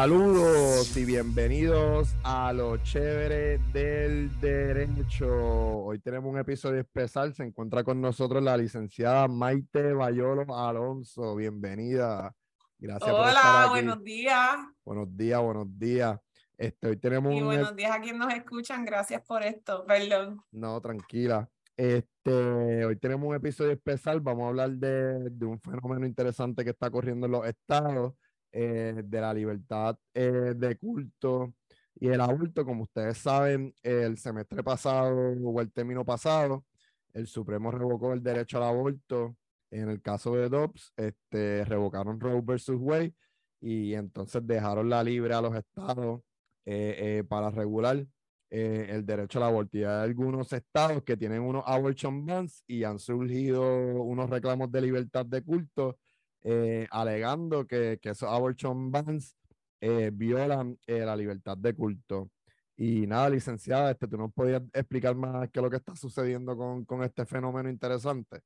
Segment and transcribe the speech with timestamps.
[0.00, 5.28] Saludos y bienvenidos a lo chévere del derecho.
[5.28, 7.34] Hoy tenemos un episodio especial.
[7.34, 11.36] Se encuentra con nosotros la licenciada Maite Bayolo Alonso.
[11.36, 12.34] Bienvenida.
[12.78, 13.70] Gracias Hola, por estar aquí.
[13.72, 14.56] buenos días.
[14.86, 16.18] Buenos días, buenos días.
[16.56, 18.86] Este, hoy tenemos y buenos días a quienes nos escuchan.
[18.86, 19.84] Gracias por esto.
[19.84, 20.40] Perdón.
[20.50, 21.46] No, tranquila.
[21.76, 24.20] Este, hoy tenemos un episodio especial.
[24.20, 28.14] Vamos a hablar de, de un fenómeno interesante que está corriendo en los estados
[28.52, 31.54] eh, de la libertad eh, de culto
[31.94, 32.64] y el aborto.
[32.64, 36.64] Como ustedes saben, el semestre pasado o el término pasado,
[37.12, 39.36] el Supremo revocó el derecho al aborto.
[39.70, 43.14] En el caso de Dobbs, este, revocaron Roe versus Wade
[43.60, 46.22] y entonces dejaron la libre a los estados
[46.66, 48.04] eh, para regular
[48.50, 49.78] el derecho al aborto.
[49.78, 53.62] Y hay algunos estados que tienen unos abortion bans y han surgido
[54.02, 55.96] unos reclamos de libertad de culto
[56.42, 59.36] eh, alegando que, que esos abortion bans
[59.80, 62.30] eh, violan eh, la libertad de culto.
[62.76, 66.56] Y nada, licenciada, este, ¿tú nos podías explicar más qué es lo que está sucediendo
[66.56, 68.40] con, con este fenómeno interesante?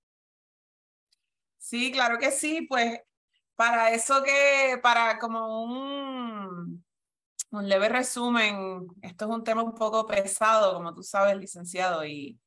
[1.57, 3.01] Sí, claro que sí, pues
[3.55, 6.85] para eso que, para como un,
[7.51, 12.39] un leve resumen, esto es un tema un poco pesado, como tú sabes, licenciado, y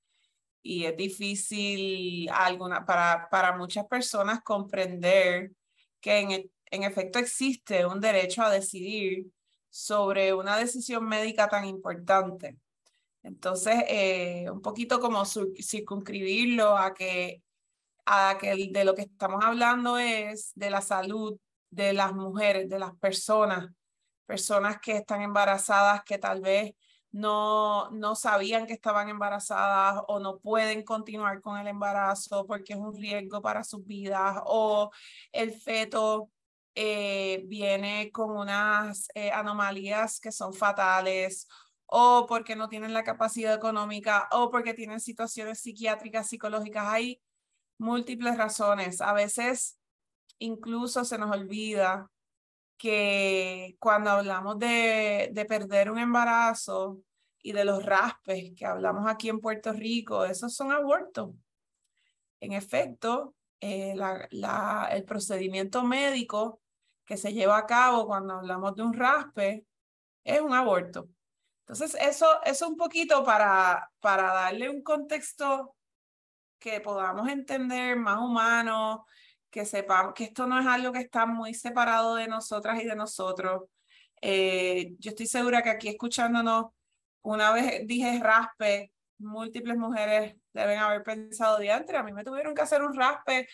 [0.68, 5.54] y es difícil alguna, para, para muchas personas comprender
[6.02, 9.28] que en, e, en efecto existe un derecho a decidir
[9.70, 12.58] sobre una decisión médica tan importante.
[13.23, 17.42] Entonces, eh, un poquito como circunscribirlo a que,
[18.06, 22.80] a que de lo que estamos hablando es de la salud de las mujeres, de
[22.80, 23.70] las personas,
[24.26, 26.73] personas que están embarazadas, que tal vez
[27.18, 32.80] no, no sabían que estaban embarazadas o no pueden continuar con el embarazo porque es
[32.80, 34.92] un riesgo para sus vidas o
[35.32, 36.30] el feto
[36.76, 41.48] eh, viene con unas eh, anomalías que son fatales
[41.88, 46.86] o porque no tienen la capacidad económica o porque tienen situaciones psiquiátricas, psicológicas.
[46.88, 47.20] Hay
[47.80, 49.02] múltiples razones.
[49.02, 49.80] A veces
[50.38, 52.11] incluso se nos olvida
[52.78, 57.02] que cuando hablamos de, de perder un embarazo
[57.48, 61.30] y de los raspes que hablamos aquí en Puerto Rico, esos son abortos.
[62.42, 63.96] En efecto, eh,
[64.92, 66.60] el procedimiento médico
[67.06, 69.66] que se lleva a cabo cuando hablamos de un raspe
[70.26, 71.08] es un aborto.
[71.62, 75.74] Entonces, eso es un poquito para, para darle un contexto
[76.60, 79.06] que podamos entender más humano,
[79.50, 82.96] que sepamos que esto no es algo que está muy separado de nosotras y de
[82.98, 83.70] nosotros.
[84.22, 86.74] Eh, yo estoy segura que aquí escuchándonos,
[87.22, 92.61] una vez dije raspe, múltiples mujeres deben haber pensado, diantre, a mí me tuvieron que
[92.61, 93.48] hacer un raspe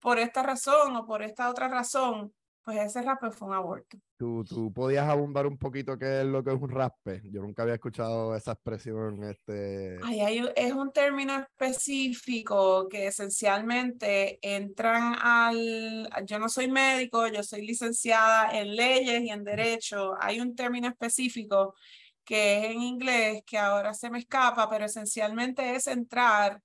[0.00, 2.32] por esta razón o por esta otra razón
[2.64, 3.98] pues ese raspe fue un aborto.
[4.16, 7.20] ¿Tú, tú podías abundar un poquito qué es lo que es un raspe?
[7.24, 9.22] Yo nunca había escuchado esa expresión.
[9.24, 9.98] Este...
[10.02, 16.08] Ay, hay, es un término específico que esencialmente entran al...
[16.24, 20.14] Yo no soy médico, yo soy licenciada en leyes y en derecho.
[20.18, 21.74] Hay un término específico
[22.24, 26.60] que es en inglés, que ahora se me escapa, pero esencialmente es entrar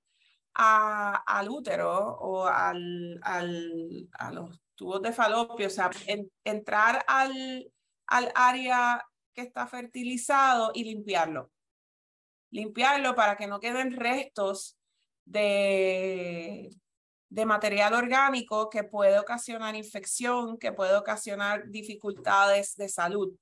[0.53, 5.89] al útero o al, a los tubos de falopio, o sea,
[6.43, 7.71] entrar al,
[8.07, 11.51] al área que está fertilizado y limpiarlo.
[12.51, 14.77] Limpiarlo para que no queden restos
[15.25, 16.69] de,
[17.29, 23.33] de material orgánico que puede ocasionar infección, que puede ocasionar dificultades de salud.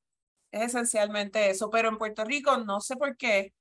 [0.58, 3.54] Es esencialmente eso, pero en Puerto Rico no sé por qué.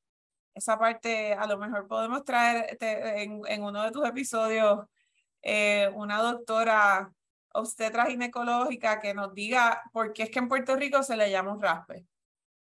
[0.55, 4.87] Esa parte a lo mejor podemos traer en, en uno de tus episodios
[5.43, 7.13] eh, una doctora
[7.53, 11.53] obstetra ginecológica que nos diga por qué es que en Puerto Rico se le llama
[11.53, 12.07] un raspe.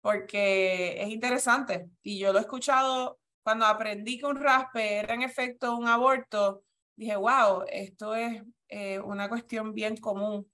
[0.00, 5.22] Porque es interesante y yo lo he escuchado cuando aprendí que un raspe era en
[5.22, 6.62] efecto un aborto.
[6.94, 10.50] Dije, wow, esto es eh, una cuestión bien común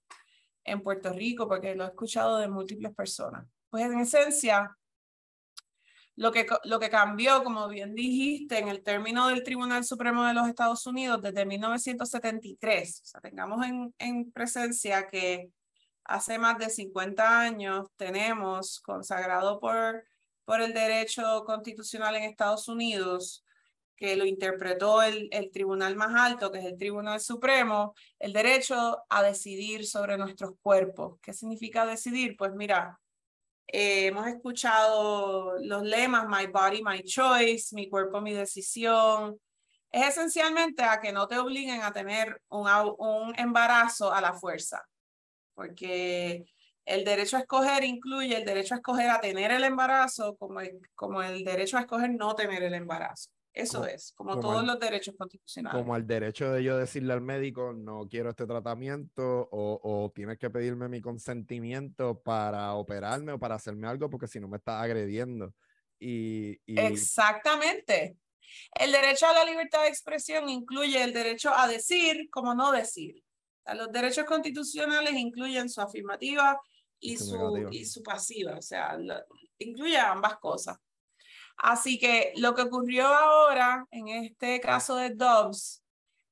[0.63, 3.45] en Puerto Rico porque lo he escuchado de múltiples personas.
[3.73, 4.77] Pues en esencia,
[6.15, 10.35] lo que, lo que cambió, como bien dijiste, en el término del Tribunal Supremo de
[10.35, 15.49] los Estados Unidos desde 1973, o sea, tengamos en, en presencia que
[16.03, 20.03] hace más de 50 años tenemos consagrado por,
[20.45, 23.43] por el derecho constitucional en Estados Unidos,
[23.95, 28.99] que lo interpretó el, el tribunal más alto, que es el Tribunal Supremo, el derecho
[29.09, 31.17] a decidir sobre nuestros cuerpos.
[31.23, 32.37] ¿Qué significa decidir?
[32.37, 32.99] Pues mira,
[33.67, 39.39] eh, hemos escuchado los lemas My Body, My Choice, Mi cuerpo, mi decisión.
[39.91, 44.83] Es esencialmente a que no te obliguen a tener un, embarazo a la fuerza,
[45.53, 46.45] porque
[46.85, 50.35] El derecho a escoger incluye el derecho a escoger a tener el embarazo
[50.95, 53.29] como el derecho a escoger no tener el embarazo.
[53.53, 55.79] Eso es, como, todos los derechos constitucionales.
[55.79, 60.39] Como el derecho de yo decirle al médico, no quiero este tratamiento o, o tienes
[60.39, 64.81] que pedirme mi consentimiento para operarme o para hacerme algo porque si no me estás
[64.81, 65.53] agrediendo.
[65.99, 66.79] Y, y...
[66.79, 68.17] Exactamente.
[68.73, 73.23] El derecho a la libertad de expresión incluye el derecho a decir como no decir.
[73.75, 76.59] los derechos constitucionales incluyen su afirmativa
[76.99, 78.97] y, su, y su pasiva, o sea,
[79.59, 80.77] incluye ambas cosas.
[81.57, 85.83] Así que lo que ocurrió ahora en este caso de Dobbs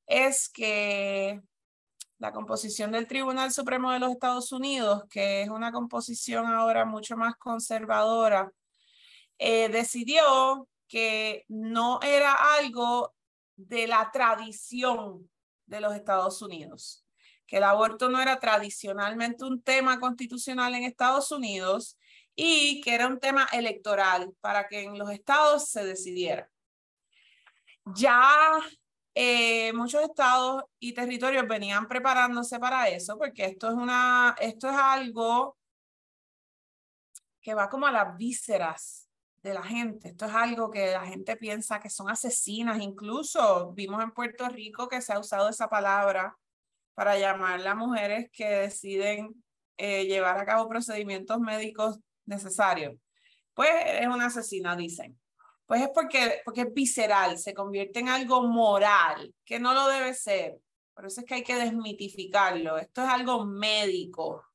[0.08, 1.42] es que
[2.22, 7.18] la composición del Tribunal Supremo de los Estados Unidos, que es una composición ahora mucho
[7.18, 8.52] más conservadora,
[9.40, 13.16] eh, decidió que no era algo
[13.56, 15.30] de la tradición
[15.66, 17.06] de los Estados Unidos,
[17.48, 21.98] que el aborto no era tradicionalmente un tema constitucional en Estados Unidos
[22.36, 26.50] y que era un tema electoral para que en los estados se decidiera.
[27.86, 28.60] Ya
[29.14, 34.76] eh, muchos estados y territorios venían preparándose para eso, porque esto es, una, esto es
[34.76, 35.58] algo
[37.42, 39.10] que va como a las vísceras
[39.42, 40.10] de la gente.
[40.10, 42.80] Esto es algo que la gente piensa que son asesinas.
[42.80, 46.38] Incluso vimos en Puerto Rico que se ha usado esa palabra
[46.94, 49.44] para llamar a mujeres que deciden
[49.78, 52.00] eh, llevar a cabo procedimientos médicos
[52.32, 52.98] necesario.
[53.54, 55.20] Pues es una asesina, dicen.
[55.66, 60.14] Pues es porque, porque es visceral, se convierte en algo moral, que no lo debe
[60.14, 60.58] ser.
[60.94, 62.78] Por eso es que hay que desmitificarlo.
[62.78, 64.46] Esto es algo médico.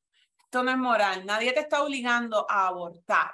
[0.45, 1.25] Esto no es moral.
[1.25, 3.33] Nadie te está obligando a abortar.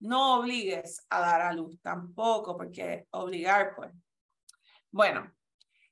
[0.00, 3.90] No obligues a dar a luz tampoco, porque obligar, pues.
[4.90, 5.32] Bueno,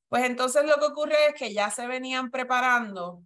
[0.08, 3.22] pues entonces lo que ocurre es que ya se venían preparando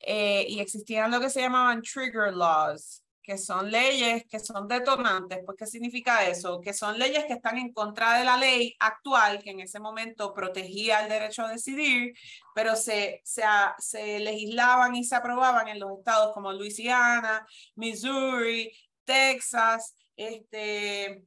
[0.00, 5.40] eh, y existían lo que se llamaban trigger laws, que son leyes que son detonantes.
[5.44, 6.60] Pues, ¿qué significa eso?
[6.60, 10.34] Que son leyes que están en contra de la ley actual, que en ese momento
[10.34, 12.14] protegía el derecho a decidir,
[12.54, 13.42] pero se, se,
[13.78, 18.70] se legislaban y se aprobaban en los estados como Luisiana, Missouri,
[19.04, 21.24] Texas, este,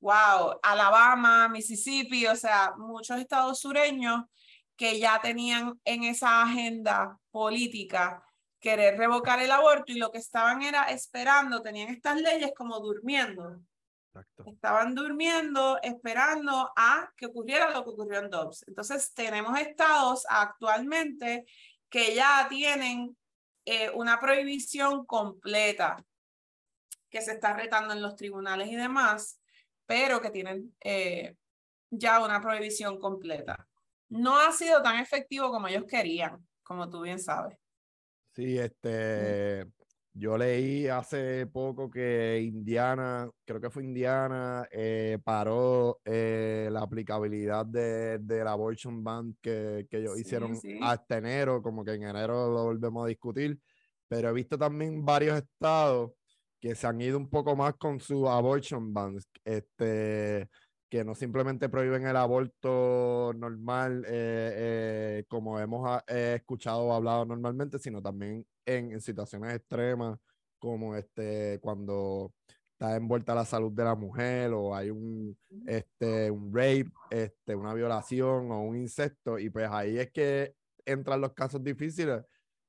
[0.00, 4.24] wow, Alabama, Mississippi, o sea, muchos estados sureños
[4.76, 8.22] que ya tenían en esa agenda política
[8.62, 13.60] querer revocar el aborto y lo que estaban era esperando, tenían estas leyes como durmiendo.
[14.46, 18.64] Estaban durmiendo, esperando a que ocurriera lo que ocurrió en Dobbs.
[18.68, 21.44] Entonces, tenemos estados actualmente
[21.90, 23.16] que ya tienen
[23.64, 26.04] eh, una prohibición completa
[27.10, 29.40] que se está retando en los tribunales y demás,
[29.86, 31.36] pero que tienen eh,
[31.90, 33.66] ya una prohibición completa.
[34.08, 37.61] No ha sido tan efectivo como ellos querían, como tú bien sabes.
[38.34, 39.66] Sí, este,
[40.14, 47.66] yo leí hace poco que Indiana, creo que fue Indiana, eh, paró eh, la aplicabilidad
[47.66, 52.64] de, del abortion ban que, que ellos hicieron hasta enero, como que en enero lo
[52.64, 53.58] volvemos a discutir,
[54.08, 56.12] pero he visto también varios estados
[56.58, 60.48] que se han ido un poco más con su abortion bans, este,
[60.92, 67.78] que no simplemente prohíben el aborto normal, eh, eh, como hemos escuchado o hablado normalmente,
[67.78, 70.18] sino también en, situaciones extremas,
[70.58, 72.34] como este, cuando
[72.72, 75.34] está envuelta la salud de la mujer o hay un,
[75.66, 81.22] este, un rape, este, una violación o un insecto, y pues ahí es que entran
[81.22, 82.22] los casos difíciles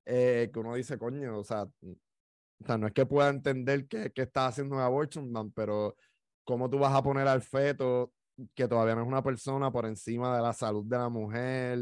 [0.06, 4.12] eh, que uno dice, coño, o sea, o sea, no es que pueda entender que,
[4.14, 5.98] que está haciendo un abortion, man, pero
[6.44, 8.12] cómo tú vas a poner al feto
[8.56, 11.80] que todavía no es una persona por encima de la salud de la mujer,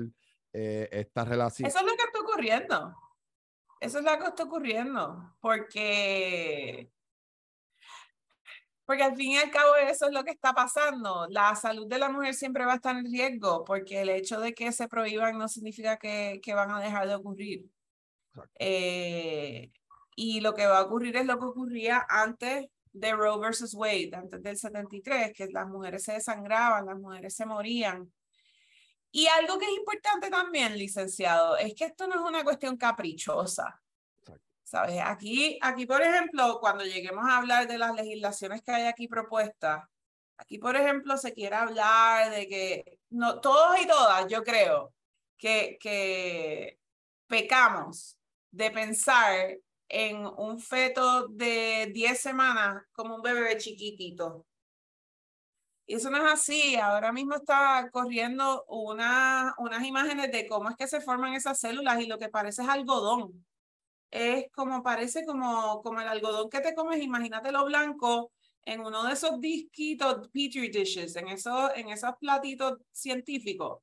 [0.54, 1.68] eh, esta relación.
[1.68, 2.96] Eso es lo que está ocurriendo.
[3.80, 6.92] Eso es lo que está ocurriendo, porque
[8.86, 11.26] porque al fin y al cabo eso es lo que está pasando.
[11.30, 14.54] La salud de la mujer siempre va a estar en riesgo, porque el hecho de
[14.54, 17.70] que se prohíban no significa que, que van a dejar de ocurrir.
[18.60, 19.72] Eh,
[20.16, 24.12] y lo que va a ocurrir es lo que ocurría antes de Roe versus Wade,
[24.14, 28.12] antes del 73, que las mujeres se desangraban, las mujeres se morían.
[29.12, 33.82] Y algo que es importante también, licenciado, es que esto no es una cuestión caprichosa.
[34.64, 35.02] ¿Sabes?
[35.04, 39.84] Aquí, aquí, por ejemplo, cuando lleguemos a hablar de las legislaciones que hay aquí propuestas,
[40.38, 44.94] aquí, por ejemplo, se quiere hablar de que no, todos y todas, yo creo,
[45.38, 46.80] que, que
[47.28, 48.18] pecamos
[48.52, 49.58] de pensar
[49.92, 54.46] en un feto de 10 semanas como un bebé chiquitito.
[55.86, 56.76] Y eso no es así.
[56.78, 62.02] Ahora mismo está corriendo una, unas imágenes de cómo es que se forman esas células
[62.02, 63.46] y lo que parece es algodón.
[64.12, 68.32] es como parece como, como el algodón que te comes, imagínate lo blanco
[68.66, 73.80] en uno de esos disquitos petri dishes, en esos, en esos platitos científicos.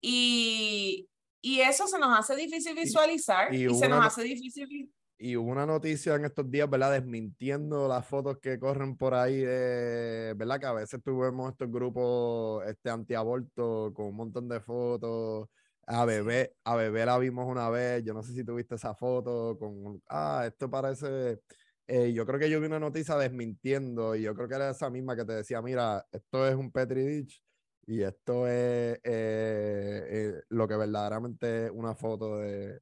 [0.00, 1.08] Y,
[1.42, 4.90] y eso se nos hace difícil visualizar y, se nos hace difícil.
[5.18, 6.92] Y hubo una noticia en estos días, ¿verdad?
[6.92, 10.58] Desmintiendo las fotos que corren por ahí, de, ¿verdad?
[10.58, 15.48] Que a veces tuvimos estos grupos este, antiaborto con un montón de fotos
[15.86, 19.58] a bebé, a bebé la vimos una vez, yo no sé si tuviste esa foto
[19.58, 21.40] con, ah, esto parece,
[21.86, 24.90] eh, yo creo que yo vi una noticia desmintiendo y yo creo que era esa
[24.90, 27.42] misma que te decía, mira, esto es un Petri dish
[27.86, 32.80] y esto es eh, eh, lo que verdaderamente es una foto de,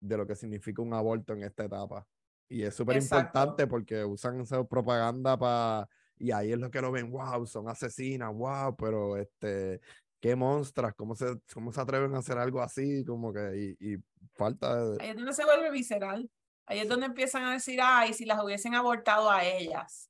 [0.00, 2.06] de lo que significa un aborto en esta etapa.
[2.48, 5.88] Y es súper importante porque usan esa propaganda para
[6.20, 9.80] y ahí es lo que lo ven, wow, son asesinas, wow, pero este,
[10.20, 13.96] qué monstras, cómo se, cómo se atreven a hacer algo así, como que, y,
[14.34, 14.82] falta...
[15.00, 16.30] Ahí es donde se vuelve visceral.
[16.66, 20.09] Ahí es donde empiezan a decir, ay, si las hubiesen abortado a ellas.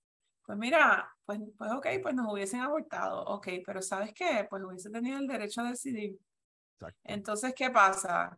[0.51, 4.49] Pues mira, pues, pues ok, pues nos hubiesen abortado, ok, pero ¿sabes qué?
[4.51, 6.19] Pues hubiese tenido el derecho a decidir.
[7.05, 8.37] Entonces, ¿qué pasa?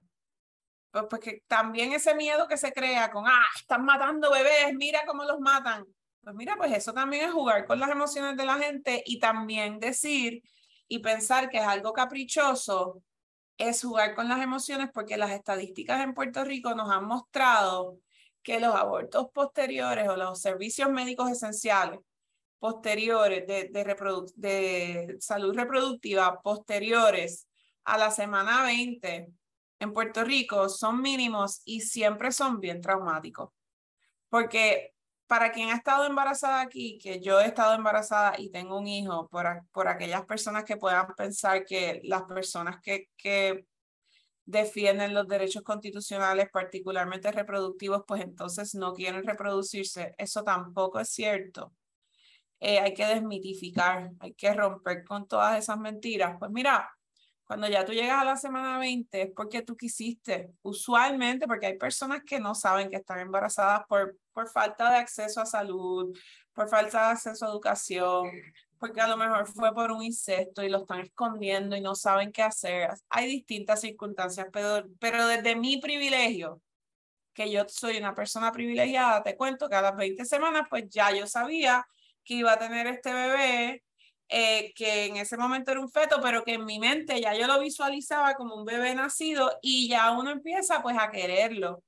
[0.90, 5.06] Pues, pues que también ese miedo que se crea con, ah, están matando bebés, mira
[5.06, 5.86] cómo los matan.
[6.22, 9.80] Pues mira, pues eso también es jugar con las emociones de la gente y también
[9.80, 10.42] decir
[10.88, 13.02] y pensar que es algo caprichoso
[13.56, 18.00] es jugar con las emociones porque las estadísticas en Puerto Rico nos han mostrado
[18.42, 22.00] que los abortos posteriores o los servicios médicos esenciales
[22.58, 27.48] posteriores de, salud reproductiva posteriores
[27.84, 29.28] a la semana 20
[29.80, 33.50] en Puerto Rico son mínimos y siempre son bien traumáticos.
[34.28, 34.94] Porque
[35.26, 39.28] para quien ha estado embarazada aquí, que yo he estado embarazada y tengo un hijo,
[39.28, 43.08] por, aquellas personas que puedan pensar que las personas que
[44.44, 50.14] defienden los derechos constitucionales, particularmente reproductivos, pues entonces no quieren reproducirse.
[50.18, 51.72] Eso tampoco es cierto.
[52.60, 56.36] Eh, hay que desmitificar, hay que romper con todas esas mentiras.
[56.38, 56.88] Pues mira,
[57.44, 61.76] cuando ya tú llegas a la semana 20 es porque tú quisiste, usualmente porque hay
[61.76, 66.16] personas que no saben que están embarazadas por, por falta de acceso a salud,
[66.52, 68.30] por falta de acceso a educación,
[68.82, 72.32] porque a lo mejor fue por un incesto y lo están escondiendo y no saben
[72.32, 72.90] qué hacer.
[73.10, 76.60] Hay distintas circunstancias, pero, pero desde mi privilegio,
[77.32, 81.12] que yo soy una persona privilegiada, te cuento que a las 20 semanas pues ya
[81.12, 81.86] yo sabía
[82.24, 83.84] que iba a tener este bebé
[84.28, 87.46] eh, que en ese momento era un feto, pero que en mi mente ya yo
[87.46, 91.84] lo visualizaba como un bebé nacido y ya uno empieza pues a quererlo.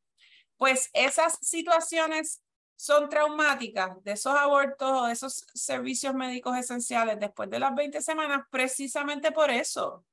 [0.59, 2.44] Pues esas situaciones
[2.77, 8.01] son traumáticas de esos abortos o de esos servicios médicos esenciales después de las 20
[8.03, 10.05] semanas precisamente por eso,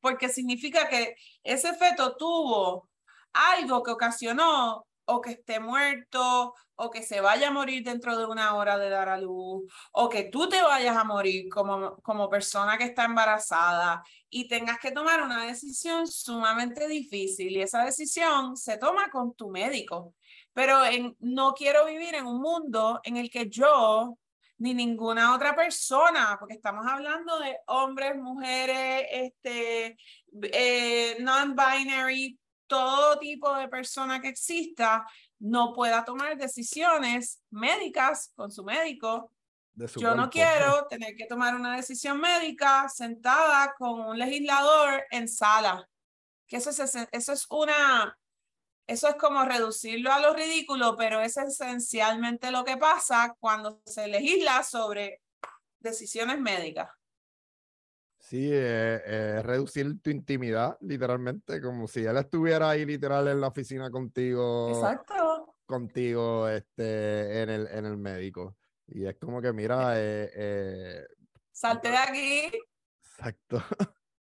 [0.00, 2.88] porque significa que ese feto tuvo
[3.32, 8.26] algo que ocasionó o que esté muerto, o que se vaya a morir dentro de
[8.26, 12.28] una hora de dar a luz, o que tú te vayas a morir como, como
[12.28, 18.56] persona que está embarazada y tengas que tomar una decisión sumamente difícil y esa decisión
[18.56, 20.14] se toma con tu médico.
[20.56, 24.16] Pero en, no quiero vivir en un mundo en el que yo
[24.56, 29.98] ni ninguna otra persona, porque estamos hablando de hombres, mujeres, este,
[30.32, 35.06] eh, non-binary, todo tipo de persona que exista
[35.40, 39.30] no pueda tomar decisiones médicas con su médico.
[39.96, 45.86] Yo no quiero tener que tomar una decisión médica sentada con un legislador en sala.
[46.46, 48.16] Que eso es, eso es una,
[48.86, 54.06] eso es como reducirlo a lo ridículo, pero es esencialmente lo que pasa cuando se
[54.08, 55.22] legisla sobre
[55.80, 56.88] decisiones médicas.
[58.18, 63.90] Sí, eh, reducir tu intimidad, literalmente, como si él estuviera ahí literal en la oficina
[63.90, 64.70] contigo.
[64.70, 65.54] Exacto.
[65.64, 68.56] Contigo este, en, el, en el médico.
[68.88, 71.06] Y es como que, mira, eh, eh,
[71.52, 72.50] salte de aquí.
[73.00, 73.62] Exacto.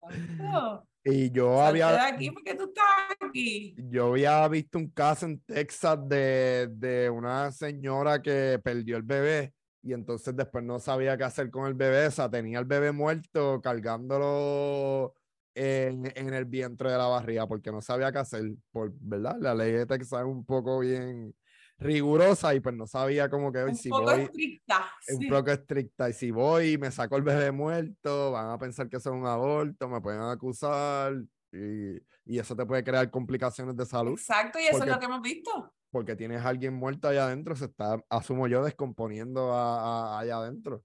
[0.01, 0.88] Exacto.
[1.03, 1.91] Y yo había.
[1.91, 2.86] De aquí porque tú estás
[3.20, 3.75] aquí.
[3.89, 9.53] Yo había visto un caso en Texas de, de una señora que perdió el bebé
[9.84, 12.91] y entonces después no sabía qué hacer con el bebé, o sea, tenía el bebé
[12.91, 15.15] muerto cargándolo
[15.55, 19.38] en, en el vientre de la barriga porque no sabía qué hacer, por, ¿verdad?
[19.39, 21.34] La ley de Texas es un poco bien
[21.82, 25.52] rigurosa y pues no sabía cómo que hoy si poco voy estricta, es un poco
[25.52, 29.06] estricta y si voy y me saco el bebé muerto van a pensar que es
[29.08, 31.14] un aborto me pueden acusar
[31.52, 35.06] y, y, eso te puede crear complicaciones de salud exacto y eso es lo que
[35.06, 40.38] hemos visto porque tienes a alguien muerto allá adentro, se está, asumo yo, descomponiendo allá
[40.38, 40.84] adentro.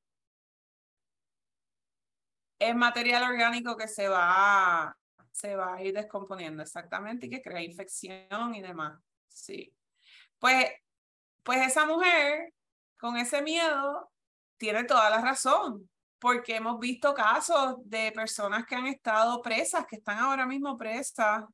[2.58, 4.96] Es material orgánico que se va,
[5.30, 9.00] se va a ir descomponiendo, exactamente, y que crea infección y demás.
[9.28, 9.72] Sí.
[10.38, 10.66] Pues,
[11.46, 12.52] pues esa mujer
[12.98, 14.10] con ese miedo
[14.58, 15.88] tiene toda la razón,
[16.18, 21.44] porque hemos visto casos de personas que han estado presas, que están ahora mismo presas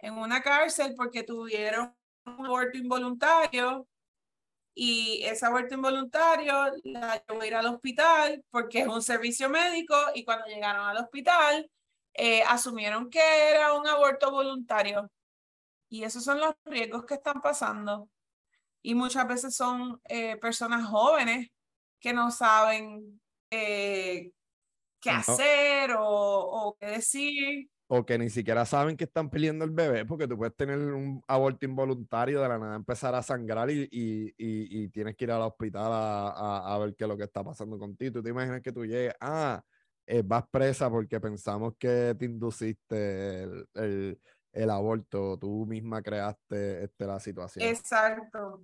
[0.00, 3.86] en una cárcel porque tuvieron un aborto involuntario
[4.74, 9.94] y ese aborto involuntario la llevó a ir al hospital porque es un servicio médico
[10.14, 11.70] y cuando llegaron al hospital
[12.14, 15.08] eh, asumieron que era un aborto voluntario.
[15.88, 18.08] Y esos son los riesgos que están pasando.
[18.82, 21.48] Y muchas veces son eh, personas jóvenes
[22.00, 23.20] que no saben
[23.50, 24.30] eh,
[25.00, 29.70] qué hacer o, o qué decir o que ni siquiera saben que están peleando el
[29.70, 33.88] bebé, porque tú puedes tener un aborto involuntario de la nada empezar a sangrar y,
[33.90, 37.42] y, y, tienes que ir al hospital a, a, ver qué es lo que está
[37.42, 38.12] pasando contigo.
[38.12, 39.62] Tú te imaginas que tú llegues, ah,
[40.06, 44.20] eh, vas presa porque pensamos que te induciste el, el,
[44.52, 47.66] el aborto, tú misma creaste este, la situación.
[47.66, 48.62] Exacto.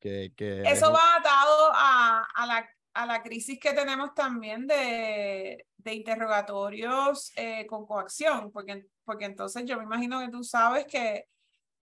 [0.00, 5.66] Que, que Eso va atado a, a la a la crisis que tenemos también de,
[5.76, 11.28] de interrogatorios eh, con coacción, porque, porque entonces yo me imagino que tú sabes que,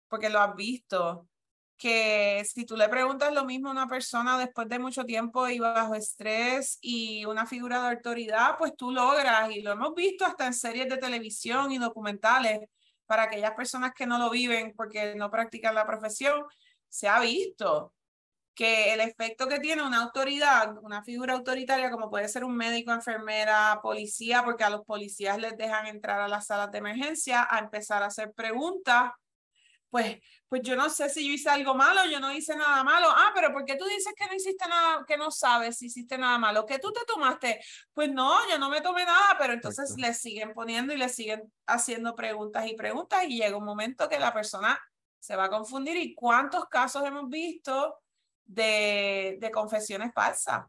[0.09, 1.29] porque lo has visto,
[1.77, 5.59] que si tú le preguntas lo mismo a una persona después de mucho tiempo y
[5.59, 10.47] bajo estrés y una figura de autoridad, pues tú logras, y lo hemos visto hasta
[10.47, 12.61] en series de televisión y documentales,
[13.05, 16.43] para aquellas personas que no lo viven porque no practican la profesión,
[16.89, 17.93] se ha visto
[18.55, 22.93] que el efecto que tiene una autoridad, una figura autoritaria como puede ser un médico,
[22.93, 27.59] enfermera, policía, porque a los policías les dejan entrar a las salas de emergencia a
[27.59, 29.11] empezar a hacer preguntas,
[29.95, 33.07] pues, pues yo no sé si yo hice algo malo, yo no hice nada malo.
[33.09, 36.17] Ah, pero ¿por qué tú dices que no hiciste nada, que no sabes si hiciste
[36.17, 36.65] nada malo?
[36.65, 37.61] ¿Qué tú te tomaste?
[37.93, 41.49] Pues no, yo no me tomé nada, pero entonces le siguen poniendo y le siguen
[41.65, 44.77] haciendo preguntas y preguntas y llega un momento que la persona
[45.19, 45.95] se va a confundir.
[45.95, 48.01] ¿Y cuántos casos hemos visto?
[48.45, 50.65] de, de confesiones falsas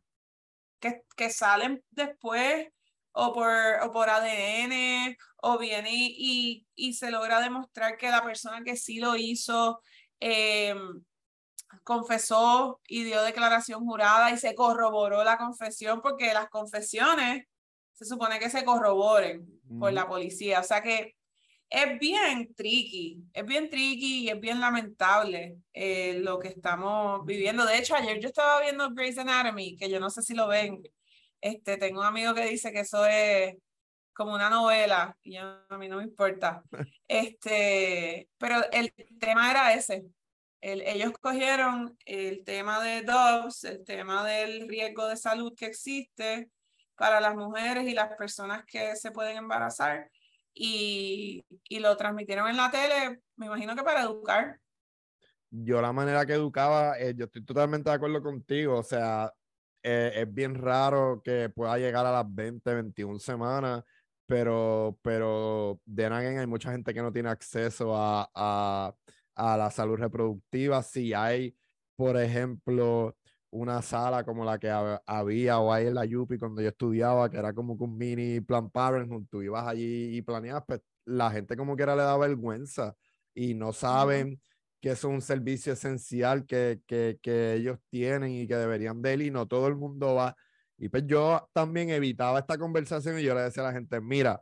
[0.81, 2.69] que, que salen después
[3.19, 3.51] o por,
[3.83, 8.99] o por ADN o viene y, y, se logra demostrar que la persona que sí
[8.99, 9.81] lo hizo
[10.21, 10.75] eh,
[11.83, 17.47] confesó y dio declaración jurada y se corroboró la confesión porque las confesiones
[17.95, 19.47] se supone que se corroboren
[19.79, 20.61] por la policía.
[20.61, 21.17] O sea que
[21.71, 27.65] es bien tricky, es bien tricky y es bien lamentable eh, lo que estamos viviendo.
[27.65, 30.83] De hecho, ayer yo estaba viendo Grey's Anatomy, que yo no sé si lo ven.
[31.47, 33.55] Este, tengo un amigo que dice que eso es
[34.13, 36.63] como una novela y a mí no me importa.
[37.09, 40.05] Este, pero el tema era ese.
[40.61, 46.51] El, ellos cogieron el tema de Dobbs, el tema del riesgo de salud que existe
[46.97, 50.11] para las mujeres y las personas que se pueden embarazar
[50.53, 54.59] y, y lo transmitieron en la tele, me imagino que para educar.
[55.51, 59.33] Yo la manera que educaba, eh, yo estoy totalmente de acuerdo contigo, o sea,
[59.89, 63.85] eh, es bien raro que pueda llegar a las 20, 21 semanas,
[64.27, 68.93] pero, pero de Nagen hay mucha gente que no tiene acceso a, a,
[69.37, 70.83] a la salud reproductiva.
[70.83, 71.57] Si hay,
[71.95, 73.17] por ejemplo,
[73.51, 74.69] una sala como la que
[75.07, 78.69] había o hay en la Yupi cuando yo estudiaba, que era como un mini plan
[78.69, 82.97] Parenthood, tú ibas allí y planeabas, pues la gente como que era le da vergüenza
[83.33, 84.41] y no saben
[84.87, 89.23] que es un servicio esencial que, que, que, ellos tienen y que deberían de él
[89.23, 90.37] y no todo el mundo va.
[90.79, 94.41] Y pues yo también evitaba esta conversación y yo le decía a la gente, mira,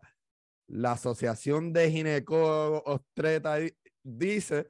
[0.66, 3.57] la Asociación de Ginecólogos Ostreta
[4.02, 4.66] dice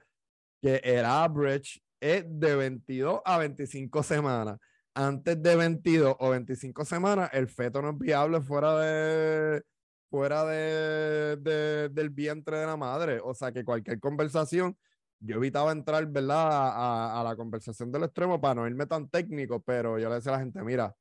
[0.62, 4.60] que el average es de 22 a 25 semanas.
[4.94, 9.64] Antes de 22 o 25 semanas, el feto no es viable fuera de
[10.08, 13.18] fuera de, del vientre de la madre.
[13.24, 14.78] O sea que cualquier conversación,
[15.24, 16.48] yo evitaba entrar, ¿verdad?
[16.48, 20.32] A, a, la conversación del extremo para no irme tan técnico, pero yo le decía
[20.32, 20.94] a la gente, mira,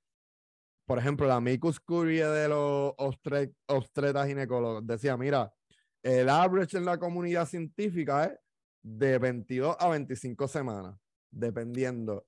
[0.85, 3.53] por ejemplo, la Micus Curie de los obstre
[4.25, 5.53] ginecólogos decía, mira,
[6.01, 8.39] el average en la comunidad científica es
[8.81, 10.95] de 22 a 25 semanas,
[11.31, 12.25] dependiendo.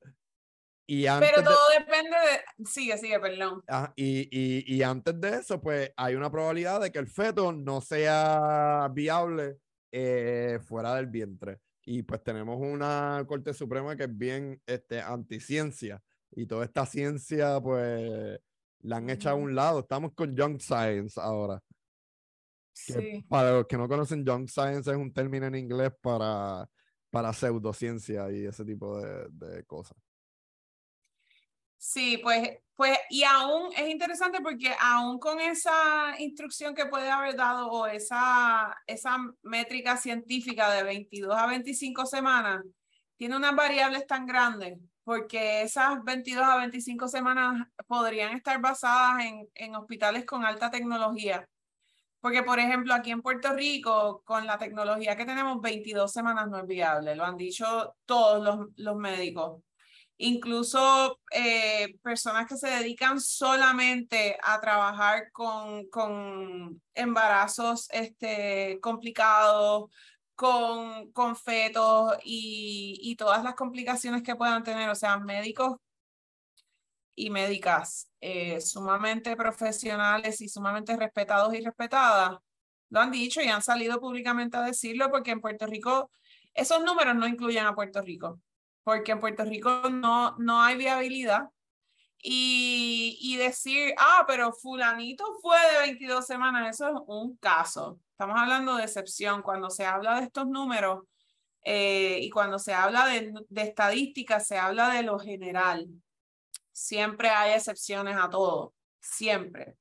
[0.88, 2.66] Y antes Pero todo depende de...
[2.66, 3.64] Sigue, sigue, perdón.
[3.68, 7.52] Ah, y, y, y, antes de eso, pues hay una probabilidad de que el feto
[7.52, 9.58] no sea viable
[9.92, 11.60] eh, fuera del vientre.
[11.86, 16.02] Y pues tenemos una Corte Suprema que es bien este, anticiencia.
[16.32, 18.40] Y toda esta ciencia, pues,
[18.80, 19.82] la han hecho a un lado.
[19.82, 21.62] Estamos con Young Science ahora.
[23.30, 26.70] Para los que no conocen, junk science es un término en inglés para,
[27.10, 29.98] para pseudociencia y ese tipo de, de cosas.
[31.78, 37.36] Sí, pues, pues, y aún es interesante porque aún con esa instrucción que puede haber
[37.36, 42.64] dado o esa, esa métrica científica de 22 a 25 semanas,
[43.18, 49.48] tiene unas variables tan grandes porque esas 22 a 25 semanas podrían estar basadas en,
[49.54, 51.48] en hospitales con alta tecnología.
[52.20, 56.58] Porque, por ejemplo, aquí en Puerto Rico, con la tecnología que tenemos, 22 semanas no
[56.58, 57.16] es viable.
[57.16, 59.62] Lo han dicho todos los, los médicos.
[60.18, 69.90] Incluso eh, personas que se dedican solamente a trabajar con, con embarazos este, complicados,
[70.36, 74.90] con, con fetos y, y todas las complicaciones que puedan tener.
[74.90, 75.78] O sea, médicos
[77.16, 82.38] y médicas eh, sumamente profesionales y sumamente respetados y respetadas,
[82.90, 86.12] lo han dicho y han salido públicamente a decirlo porque en Puerto Rico
[86.54, 88.40] esos números no incluyen a Puerto Rico,
[88.86, 91.50] porque en Puerto Rico no, no hay viabilidad.
[92.22, 98.00] Y, y decir, ah, pero fulanito fue de 22 semanas, eso es un caso.
[98.12, 99.42] Estamos hablando de excepción.
[99.42, 101.04] Cuando se habla de estos números
[101.64, 105.88] eh, y cuando se habla de, de estadísticas, se habla de lo general.
[106.72, 109.76] Siempre hay excepciones a todo, siempre.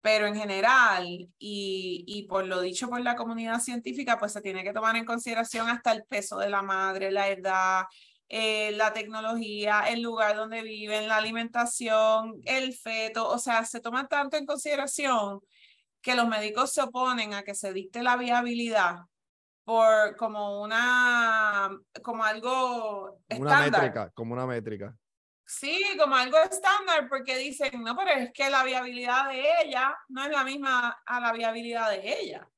[0.00, 4.64] Pero en general, y, y por lo dicho por la comunidad científica, pues se tiene
[4.64, 7.84] que tomar en consideración hasta el peso de la madre, la edad,
[8.32, 14.06] eh, la tecnología, el lugar donde viven, la alimentación, el feto, o sea, se toma
[14.06, 15.40] tanto en consideración
[16.00, 18.98] que los médicos se oponen a que se dicte la viabilidad
[19.64, 24.96] por como una, como algo Una métrica, como una métrica.
[25.44, 30.22] Sí, como algo estándar, porque dicen, no, pero es que la viabilidad de ella no
[30.22, 32.48] es la misma a la viabilidad de ella.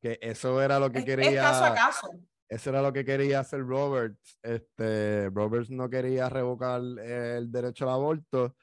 [0.00, 1.28] Que eso era lo que quería.
[1.28, 2.10] Es caso a caso.
[2.50, 4.38] Eso era lo que quería hacer Roberts.
[4.42, 8.56] Este, Roberts no quería revocar el derecho al aborto,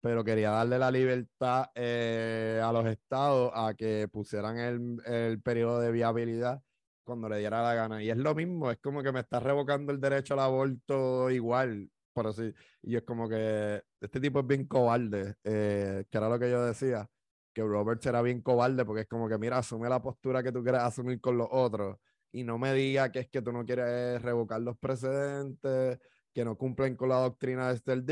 [0.00, 5.80] pero quería darle la libertad eh, a los estados a que pusieran el, el periodo
[5.80, 6.62] de viabilidad
[7.04, 8.00] cuando le diera la gana.
[8.02, 11.90] Y es lo mismo, es como que me está revocando el derecho al aborto igual
[12.12, 12.54] por así.
[12.82, 16.64] Y es como que este tipo es bien cobarde, eh, que era lo que yo
[16.64, 17.08] decía,
[17.52, 20.62] que Robert era bien cobarde porque es como que, mira, asume la postura que tú
[20.62, 21.96] quieres asumir con los otros
[22.32, 25.98] y no me diga que es que tú no quieres revocar los precedentes,
[26.32, 28.04] que no cumplen con la doctrina de Stell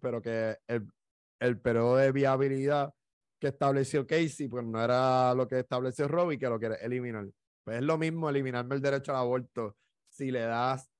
[0.00, 0.88] pero que el,
[1.38, 2.94] el periodo de viabilidad
[3.38, 7.26] que estableció Casey, pues no era lo que estableció Robbie, que lo quiere eliminar.
[7.64, 9.76] Pues es lo mismo eliminarme el derecho al aborto
[10.08, 10.90] si le das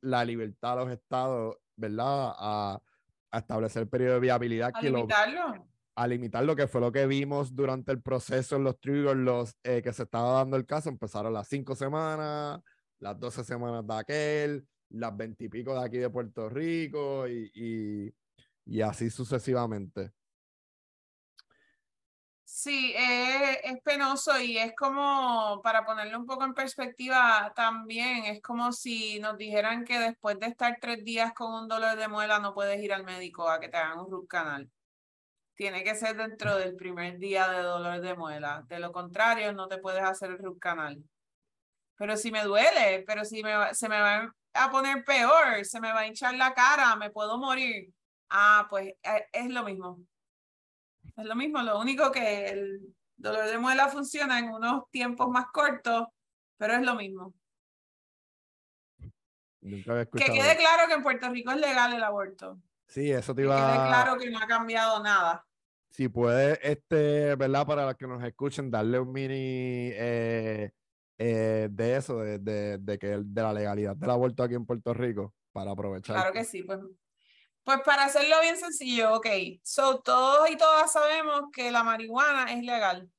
[0.00, 2.32] la libertad a los estados ¿verdad?
[2.38, 2.82] A,
[3.30, 4.70] a establecer el periodo de viabilidad.
[4.74, 5.66] A limitarlo.
[5.96, 9.56] A limitar lo que fue lo que vimos durante el proceso en los triggers, los
[9.64, 12.60] eh, que se estaba dando el caso, empezaron las cinco semanas,
[12.98, 18.12] las doce semanas de aquel, las veintipico de aquí de Puerto Rico y,
[18.66, 20.12] y, así sucesivamente.
[22.44, 28.70] Sí, es, penoso y es como, para ponerlo un poco en perspectiva también, es como
[28.72, 32.54] si nos dijeran que después de estar tres días con un dolor de muela no
[32.54, 34.70] puedes ir al médico a que te hagan un root canal.
[35.56, 38.62] Tiene que ser dentro del primer día de dolor de muela.
[38.68, 41.02] De lo contrario, no te puedes hacer el root canal.
[41.96, 45.92] Pero si me duele, pero si me, se me va a poner peor, se me
[45.92, 47.90] va a hinchar la cara, me puedo morir.
[48.28, 49.98] Ah, pues eh, es lo mismo.
[51.16, 55.46] Es lo mismo, lo único que el dolor de muela funciona en unos tiempos más
[55.46, 56.06] cortos,
[56.58, 57.32] pero es lo mismo.
[59.62, 62.58] que quede claro que en Puerto Rico es legal el aborto.
[62.86, 65.46] Sí, eso te iba Que claro que no ha cambiado nada.
[65.90, 67.66] Si puede, este, ¿verdad?
[67.66, 70.70] Para los que nos escuchen, darle un mini eh,
[71.18, 74.92] eh, de eso, de, de, de, que, de la legalidad del aborto aquí en Puerto
[74.92, 76.16] Rico, para aprovechar.
[76.16, 76.80] Claro que sí, pues
[77.66, 79.26] pues para hacerlo bien sencillo, ok.
[79.64, 83.10] So, todos y todas sabemos que la marihuana es legal.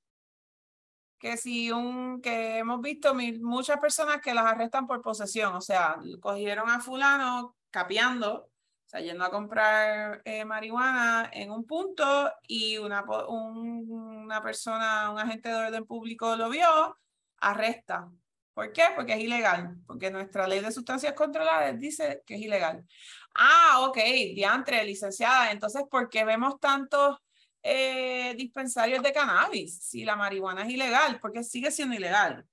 [1.19, 5.97] Que si un, que hemos visto muchas personas que las arrestan por posesión, o sea,
[6.21, 8.49] cogieron a fulano capeando,
[8.87, 15.19] o sea, yendo a comprar eh, marihuana en un punto y una, una persona, un
[15.19, 16.97] agente de orden público lo vio,
[17.39, 18.09] arresta.
[18.53, 18.83] ¿Por qué?
[18.95, 22.87] Porque es ilegal, porque nuestra ley de sustancias controladas dice que es ilegal.
[23.35, 23.97] Ah, ok,
[24.33, 25.51] diantre, licenciada.
[25.51, 27.17] Entonces, ¿por qué vemos tantos
[27.61, 31.19] eh, dispensarios de cannabis si la marihuana es ilegal?
[31.19, 32.47] Porque sigue siendo ilegal.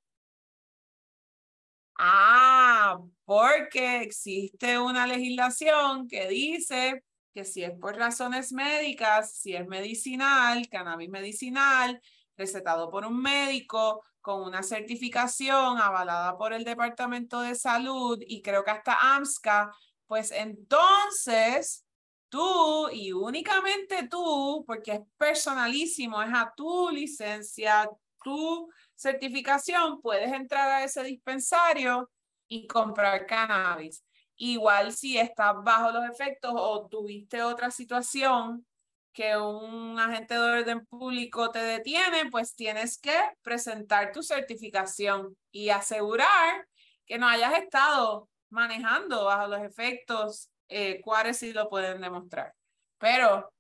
[1.97, 9.67] Ah, porque existe una legislación que dice que si es por razones médicas, si es
[9.67, 12.01] medicinal, cannabis medicinal,
[12.37, 18.65] recetado por un médico con una certificación avalada por el Departamento de Salud y creo
[18.65, 19.73] que hasta AMSCA,
[20.07, 21.85] pues entonces
[22.29, 27.89] tú y únicamente tú, porque es personalísimo, es a tu licencia,
[28.23, 32.11] tu certificación, puedes entrar a ese dispensario
[32.49, 34.05] y comprar cannabis.
[34.37, 38.67] Igual si estás bajo los efectos o tuviste otra situación
[39.13, 45.69] que un agente de orden público te detiene, pues tienes que presentar tu certificación y
[45.71, 46.67] asegurar
[47.07, 52.55] que no hayas estado manejando bajo los efectos, eh, cuáles sí lo pueden demostrar.
[52.99, 53.53] Pero,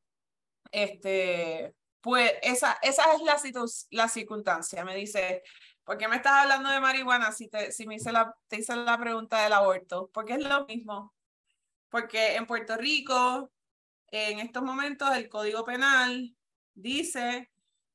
[0.73, 3.41] este, pues esa, esa es la,
[3.93, 4.85] la circunstancia.
[4.85, 5.43] Me dice,
[5.85, 8.77] ¿por qué me estás hablando de marihuana si, te, si me hice la, te hice
[8.77, 10.11] la pregunta del aborto?
[10.13, 11.15] Porque es lo mismo.
[11.89, 13.51] Porque en Puerto Rico
[14.11, 16.37] en estos momentos el Código Penal
[16.75, 17.51] dice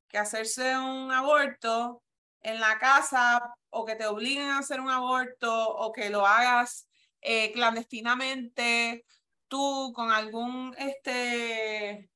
[0.08, 2.02] que hacerse un aborto
[2.42, 6.88] en la casa o que te obliguen a hacer un aborto o que lo hagas
[7.20, 9.06] eh, clandestinamente
[9.46, 12.09] tú con algún este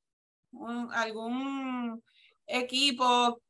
[0.93, 2.03] algún
[2.47, 3.41] equipo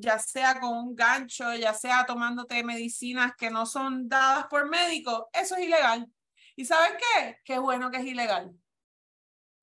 [0.00, 5.24] ya sea con un gancho, ya sea tomándote medicinas que no son dadas por médicos,
[5.32, 6.06] eso es ilegal.
[6.56, 7.38] ¿Y sabes qué?
[7.44, 8.52] Qué bueno que es ilegal.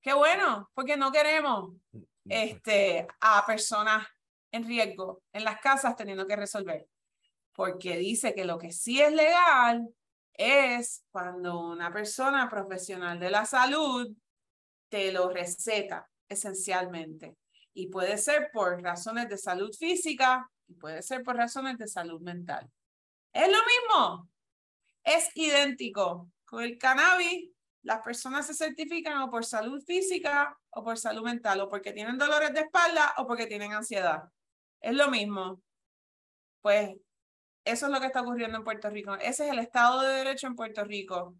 [0.02, 1.72] Qué bueno, porque no queremos
[2.24, 4.06] este, a personas
[4.52, 6.86] en riesgo en las casas teniendo que resolver.
[7.52, 9.88] Porque dice que lo que sí es legal
[10.34, 14.14] es cuando una persona profesional de la salud
[14.88, 17.36] te lo receta esencialmente.
[17.74, 22.20] Y puede ser por razones de salud física y puede ser por razones de salud
[22.20, 22.70] mental.
[23.32, 24.30] Es lo mismo.
[25.04, 26.30] Es idéntico.
[26.44, 27.50] Con el cannabis
[27.86, 32.18] las personas se certifican o por salud física o por salud mental, o porque tienen
[32.18, 34.24] dolores de espalda o porque tienen ansiedad.
[34.80, 35.62] Es lo mismo.
[36.60, 36.96] Pues
[37.64, 39.14] eso es lo que está ocurriendo en Puerto Rico.
[39.14, 41.36] Ese es el Estado de Derecho en Puerto Rico.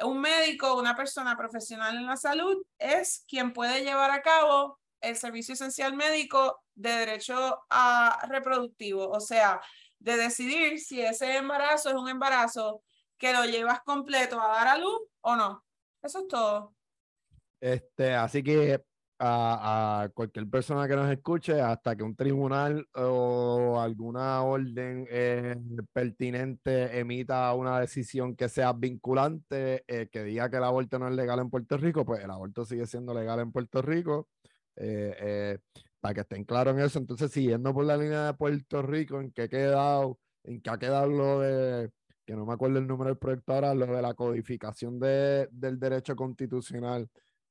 [0.00, 5.16] Un médico, una persona profesional en la salud, es quien puede llevar a cabo el
[5.16, 9.60] servicio esencial médico de derecho a reproductivo, o sea,
[9.98, 12.82] de decidir si ese embarazo es un embarazo
[13.16, 15.64] que lo llevas completo a dar a luz o no.
[16.02, 16.74] Eso es todo.
[17.60, 18.84] Este, así que
[19.18, 25.56] a, cualquier persona que nos escuche, hasta que un tribunal o alguna orden eh,
[25.92, 31.14] pertinente emita una decisión que sea vinculante, eh, que diga que el aborto no es
[31.14, 34.28] legal en Puerto Rico, pues el aborto sigue siendo legal en Puerto Rico.
[34.76, 35.58] Eh,
[36.00, 36.98] para que estén claros en eso.
[37.00, 40.78] Entonces, siguiendo por la línea de Puerto Rico, en qué ha quedado, en qué ha
[40.78, 41.90] quedado lo de
[42.24, 45.80] que no me acuerdo el número del proyecto ahora, lo de la codificación de, del
[45.80, 47.08] derecho constitucional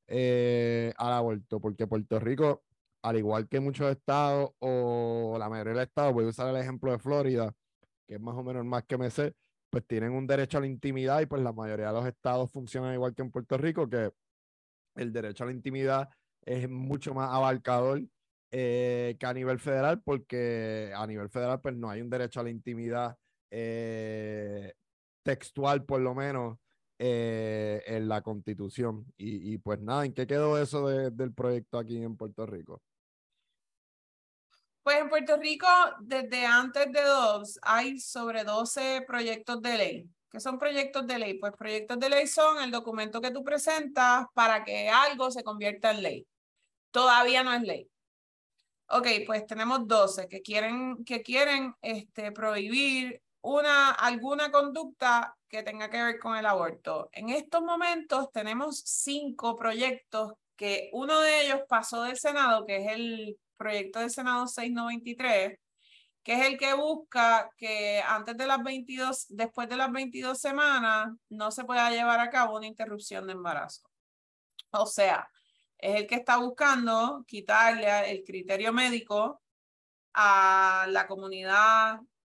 [0.08, 2.64] eh, al aborto, porque Puerto Rico,
[3.04, 6.62] al igual que muchos estados o la mayoría de los estados, voy a usar el
[6.62, 7.54] ejemplo de Florida,
[8.08, 9.34] que es más o menos más que me sé,
[9.70, 12.94] pues tienen un derecho a la intimidad y pues la mayoría de los estados funcionan
[12.94, 14.12] igual que en Puerto Rico, que
[14.96, 16.10] el derecho a la intimidad
[16.46, 18.02] es mucho más abarcador
[18.52, 22.44] eh, que a nivel federal, porque a nivel federal pues no hay un derecho a
[22.44, 23.18] la intimidad
[23.52, 24.74] eh,
[25.24, 26.58] textual por lo menos
[27.00, 29.06] eh, en la constitución.
[29.18, 32.82] Y, pues nada, ¿en qué quedó eso del proyecto aquí en Puerto Rico?
[34.84, 35.68] Pues en Puerto Rico,
[36.00, 40.10] desde antes de dos, hay sobre 12 proyectos de ley.
[40.32, 41.34] ¿Qué son proyectos de ley?
[41.36, 45.92] Pues proyectos de ley son el documento que tú presentas para que algo se convierta
[45.92, 46.28] en ley.
[46.92, 47.90] Todavía no es ley.
[48.90, 55.90] Ok, pues tenemos 12 que quieren, que quieren este, prohibir una, alguna conducta que tenga
[55.90, 57.10] que ver con el aborto.
[57.14, 62.92] En estos momentos tenemos cinco proyectos que uno de ellos pasó del Senado, que es
[62.92, 65.60] el proyecto del Senado 693,
[66.24, 71.10] que es el que busca que antes de las 22, después de las 22 semanas,
[71.30, 73.90] no se pueda llevar a cabo una interrupción de embarazo.
[74.72, 75.30] O sea,
[75.78, 79.42] es el que está buscando quitarle el criterio médico
[80.14, 82.00] a la comunidad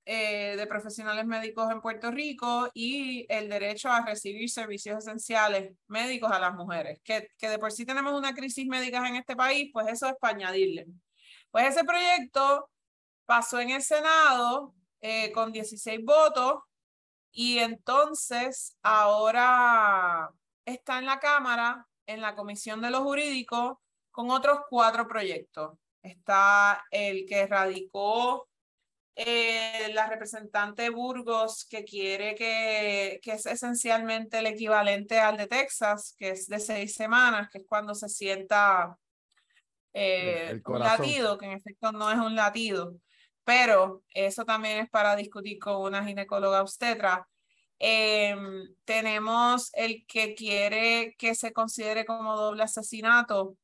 [0.10, 6.32] eh, de profesionales médicos en Puerto Rico y el derecho a recibir servicios esenciales médicos
[6.32, 9.70] a las mujeres, que, que de por sí tenemos una crisis médica en este país,
[9.74, 10.88] pues eso es para añadirle.
[11.52, 12.70] Pues ese proyecto
[13.26, 16.62] pasó en el Senado eh, con 16 votos
[17.34, 20.30] y entonces ahora
[20.64, 23.76] está en la Cámara, en la Comisión de los Jurídicos,
[24.12, 25.78] con otros cuatro proyectos.
[26.02, 28.48] Está el que radicó
[29.20, 36.14] eh, la representante Burgos que quiere que, que es esencialmente el equivalente al de Texas,
[36.20, 38.96] que es de seis semanas, que es cuando se sienta
[39.92, 42.94] eh, un latido, que en efecto no es un latido,
[43.44, 47.28] pero eso también es para discutir con una ginecóloga obstetra.
[47.80, 53.58] Em, tenemos el que quiere que se considere como doble asesinato.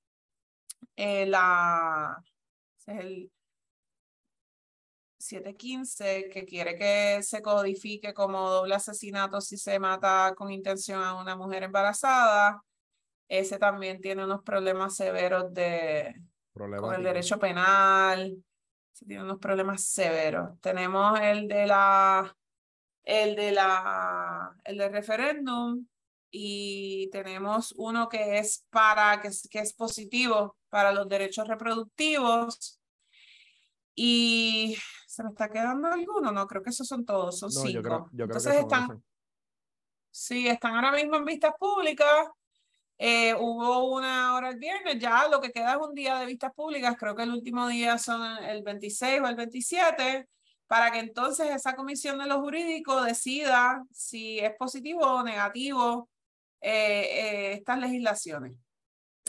[0.95, 2.17] Eh, la,
[2.87, 3.31] el
[5.23, 11.15] 715, que quiere que se codifique como doble asesinato si se mata con intención a
[11.15, 12.61] una mujer embarazada.
[13.27, 16.13] Ese también tiene unos problemas severos de,
[16.53, 18.35] con el derecho penal.
[19.07, 20.59] tiene unos problemas severos.
[20.59, 22.35] Tenemos el de la
[23.05, 25.85] el de la el del referéndum
[26.31, 32.79] y tenemos uno que es para que, que es positivo para los derechos reproductivos
[33.95, 34.75] y
[35.07, 39.03] se me está quedando alguno no creo que esos son todos son cinco entonces están
[40.09, 42.27] sí están ahora mismo en vistas públicas
[42.97, 46.53] eh, hubo una hora el viernes, ya lo que queda es un día de vistas
[46.53, 50.29] públicas, creo que el último día son el 26 o el 27,
[50.67, 56.09] para que entonces esa comisión de lo jurídico decida si es positivo o negativo
[56.61, 58.55] eh, eh, estas legislaciones.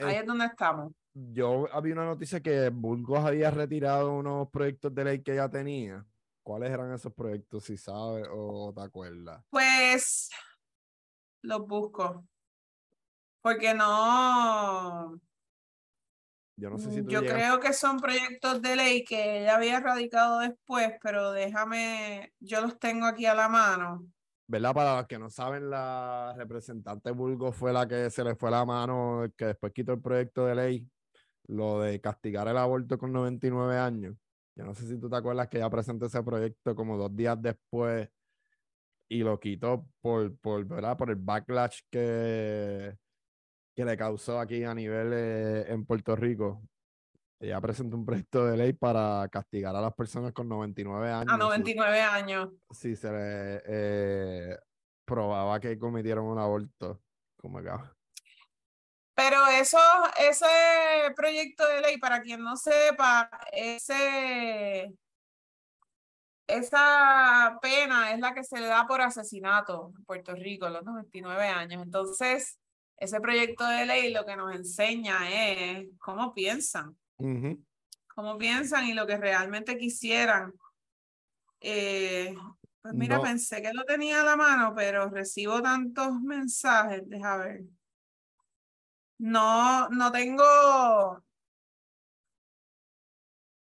[0.02, 0.92] Ahí es donde estamos.
[1.14, 6.04] Yo había una noticia que Burgos había retirado unos proyectos de ley que ya tenía.
[6.42, 9.42] ¿Cuáles eran esos proyectos, si sabes o te acuerdas?
[9.48, 10.28] Pues
[11.42, 12.26] los busco.
[13.40, 15.20] Porque no.
[16.56, 19.80] Yo no sé si tú Yo creo que son proyectos de ley que ella había
[19.80, 24.06] radicado después, pero déjame, yo los tengo aquí a la mano.
[24.46, 24.74] ¿Verdad?
[24.74, 28.64] Para los que no saben, la representante Bulgo fue la que se le fue la
[28.64, 30.88] mano, que después quitó el proyecto de ley,
[31.46, 34.16] lo de castigar el aborto con 99 años.
[34.56, 37.40] Yo no sé si tú te acuerdas que ella presentó ese proyecto como dos días
[37.40, 38.08] después
[39.08, 40.96] y lo quitó por, por, ¿verdad?
[40.96, 42.96] por el backlash que,
[43.74, 46.62] que le causó aquí a nivel eh, en Puerto Rico.
[47.40, 51.32] Ella presentó un proyecto de ley para castigar a las personas con 99 años.
[51.32, 52.48] A 99 años.
[52.70, 54.56] Si se le eh,
[55.04, 57.02] probaba que cometieron un aborto.
[57.36, 57.94] Como acá.
[59.14, 59.78] Pero eso,
[60.18, 60.46] ese
[61.14, 64.92] proyecto de ley, para quien no sepa, ese,
[66.48, 71.46] esa pena es la que se le da por asesinato en Puerto Rico, los 99
[71.46, 71.82] años.
[71.84, 72.58] Entonces,
[72.96, 76.96] ese proyecto de ley lo que nos enseña es cómo piensan,
[78.14, 80.52] cómo piensan y lo que realmente quisieran.
[81.60, 82.34] Eh,
[82.82, 87.62] pues mira, pensé que lo tenía a la mano, pero recibo tantos mensajes, deja ver.
[89.18, 91.22] No, no tengo,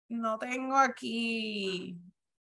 [0.09, 1.97] no tengo aquí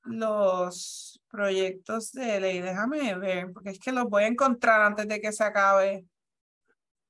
[0.04, 2.62] los proyectos de ley.
[2.62, 6.06] Déjame ver, porque es que los voy a encontrar antes de que se acabe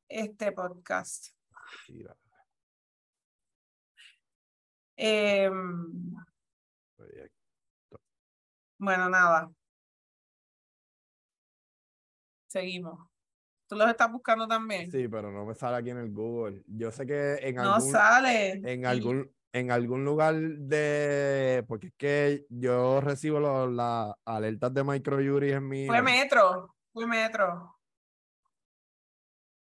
[0.10, 1.28] este podcast.
[4.98, 6.14] Em,
[8.78, 9.52] bueno, nada.
[12.48, 13.11] Seguimos.
[13.72, 14.92] ¿Tú los estás buscando también?
[14.92, 16.62] Sí, pero no me sale aquí en el Google.
[16.68, 18.62] Yo sé que en no sale.
[18.66, 21.64] En algún, en algún lugar de.
[21.70, 25.88] Porque es que yo recibo las alertas de microjury en mi.
[25.88, 26.76] Fue Metro.
[26.92, 27.78] Fue Metro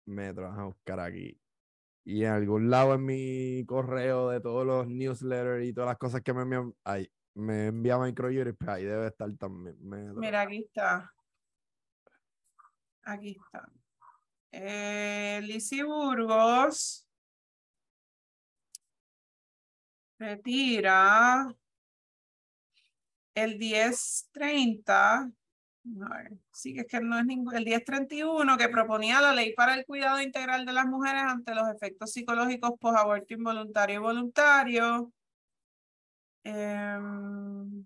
[0.06, 1.38] metro, a buscar aquí.
[2.02, 6.22] Y en algún lado en mi correo de todos los newsletters y todas las cosas
[6.22, 9.76] que me envían, ahí, me envía Microjury, pues ahí debe estar también.
[10.16, 11.12] Mira, aquí está.
[13.02, 13.68] Aquí está.
[14.52, 17.06] Eh, Burgos
[20.18, 21.54] retira
[23.34, 25.32] el 1030
[26.52, 27.54] sí, que es que no es ningún.
[27.54, 31.68] El 1031 que proponía la ley para el cuidado integral de las mujeres ante los
[31.68, 35.12] efectos psicológicos post-aborto involuntario y voluntario.
[36.44, 37.84] Em,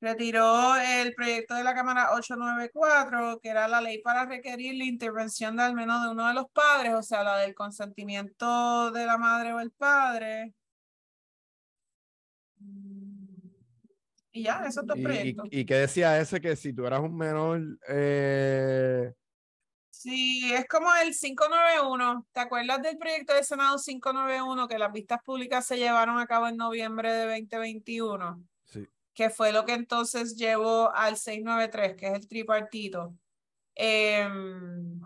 [0.00, 5.56] retiró el proyecto de la Cámara 894, que era la ley para requerir la intervención
[5.56, 9.18] de al menos de uno de los padres, o sea, la del consentimiento de la
[9.18, 10.54] madre o el padre.
[14.30, 15.48] Y ya, esos dos proyectos.
[15.50, 17.60] Y, qué decía ese que si tú eras un menor...
[17.88, 19.12] Eh...
[19.90, 22.26] Sí, es como el 591.
[22.30, 26.46] ¿Te acuerdas del proyecto de Senado 591 que las vistas públicas se llevaron a cabo
[26.46, 28.44] en noviembre de 2021?
[29.18, 33.16] Que fue lo que entonces llevó al 693, que es el tripartito.
[33.74, 35.00] Em,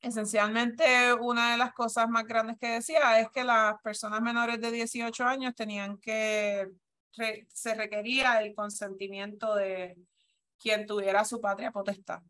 [0.00, 4.70] esencialmente, una de las cosas más grandes que decía es que las personas menores de
[4.70, 6.70] 18 años tenían que
[7.48, 9.96] se requería el consentimiento de
[10.56, 12.22] quien tuviera su patria potestad.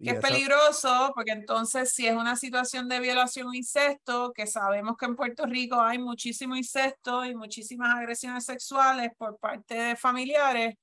[0.00, 4.96] Que es peligroso porque entonces si es una situación de violación o incesto, que sabemos
[4.96, 10.76] que en Puerto Rico hay muchísimo incesto y muchísimas agresiones sexuales por parte de familiares,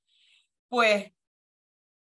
[0.68, 1.12] pues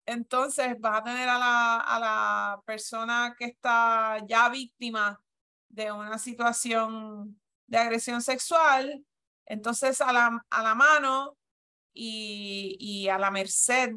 [0.05, 5.19] entonces vas a tener a la, a la persona que está ya víctima
[5.67, 9.05] de una situación de agresión sexual,
[9.45, 11.37] entonces a la, a la mano
[11.93, 13.91] y, y a la merced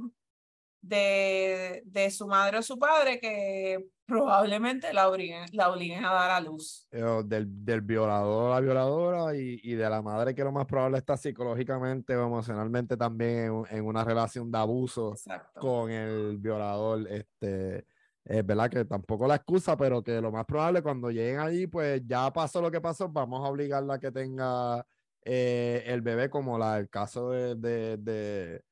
[0.83, 6.31] de, de, su madre o su padre que probablemente la obliguen, la obliguen a dar
[6.33, 6.87] a luz.
[6.91, 10.99] Del, del violador a la violadora y, y, de la madre que lo más probable
[10.99, 15.61] está psicológicamente o emocionalmente también en, en una relación de abuso Exacto.
[15.61, 17.07] con el violador.
[17.09, 17.87] Este,
[18.25, 22.03] es verdad que tampoco la excusa, pero que lo más probable cuando lleguen allí, pues
[22.07, 24.87] ya pasó lo que pasó, vamos a obligarla a que tenga
[25.25, 28.65] eh, el bebé, como la, el caso de, de, de,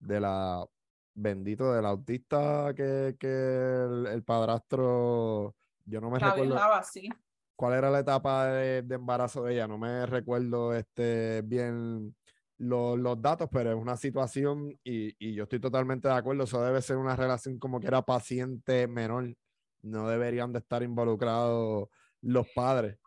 [0.00, 0.66] de la
[1.14, 5.54] bendito del autista que, que el, el, padrastro,
[5.84, 7.08] yo no me la recuerdo violaba, sí.
[7.56, 12.14] cuál era la etapa de, de, embarazo de ella, no me recuerdo este bien
[12.58, 16.62] los, los datos, pero es una situación y, y, yo estoy totalmente de acuerdo, eso
[16.62, 19.34] debe ser una relación como que era paciente menor,
[19.82, 21.88] no deberían de estar involucrados
[22.20, 22.98] los padres.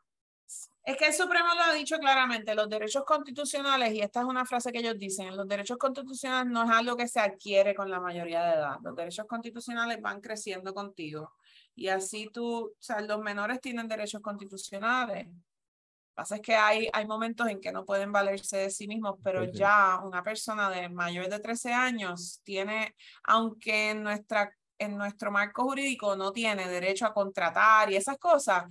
[0.86, 4.46] Es que el Supremo lo ha dicho claramente, los derechos constitucionales, y esta es una
[4.46, 8.00] frase que ellos dicen, los derechos constitucionales no es algo que se adquiere con la
[8.00, 11.34] mayoría de edad, los derechos constitucionales van creciendo contigo.
[11.74, 15.26] Y así tú, o sea, los menores tienen derechos constitucionales.
[15.26, 18.88] Lo que pasa es que hay, hay momentos en que no pueden valerse de sí
[18.88, 19.54] mismos, pero sí.
[19.54, 25.64] ya una persona de mayor de 13 años tiene, aunque en, nuestra, en nuestro marco
[25.64, 28.66] jurídico no tiene derecho a contratar y esas cosas,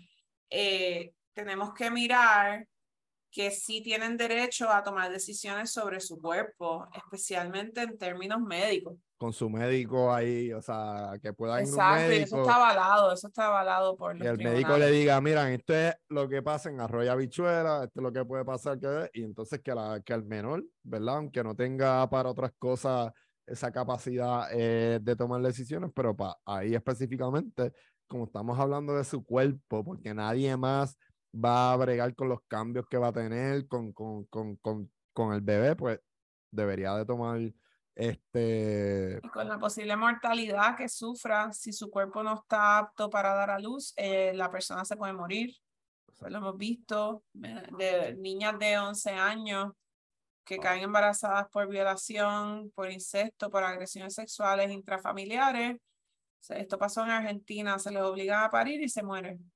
[0.49, 2.66] eh, tenemos que mirar
[3.35, 8.97] que sí tienen derecho a tomar decisiones sobre su cuerpo, especialmente en términos médicos.
[9.18, 12.55] Con su médico ahí, o sea, que pueda ir Exacto, un médico, y eso está
[12.55, 16.28] avalado, eso está avalado por los y el médico le diga, mira, esto es lo
[16.28, 19.74] que pasa en Arroyo Habichuela, esto es lo que puede pasar, que, y entonces que,
[19.74, 21.16] la, que el menor, ¿verdad?
[21.16, 23.12] Aunque no tenga para otras cosas
[23.47, 27.72] esa capacidad eh, de tomar decisiones, pero para ahí específicamente,
[28.07, 30.97] como estamos hablando de su cuerpo, porque nadie más
[31.35, 35.41] va a bregar con los cambios que va a tener con, con, con, con, el
[35.41, 36.01] bebé, pues
[36.51, 37.41] debería de tomar
[37.95, 39.20] este...
[39.22, 43.51] Y con la posible mortalidad que sufra, si su cuerpo no está apto para dar
[43.51, 45.55] a luz, eh, la persona se puede morir.
[46.12, 49.72] Eso lo hemos visto de niñas de 11 años
[50.45, 55.76] que caen embarazadas por violación, por incesto, por agresiones sexuales intrafamiliares.
[56.51, 59.54] Esto pasó en Argentina, se les obliga a parir y se mueren.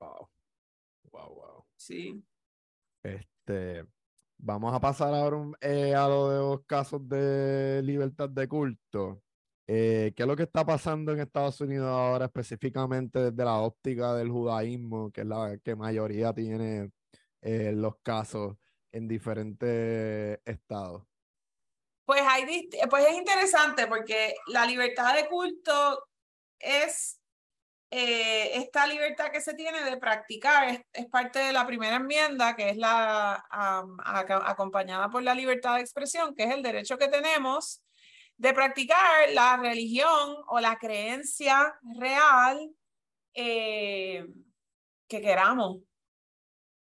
[0.00, 0.28] Wow.
[1.12, 1.64] Wow, wow.
[1.76, 2.24] Sí.
[3.02, 3.86] Este,
[4.38, 9.22] vamos a pasar ahora un, eh, a lo de los casos de libertad de culto.
[9.66, 14.14] Eh, ¿Qué es lo que está pasando en Estados Unidos ahora específicamente desde la óptica
[14.14, 16.90] del judaísmo, que es la que mayoría tiene
[17.42, 18.56] eh, los casos
[18.90, 21.04] en diferentes estados?
[22.04, 26.08] Pues, hay, pues es interesante porque la libertad de culto
[26.58, 27.19] es
[27.90, 32.70] eh, esta libertad que se tiene de practicar es, parte de la primera enmienda, que
[32.70, 33.44] es la
[34.46, 37.82] acompañada por la libertad de expresión, que es el derecho que tenemos
[38.40, 42.70] de practicar la religión o la creencia real
[43.34, 44.24] eh,
[45.06, 45.82] que queramos.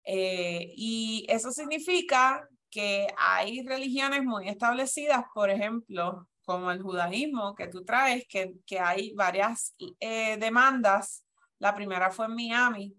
[0.05, 7.67] Eh, y eso significa que hay religiones muy establecidas, por ejemplo, como el judaísmo que
[7.67, 11.23] tú traes, que, que hay varias eh, demandas.
[11.59, 12.97] La primera fue en Miami,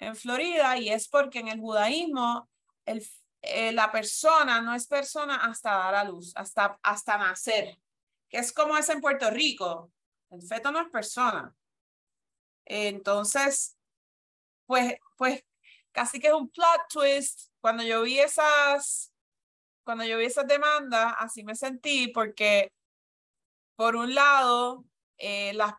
[0.00, 2.50] en Florida, y es porque en el judaísmo
[2.84, 3.06] el,
[3.40, 7.78] eh, la persona no es persona hasta dar a luz, hasta, hasta nacer,
[8.28, 9.92] que es como es en Puerto Rico.
[10.30, 11.54] El feto no es persona.
[12.64, 13.78] Entonces,
[14.66, 15.44] pues, pues
[15.92, 17.52] casi que es un plot twist.
[17.60, 19.11] Cuando yo vi esas
[19.84, 22.72] cuando yo vi esa demanda, así me sentí porque,
[23.76, 24.84] por un lado,
[25.18, 25.74] eh, las,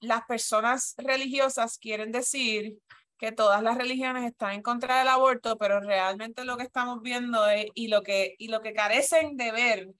[0.00, 2.78] las personas religiosas quieren decir
[3.18, 7.46] que todas las religiones están en contra del aborto, pero realmente lo que estamos viendo
[7.48, 9.94] es, y, lo que, y lo que carecen de ver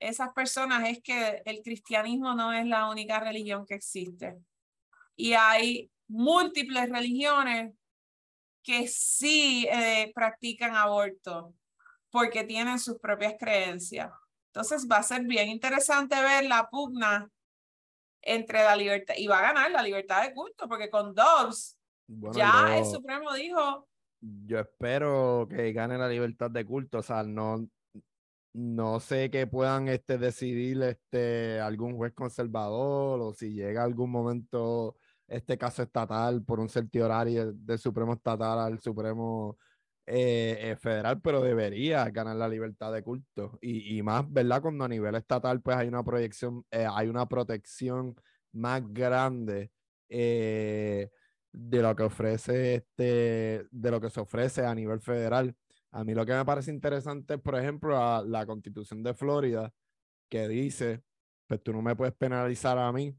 [0.00, 4.36] esas personas es que el cristianismo no es la única religión que existe.
[5.14, 7.74] Y hay múltiples religiones
[8.62, 11.54] que sí eh, practican aborto
[12.16, 14.10] porque tienen sus propias creencias.
[14.46, 17.30] Entonces va a ser bien interesante ver la pugna
[18.22, 22.34] entre la libertad, y va a ganar la libertad de culto, porque con Dobbs bueno,
[22.34, 23.86] ya yo, el Supremo dijo...
[24.46, 27.68] Yo espero que gane la libertad de culto, o sea, no,
[28.54, 34.96] no sé que puedan este, decidir este, algún juez conservador o si llega algún momento
[35.28, 39.58] este caso estatal por un certiorario del Supremo Estatal al Supremo
[40.06, 43.58] eh, federal, pero debería ganar la libertad de culto.
[43.60, 44.62] Y, y, más, ¿verdad?
[44.62, 48.14] Cuando a nivel estatal, pues hay una proyección, hay una protección
[48.52, 49.70] más grande
[51.56, 55.56] de lo que ofrece este, de lo que se ofrece a nivel federal.
[55.90, 59.72] A mí lo que me parece interesante es, por ejemplo, la constitución de Florida,
[60.28, 61.02] que dice,
[61.46, 63.16] pues tú no me puedes penalizar a mí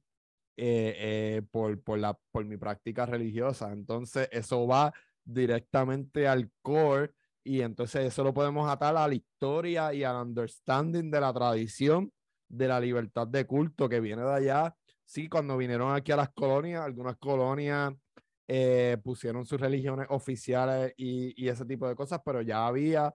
[0.56, 3.72] eh, eh, por, por, la, por mi práctica religiosa.
[3.74, 4.94] Entonces, eso va
[5.28, 7.12] directamente al core
[7.44, 12.12] y entonces eso lo podemos atar a la historia y al understanding de la tradición
[12.50, 14.76] de la libertad de culto que viene de allá.
[15.06, 17.94] Sí, cuando vinieron aquí a las colonias, algunas colonias
[18.48, 23.14] eh, pusieron sus religiones oficiales y, ese tipo de cosas, pero ya había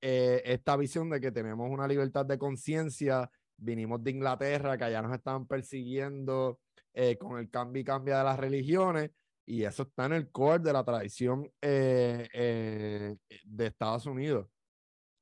[0.00, 5.14] esta visión de que tenemos una libertad de conciencia vinimos de Inglaterra, que allá nos
[5.14, 6.60] estaban persiguiendo
[6.94, 9.10] eh, con el cambio y cambio de las religiones,
[9.46, 14.48] y eso está en el core de la tradición eh, eh, de Estados Unidos.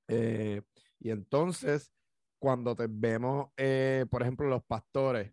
[0.08, 1.92] y entonces,
[2.38, 3.50] cuando te vemos,
[4.10, 5.32] por ejemplo, los pastores,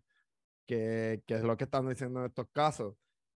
[0.66, 2.94] que, que, es lo que están diciendo en estos casos,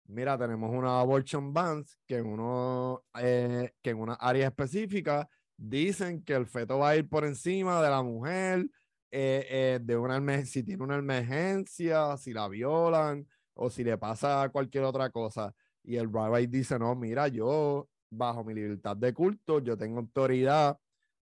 [0.07, 6.35] mira, tenemos una abortion bans que en, uno, que en una área específica dicen que
[6.35, 8.67] el feto va a ir por encima de la mujer
[9.11, 13.27] eh, eh, de una si tiene una emergencia, si la violan
[13.59, 15.55] o si le pasa cualquier otra cosa.
[15.83, 20.79] Y el rabbi dice, no, mira, yo bajo mi libertad de culto, yo tengo autoridad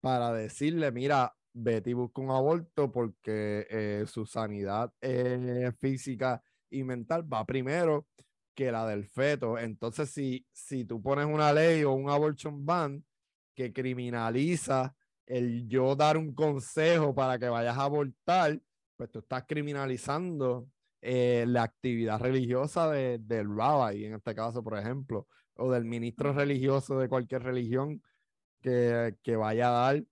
[0.01, 4.93] para decirle, mira, Betty busca un aborto porque eh, su sanidad
[5.79, 8.09] física y mental va primero
[8.55, 9.59] que la del feto.
[9.59, 13.05] Entonces, si, si tú pones una ley o un abortion ban
[13.55, 14.95] que criminaliza
[15.27, 18.61] el yo dar un consejo para que vayas a abortar,
[18.97, 20.69] pues tú estás criminalizando
[21.07, 26.33] eh, la actividad religiosa de, del rabbi, en este caso, por ejemplo, o del ministro
[26.33, 28.03] religioso de cualquier religión
[28.63, 30.07] que, que vaya a dar eh,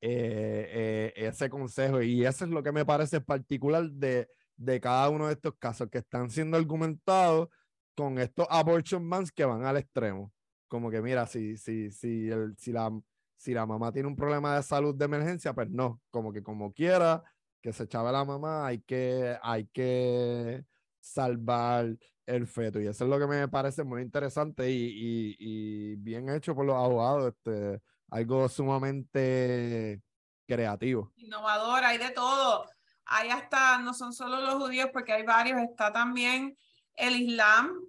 [0.00, 2.02] eh, ese consejo.
[2.02, 5.88] Y eso es lo que me parece particular de, de cada uno de estos casos
[5.88, 7.48] que están siendo argumentados
[7.94, 10.32] con estos abortion bans que van al extremo.
[10.66, 12.90] Como que mira, si, si, si, el, si la
[13.36, 16.72] si la mamá tiene un problema de salud de emergencia, pues no, como que como
[16.72, 17.22] quiera,
[17.64, 20.66] que se echaba la mamá, hay que, hay que
[21.00, 21.96] salvar
[22.26, 22.78] el feto.
[22.78, 27.32] Y eso es lo que me parece muy interesante y, bien hecho por los abogados,
[27.32, 30.02] este, algo sumamente
[30.46, 31.10] creativo.
[31.16, 32.68] Innovador, hay de todo.
[33.06, 36.58] Hay hasta, no son solo los judíos, porque hay varios, está también
[36.96, 37.80] el Islam.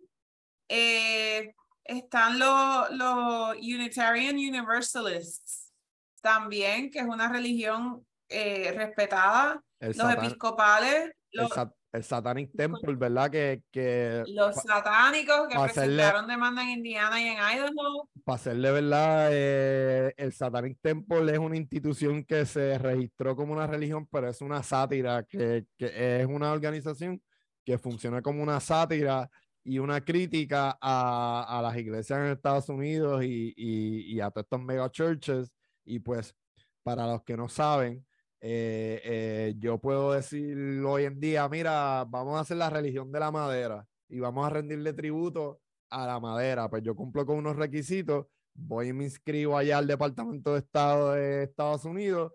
[0.70, 1.54] Eh,
[1.84, 5.74] están los, los Unitarian Universalists
[6.22, 9.65] también, que es una religión eh, respetada.
[9.80, 11.12] Los episcopales.
[11.32, 13.32] el, Satanic Temple, ¿verdad?
[13.32, 18.10] Que, que los satánicos que presentaron demanda en Indiana y en Idaho.
[18.26, 23.66] Para hacerle verdad, eh, el Satanic Temple es una institución que se registró como una
[23.66, 27.22] religión, pero es una sátira, que, que es una organización
[27.64, 29.30] que funciona como una sátira
[29.66, 34.46] y una crítica a, a, las iglesias en Estados Unidos y, y, y, a todos
[34.46, 35.52] estos mega churches.
[35.84, 36.36] Y pues,
[36.84, 38.06] para los que no saben,
[38.48, 43.20] eh, eh, yo puedo decir hoy en día, mira, vamos a hacer la religión de
[43.20, 46.70] la madera y vamos a rendirle tributo a la madera.
[46.70, 51.14] Pues yo cumplo con unos requisitos, voy y me inscribo allá al Departamento de Estado
[51.14, 52.34] de Estados Unidos,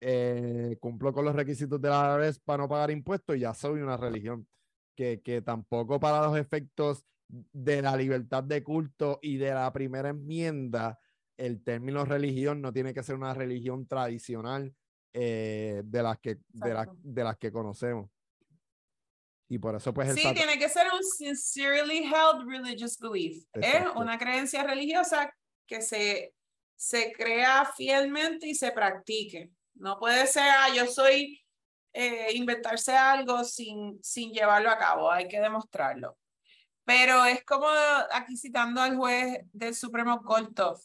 [0.00, 3.80] eh, cumplo con los requisitos de la vez para no pagar impuestos y ya soy
[3.80, 4.48] una religión
[4.96, 10.08] que, que tampoco para los efectos de la libertad de culto y de la primera
[10.08, 10.98] enmienda,
[11.36, 14.74] el término religión no tiene que ser una religión tradicional
[15.14, 18.10] eh, de, las que, de, de, las que conocemos.
[19.48, 20.12] Y por eso pues...
[20.14, 23.44] sí, tiene que ser un sincerely held religious belief.
[23.52, 25.32] Es una creencia religiosa
[25.66, 26.34] que se,
[26.74, 29.50] se crea fielmente y se practique.
[29.74, 31.40] No puede ser, ah, yo soy
[31.92, 36.18] eh, inventarse algo sin, sin llevarlo a cabo, hay que demostrarlo.
[36.84, 37.68] Pero es como
[38.12, 40.80] aquí citando al juez del Supremo Koltov,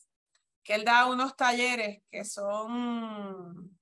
[0.63, 3.78] que él da unos talleres que son,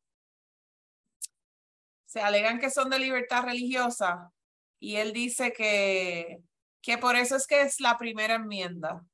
[2.07, 4.31] se alegan que son de libertad religiosa,
[4.79, 6.39] y él dice que,
[6.81, 9.05] que por eso es que es la primera enmienda,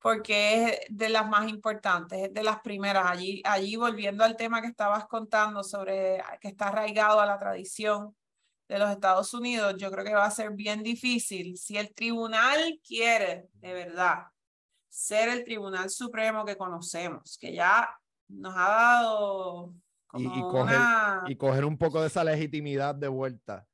[0.00, 3.06] porque es de las más importantes, es de las primeras.
[3.06, 8.16] Allí, allí volviendo al tema que estabas contando sobre que está arraigado a la tradición
[8.68, 12.80] de los Estados Unidos, yo creo que va a ser bien difícil si el tribunal
[12.82, 14.28] quiere de verdad
[14.88, 17.88] ser el tribunal supremo que conocemos, que ya
[18.28, 19.74] nos ha dado
[20.14, 20.80] y, coger,
[21.26, 23.66] y coger un poco de esa legitimidad de vuelta.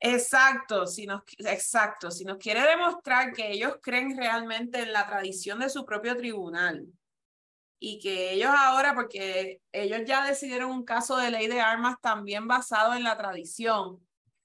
[0.00, 5.58] Exacto, si nos, exacto, si nos quiere demostrar que ellos creen realmente en la tradición
[5.58, 6.86] de su propio tribunal
[7.80, 12.46] y que ellos ahora, porque ellos ya decidieron un caso de ley de armas también
[12.46, 14.00] basado en la tradición.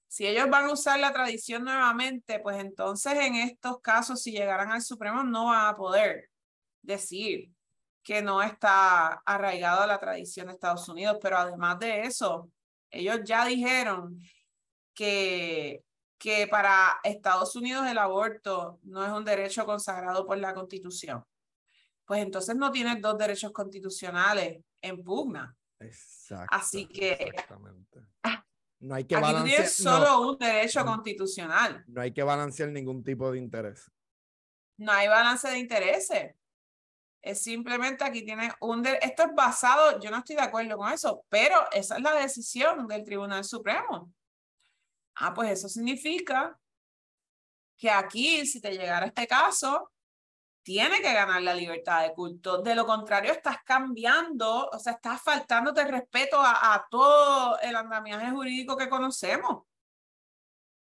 [0.08, 4.72] Si ellos van a usar la tradición nuevamente, pues entonces en estos casos, si llegaran
[4.72, 6.30] al Supremo, no van a poder
[6.82, 7.52] decir
[8.04, 11.18] que no está arraigado a la tradición de Estados Unidos.
[11.22, 12.51] Pero además de eso,
[12.91, 14.20] ellos ya dijeron
[14.93, 15.84] que,
[16.18, 21.24] que para Estados Unidos el aborto no es un derecho consagrado por la Constitución
[22.06, 25.56] pues entonces no tienes dos derechos constitucionales en pugna.
[25.80, 26.56] Exacto.
[26.56, 28.01] Así que exactamente.
[28.24, 28.45] Ah,
[28.80, 31.84] no hay que aquí balancear, solo un derecho constitucional.
[31.88, 33.89] No hay que balancear ningún tipo de interés.
[34.78, 36.36] No hay balance de intereses.
[37.24, 38.86] Es simplemente aquí tienes un...
[38.86, 42.86] Esto es basado, yo no estoy de acuerdo con eso, pero esa es la decisión
[42.86, 44.12] del Tribunal Supremo.
[45.16, 46.60] Ah, pues eso significa
[47.78, 49.94] que aquí, si te llegara este caso,
[50.64, 52.62] tiene que ganar la libertad de culto.
[52.62, 58.76] De lo contrario, estás cambiando, o sea, estás faltándote respeto a, todo el andamiaje jurídico
[58.76, 59.64] que conocemos.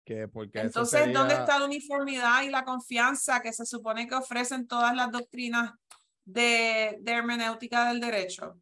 [0.05, 4.67] Que porque Entonces, ¿dónde está la uniformidad y la confianza que se supone que ofrecen
[4.67, 5.73] todas las doctrinas
[6.33, 8.61] de, de hermenéutica del derecho?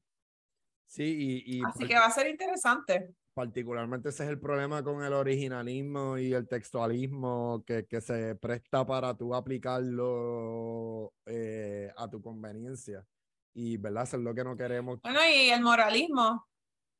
[0.87, 5.15] Sí, y, Así que va a ser interesante particularmente ese es el problema con el
[5.15, 13.03] originalismo y el textualismo que, que se presta para tú aplicarlo eh, a tu conveniencia.
[13.55, 14.05] Y, ¿verdad?
[14.05, 15.01] Eso es lo que no queremos.
[15.01, 16.47] Bueno, y el moralismo.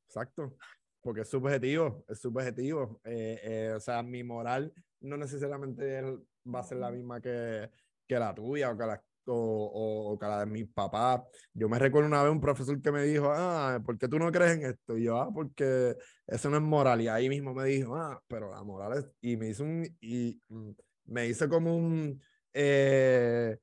[0.07, 0.57] Exacto,
[1.01, 2.99] porque es subjetivo, es subjetivo.
[3.03, 6.01] Eh, eh, o sea, mi moral no necesariamente
[6.43, 7.69] va a ser la misma que,
[8.07, 11.21] que la tuya o que la, o, o, cada de mis papás.
[11.53, 14.31] Yo me recuerdo una vez un profesor que me dijo, ah, ¿por qué tú no
[14.31, 14.97] crees en esto?
[14.97, 15.95] Y yo, ah, porque
[16.27, 17.01] eso no es moral.
[17.01, 19.05] Y ahí mismo me dijo, ah, pero la moral es...
[19.21, 19.85] Y me hizo un...
[20.01, 20.71] Y mm,
[21.05, 22.21] me hizo como un...
[22.53, 23.57] Eh,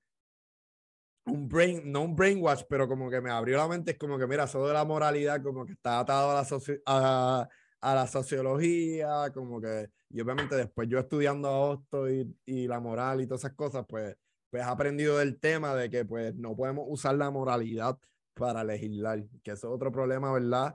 [1.28, 4.26] un brain, no un brainwash, pero como que me abrió la mente, es como que
[4.26, 6.46] mira, eso de la moralidad como que está atado a la,
[6.86, 7.48] a,
[7.80, 13.20] a, la sociología, como que, y obviamente después yo estudiando esto y, y la moral
[13.20, 14.16] y todas esas cosas, pues
[14.50, 17.98] pues ha aprendido del tema de que pues no podemos usar la moralidad
[18.34, 20.74] para legislar, que eso es otro problema, ¿verdad?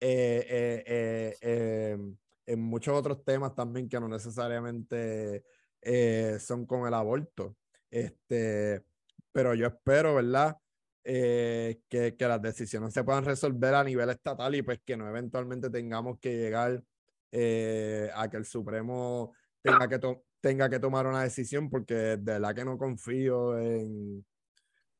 [0.00, 5.44] Eh, eh, eh, em, en muchos otros temas también que no necesariamente
[6.40, 7.56] son con el aborto.
[7.90, 8.82] Este,
[9.32, 10.56] pero yo espero, ¿verdad?
[11.02, 15.70] que, que, las decisiones se puedan resolver a nivel estatal y pues que no eventualmente
[15.70, 16.82] tengamos que llegar
[18.14, 20.00] a que el Supremo tenga que,
[20.46, 24.24] tenga que tomar una decisión porque de verdad que no confío en,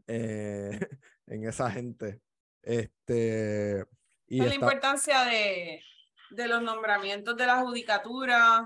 [0.09, 0.71] eh,
[1.29, 2.21] en esa gente.
[2.63, 3.85] Este,
[4.27, 5.81] y la importancia de,
[6.31, 8.65] de, los nombramientos de la judicatura,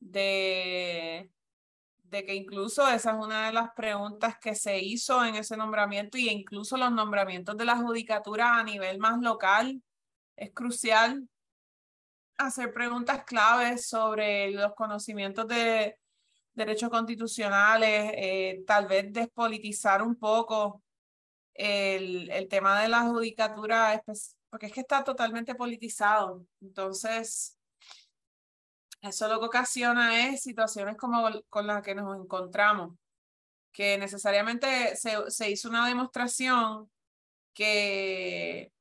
[0.00, 1.30] de,
[2.04, 6.16] de que incluso esa es una de las preguntas que se hizo en ese nombramiento
[6.16, 9.82] y incluso los nombramientos de la judicatura a nivel más local
[10.34, 11.28] es crucial
[12.36, 15.98] hacer preguntas claves sobre los conocimientos de
[16.52, 20.82] derechos constitucionales, eh, tal vez despolitizar un poco
[21.52, 24.02] el, el tema de la judicatura,
[24.50, 26.46] porque es que está totalmente politizado.
[26.60, 27.58] Entonces,
[29.00, 32.96] eso lo que ocasiona es situaciones como con las que nos encontramos,
[33.72, 36.90] que necesariamente se, se hizo una demostración
[37.52, 38.72] que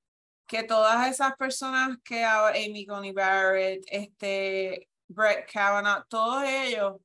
[0.53, 6.97] que todas esas personas que ahora, Amy Coney Barrett, este, Brett Kavanaugh, todos ellos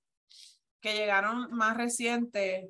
[0.83, 2.69] que llegaron más recientes,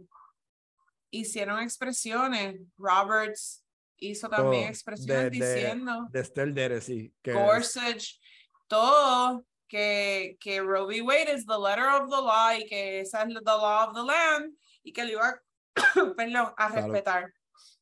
[1.10, 2.60] hicieron expresiones.
[2.76, 3.64] Roberts
[3.96, 6.06] hizo también oh, expresiones diciendo.
[6.12, 7.12] De, Estelle sí.
[7.22, 8.20] Que Gorsuch,
[8.68, 9.44] todo.
[9.66, 11.02] Que, que Roe v.
[11.02, 14.02] Wade is the letter of the law y que esa es the law of the
[14.04, 14.54] land
[14.84, 15.42] y que le iba
[16.16, 17.34] perdón, a respetar.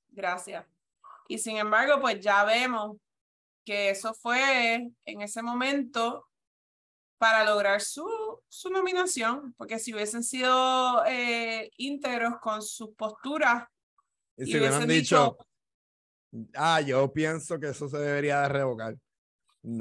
[0.08, 0.64] Gracias.
[1.28, 2.96] Y sin embargo, pues ya vemos
[3.64, 6.26] que eso fue en ese momento
[7.18, 8.06] para lograr su,
[8.48, 13.64] su nominación, porque si hubiesen sido eh, íntegros con sus posturas
[14.36, 15.38] y, si hubieran dicho,
[16.54, 18.96] ah, yo pienso que eso se debería de revocar.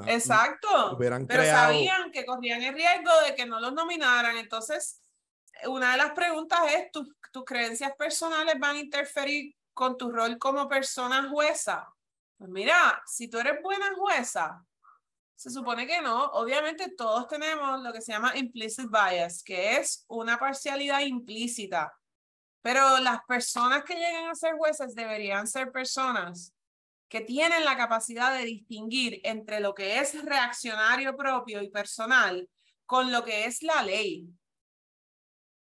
[0.07, 0.97] Exacto.
[0.97, 4.37] Pero sabían que corrían el riesgo de que no los nominaran.
[4.37, 5.03] Entonces,
[5.67, 10.39] una de las preguntas es, ¿tus, tus creencias personales van a interferir con tu rol
[10.39, 11.93] como persona jueza?
[12.37, 14.65] Pues mira, si tú eres buena jueza,
[15.35, 16.25] se supone que no.
[16.31, 21.93] Obviamente todos tenemos lo que se llama implicit bias, que es una parcialidad implícita.
[22.61, 26.55] Pero las personas que llegan a ser jueces deberían ser personas
[27.07, 32.49] que tienen la capacidad de distinguir entre lo que es reaccionario propio y personal
[32.85, 34.27] con lo que es la ley.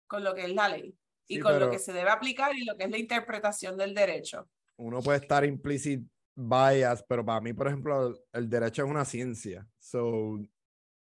[0.08, 0.96] Con lo que es la ley
[1.28, 4.48] y con lo que se debe aplicar y lo que es la interpretación del derecho.
[4.78, 6.02] uno puede estar implicit
[6.36, 9.68] bias, pero para mí, por ejemplo, el derecho es una ciencia.
[9.80, 10.40] So,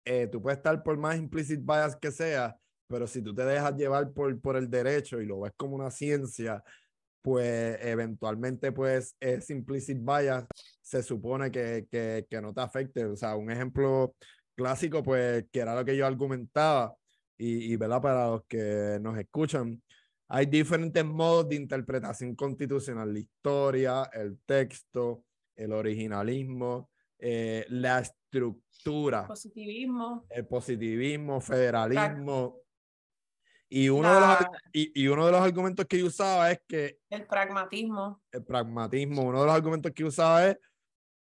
[0.05, 2.55] eh, tú puedes estar por más implicit bias que sea,
[2.87, 5.89] pero si tú te dejas llevar por, por el derecho y lo ves como una
[5.89, 6.63] ciencia,
[7.21, 10.45] pues eventualmente pues es implicit bias
[10.81, 13.05] se supone que, que, que, no te afecte.
[13.05, 14.13] O sea, un ejemplo
[14.55, 16.93] clásico pues que era lo que yo argumentaba
[17.37, 18.01] y, y ¿verdad?
[18.01, 19.81] Para los que nos escuchan,
[20.35, 25.25] hay diferentes modos de interpretación constitucional, la historia, el texto,
[25.55, 29.27] el originalismo, eh, la estructura.
[29.27, 30.25] Positivismo.
[30.31, 32.61] El positivismo, federalismo.
[33.69, 34.37] Y uno, de los,
[34.73, 36.97] y, y, uno de los argumentos que yo usaba es que...
[37.11, 38.23] El pragmatismo.
[38.31, 39.21] El pragmatismo.
[39.21, 40.57] Uno de los argumentos que usaba es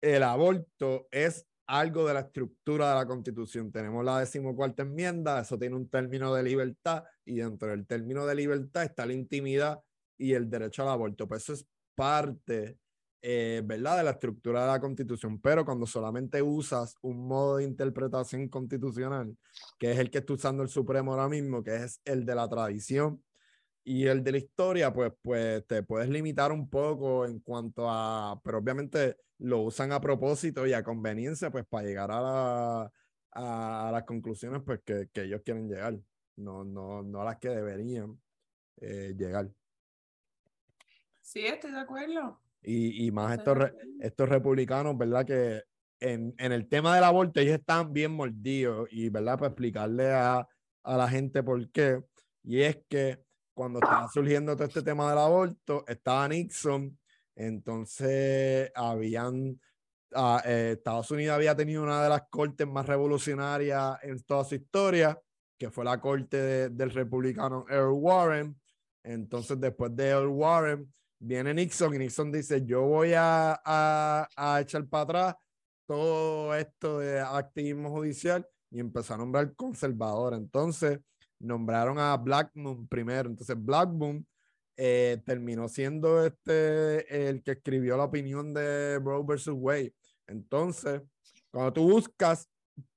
[0.01, 3.71] el aborto es algo de la estructura de la constitución.
[3.71, 8.35] Tenemos la decimocuarta enmienda, eso tiene un término de libertad y dentro del término de
[8.35, 9.79] libertad está la intimidad
[10.17, 11.27] y el derecho al aborto.
[11.27, 12.77] Pues eso es parte,
[13.21, 15.39] eh, ¿verdad?, de la estructura de la constitución.
[15.39, 19.35] Pero cuando solamente usas un modo de interpretación constitucional,
[19.79, 22.49] que es el que está usando el Supremo ahora mismo, que es el de la
[22.49, 23.23] tradición,
[23.85, 28.39] y el de la historia, pues, pues te puedes limitar un poco en cuanto a,
[28.43, 32.91] pero obviamente lo usan a propósito y a conveniencia, pues para llegar a, la,
[33.31, 35.99] a, las conclusiones pues, que, que, ellos quieren llegar,
[36.37, 38.17] no, no, no a las que deberían
[38.79, 39.49] eh, llegar.
[41.21, 42.39] Sí, estoy de acuerdo.
[42.61, 43.57] Y, y más estos,
[43.99, 45.25] estos republicanos, ¿verdad?
[45.25, 45.63] Que
[45.99, 49.37] en, en, el tema del aborto ellos están bien mordidos y, ¿verdad?
[49.37, 50.47] Para explicarle a,
[50.83, 52.01] a la gente por qué.
[52.43, 53.21] Y es que
[53.53, 56.97] cuando estaba surgiendo todo este tema del aborto, estaba Nixon,
[57.35, 59.59] entonces habían,
[60.13, 64.55] ah, eh, Estados Unidos había tenido una de las cortes más revolucionarias en toda su
[64.55, 65.19] historia,
[65.57, 68.59] que fue la corte del republicano Earl Warren.
[69.03, 74.61] Entonces, después de Earl Warren, viene Nixon y Nixon dice, yo voy a, a, a
[74.61, 75.35] echar para atrás
[75.85, 80.33] todo esto de activismo judicial y empezó a nombrar conservador.
[80.33, 80.99] Entonces,
[81.39, 83.29] nombraron a Blackmun primero.
[83.29, 84.25] Entonces, Blackmun
[84.77, 89.93] eh, terminó siendo este el que escribió la opinión de Roe versus Wade.
[90.27, 91.01] Entonces,
[91.51, 92.49] cuando tú buscas,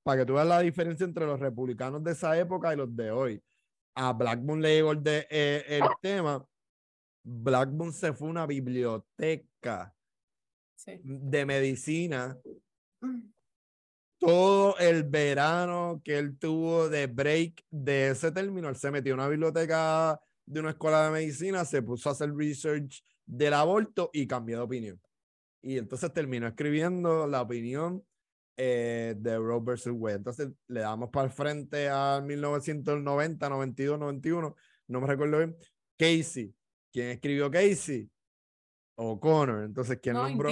[0.03, 3.11] para que tú veas la diferencia entre los republicanos de esa época y los de
[3.11, 3.43] hoy,
[3.95, 6.45] a Blackburn le llegó el, de, eh, el tema.
[7.23, 9.93] Blackburn se fue a una biblioteca
[10.85, 12.37] de medicina
[13.01, 13.37] mm
[14.19, 19.19] todo el verano que él tuvo de break de ese término, él se metió en
[19.19, 24.25] una biblioteca de una escuela de medicina, se puso a hacer research del aborto y
[24.25, 25.01] cambió de opinión.
[25.61, 28.03] Y entonces terminó escribiendo la opinión
[28.55, 30.15] eh, de Roe versus Wade.
[30.17, 34.55] Entonces le damos para el frente a 1990, 92, 91,
[34.87, 35.57] no me recuerdo bien.
[35.97, 36.55] Casey.
[36.91, 38.09] ¿Quién escribió Casey?
[38.95, 39.65] O'Connor.
[39.65, 40.49] Entonces, ¿quién nombró?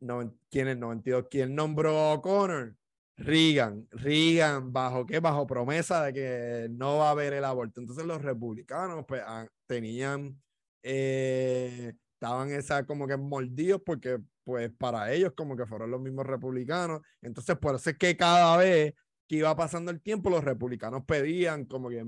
[0.00, 1.26] no, ¿quién es 92?
[1.30, 2.76] ¿Quién nombró O'Connor?
[3.22, 5.20] Reagan, Reagan, bajo qué?
[5.20, 7.80] Bajo promesa de que no va a haber el aborto.
[7.80, 9.22] Entonces los republicanos pues
[9.66, 10.40] tenían,
[10.82, 16.26] eh, estaban esa como que mordidos porque pues para ellos como que fueron los mismos
[16.26, 17.02] republicanos.
[17.20, 18.94] Entonces por eso es que cada vez
[19.28, 22.02] que iba pasando el tiempo los republicanos pedían como que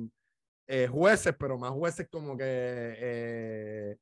[0.66, 3.96] eh, jueces, pero más jueces como que eh,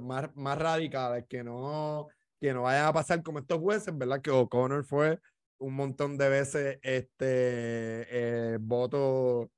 [0.00, 2.08] más, más radicales, que no
[2.40, 4.22] que no vayan a pasar como estos jueces, ¿verdad?
[4.22, 5.20] Que O'Connor fue
[5.60, 9.50] un montón de veces este eh, voto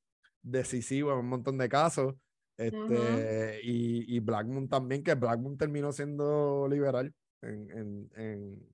[0.43, 2.15] decisivo en un montón de casos.
[2.59, 8.69] Este, y, y Blackmun también, que Blackmun terminó siendo liberal en, en, en,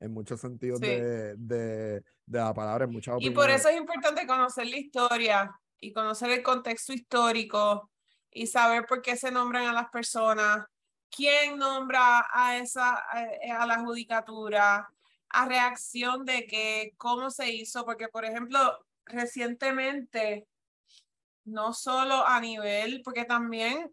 [0.00, 4.26] en muchos sentidos de, de, de, la palabra, en muchas Y por eso es importante
[4.26, 7.90] conocer la historia y conocer el contexto histórico
[8.30, 10.64] y saber por qué se nombran a las personas
[11.10, 14.88] quién nombra a esa a, la judicatura,
[15.30, 18.58] a reacción de que cómo se hizo, porque por ejemplo,
[19.04, 20.46] recientemente,
[21.44, 23.92] no solo a nivel, porque también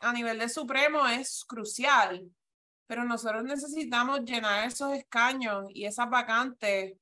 [0.00, 2.30] a nivel de Supremo es crucial,
[2.86, 6.94] pero nosotros necesitamos llenar esos escaños y esas vacantes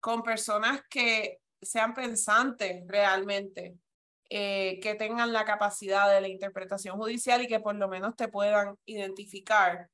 [0.00, 3.76] con personas que sean pensantes realmente.
[4.32, 8.28] Eh, que tengan la capacidad de la interpretación judicial y que por lo menos te
[8.28, 9.90] puedan identificar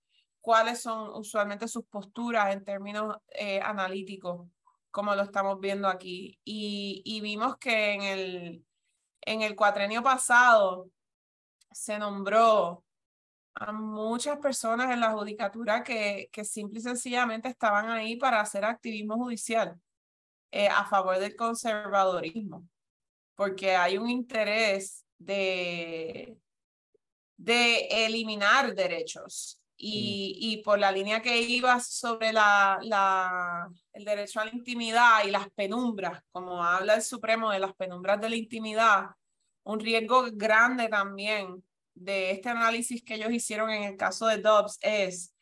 [0.46, 4.48] cuáles son usualmente sus posturas en términos eh, analíticos,
[4.92, 6.38] como lo estamos viendo aquí.
[6.44, 8.66] Y, y vimos que en el,
[9.22, 10.88] en el cuatrenio pasado
[11.72, 12.84] se nombró
[13.56, 18.64] a muchas personas en la judicatura que, que simple y sencillamente estaban ahí para hacer
[18.64, 19.74] activismo judicial
[20.52, 22.64] eh, a favor del conservadorismo
[23.34, 26.38] porque hay un interés de,
[27.36, 34.40] de eliminar derechos y, y, por la línea que iba sobre la, la, el derecho
[34.40, 38.36] a la intimidad y las penumbras, como habla el Supremo de las penumbras de la
[38.36, 39.06] intimidad,
[39.64, 41.62] un riesgo grande también
[41.94, 45.34] de este análisis que ellos hicieron en el caso de Dobbs es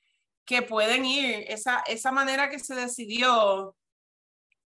[0.44, 3.76] que pueden ir, esa, esa manera que se decidió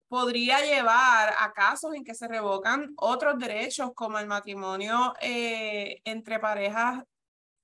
[0.08, 6.38] podría llevar a casos en que se revocan otros derechos como el matrimonio eh, entre
[6.38, 7.02] parejas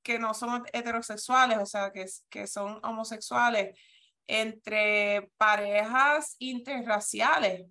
[0.03, 3.79] que no son heterosexuales, o sea, que, que son homosexuales,
[4.27, 7.67] entre parejas interraciales.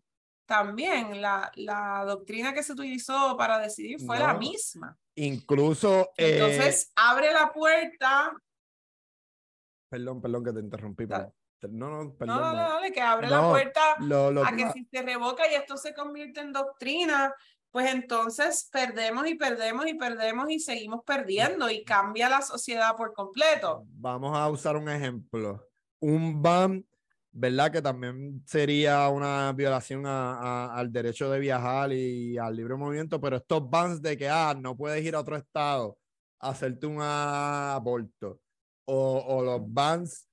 [0.45, 4.97] También la, la doctrina que se utilizó para decidir fue la misma.
[5.15, 6.11] Incluso...
[6.17, 8.33] Eh, Entonces, abre la puerta.
[9.89, 11.05] Perdón, perdón que te interrumpí.
[11.07, 11.33] Pero...
[11.69, 12.37] No, no, perdón.
[12.37, 15.93] No, no, no, que abre la puerta a que si se revoca y esto se
[15.93, 17.33] convierte en doctrina,
[17.71, 23.13] pues entonces perdemos y perdemos y perdemos y seguimos perdiendo y cambia la sociedad por
[23.13, 23.85] completo.
[23.87, 25.65] Vamos a usar un ejemplo.
[25.99, 26.85] Un ban,
[27.31, 27.71] ¿verdad?
[27.71, 33.69] Que también sería una violación al derecho de viajar y al libre movimiento, pero estos
[33.69, 35.97] bans de que, ah, no puedes ir a otro estado
[36.39, 38.39] a hacerte un aborto,
[38.83, 40.27] o, o los bans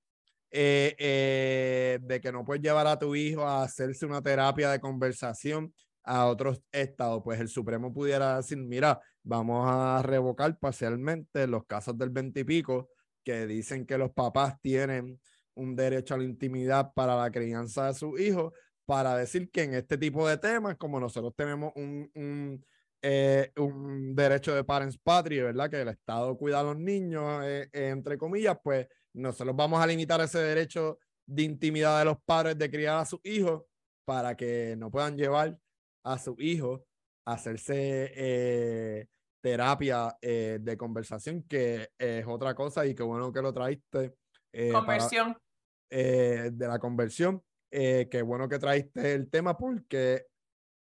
[0.51, 4.81] eh, eh, de que no puedes llevar a tu hijo a hacerse una terapia de
[4.81, 5.73] conversación
[6.09, 11.99] a otros estados, pues el Supremo pudiera decir, mira, vamos a revocar parcialmente los casos
[11.99, 12.89] del veintipico
[13.23, 15.21] que dicen que los papás tienen
[15.55, 18.55] un derecho a la intimidad para la crianza de sus hijos,
[18.87, 22.65] para decir que en este tipo de temas, como nosotros tenemos un, un,
[23.03, 25.69] eh, un derecho de parents patria, ¿verdad?
[25.69, 30.39] Que el Estado cuida a los niños, entre comillas, pues nosotros vamos a limitar ese
[30.39, 33.65] derecho de intimidad de los padres de criar a sus hijos
[34.07, 35.59] para que no puedan llevar
[36.05, 36.81] a sus hijos
[37.27, 39.07] a hacerse eh,
[39.41, 44.15] terapia eh, de conversación, que es otra cosa y qué bueno que lo traiste.
[44.53, 45.37] Eh, conversión.
[45.91, 47.43] de la conversión.
[47.71, 50.27] qué bueno que traiste el tema porque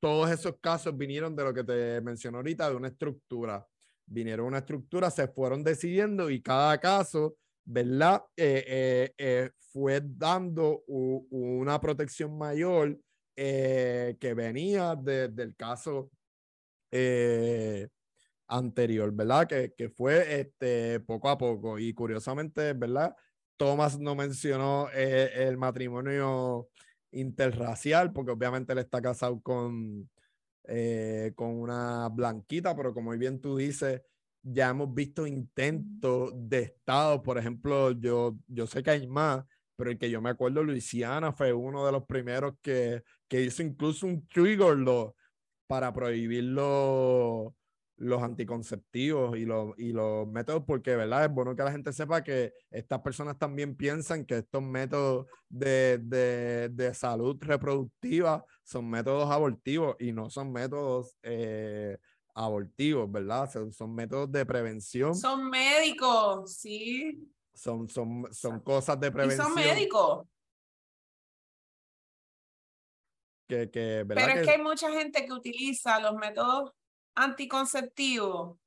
[0.02, 3.68] todos esos casos vinieron de lo que te mencioné ahorita, de una estructura.
[4.06, 7.36] Vinieron una estructura, se fueron decidiendo y cada caso
[7.66, 8.24] ¿verdad?
[8.36, 12.98] Eh, eh, eh, fue dando una protección mayor
[13.36, 16.12] que venía del caso
[18.48, 19.48] anterior, ¿verdad?
[19.48, 21.80] Que, que fue este, poco a poco.
[21.80, 23.16] Y curiosamente, ¿verdad?
[23.58, 26.70] Thomas no mencionó el matrimonio
[27.12, 30.10] interracial, porque obviamente él está casado con,
[31.36, 34.02] con una blanquita, pero como bien tú dices,
[34.44, 39.92] ya hemos visto intentos de Estado, por ejemplo, yo, yo sé que hay más, pero
[39.92, 44.06] el que yo me acuerdo, Luisiana fue uno de los primeros que, que hizo incluso
[44.06, 45.16] un trigger law
[45.66, 47.54] para prohibir los,
[47.96, 51.24] los anticonceptivos y los, y los métodos, porque ¿verdad?
[51.24, 56.00] es bueno que la gente sepa que estas personas también piensan que estos métodos de,
[56.00, 61.98] de, de salud reproductiva son métodos abortivos y no son métodos eh,
[62.36, 63.50] abortivos, ¿verdad?
[63.72, 65.16] Son, métodos de prevención.
[65.16, 67.32] Son médicos, sí.
[67.54, 69.48] Son, son, son cosas de prevención.
[69.48, 70.28] Y son médicos.
[73.52, 76.72] Que, que, Pero es que hay mucha gente que utiliza los métodos
[77.16, 78.58] anticonceptivos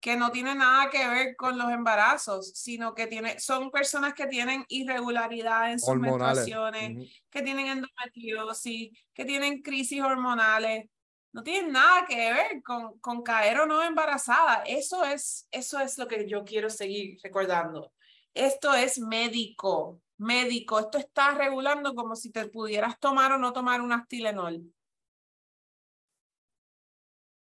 [0.00, 4.26] que no tienen nada que ver con los embarazos, sino que tiene, son personas que
[4.26, 10.86] tienen irregularidad en sus menstruaciones, que tienen endometriosis, que tienen crisis hormonales,
[11.32, 14.62] no tiene nada que ver con, con caer o no embarazada.
[14.66, 17.92] Eso es, eso es lo que yo quiero seguir recordando.
[18.32, 20.78] Esto es médico, médico.
[20.78, 24.62] Esto está regulando como si te pudieras tomar o no tomar un astilenol.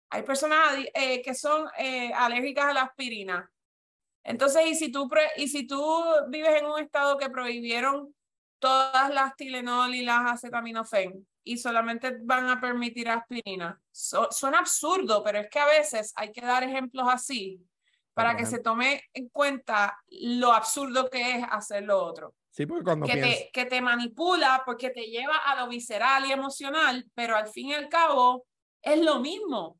[0.09, 0.59] Hay personas
[0.93, 3.51] eh, que son eh, alérgicas a la aspirina.
[4.23, 8.13] Entonces, ¿y si, tú y si tú vives en un estado que prohibieron
[8.59, 11.25] todas las Tilenol y las acetaminofén?
[11.47, 13.79] y solamente van a permitir aspirina.
[13.91, 17.65] suena absurdo, pero es que a veces hay que dar ejemplos así
[18.13, 22.35] para que se tome en cuenta lo absurdo que es hacer lo otro.
[22.57, 26.31] Sí, porque cuando que, te, que te manipula porque te lleva a lo visceral y
[26.31, 28.47] emocional, pero al fin y al cabo
[28.81, 29.79] es lo mismo.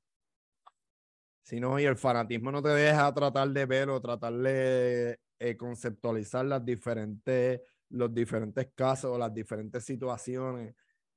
[1.41, 5.57] Sí, no, y el fanatismo no te deja tratar de ver o tratar de eh,
[5.57, 10.75] conceptualizar las diferentes, los diferentes casos o las diferentes situaciones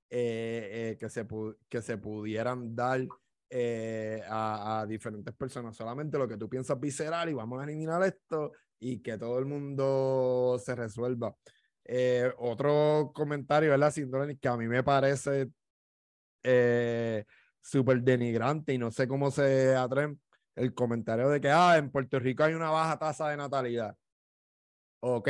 [0.08, 1.26] eh, eh, que, se
[1.68, 3.06] que se pudieran dar
[3.50, 5.76] eh, a, diferentes personas.
[5.76, 8.50] Solamente lo que tú piensas visceral y vamos a eliminar esto
[8.80, 11.36] y que todo el mundo se resuelva.
[12.38, 13.92] otro comentario, ¿verdad?
[14.40, 15.50] que a mí me parece
[17.62, 20.20] súper denigrante y no sé cómo se atreven
[20.56, 23.96] el comentario de que ah, en Puerto Rico hay una baja tasa de natalidad.
[25.00, 25.28] ok,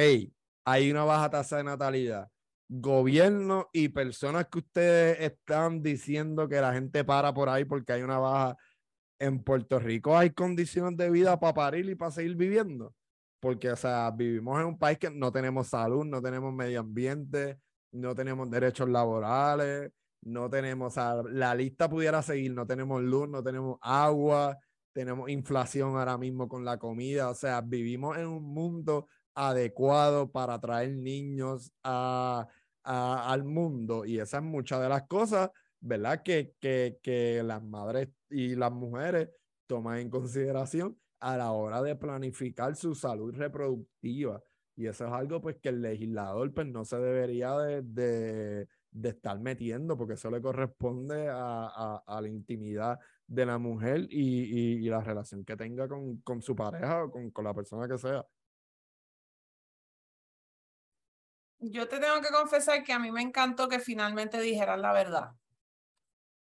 [0.64, 2.28] hay una baja tasa de natalidad.
[2.68, 8.02] Gobierno y personas que ustedes están diciendo que la gente para por ahí porque hay
[8.02, 8.56] una baja.
[9.18, 12.94] En Puerto Rico hay condiciones de vida para parir y para seguir viviendo.
[13.40, 17.58] Porque, o sea, vivimos en un país que no tenemos salud, no tenemos medio ambiente,
[17.92, 19.90] no tenemos derechos laborales,
[20.22, 24.58] no tenemos, o sea, la lista pudiera seguir, no tenemos luz, no tenemos agua,
[24.92, 30.60] tenemos inflación ahora mismo con la comida, o sea, vivimos en un mundo adecuado para
[30.60, 32.46] traer niños a,
[32.82, 36.22] al mundo y esas es muchas de las cosas, ¿verdad?
[36.22, 39.30] Que, que, que las madres y las mujeres
[39.66, 44.42] toman en consideración a la hora de planificar su salud reproductiva.
[44.76, 49.38] Y eso es algo pues que el legislador pues no se debería de, de, estar
[49.38, 55.02] metiendo porque eso le corresponde a, a, la intimidad de la mujer y, y, la
[55.02, 58.26] relación que tenga con, con su pareja o con, con, la persona que sea.
[61.58, 65.32] Yo te tengo que confesar que a mí me encantó que finalmente dijeran la verdad,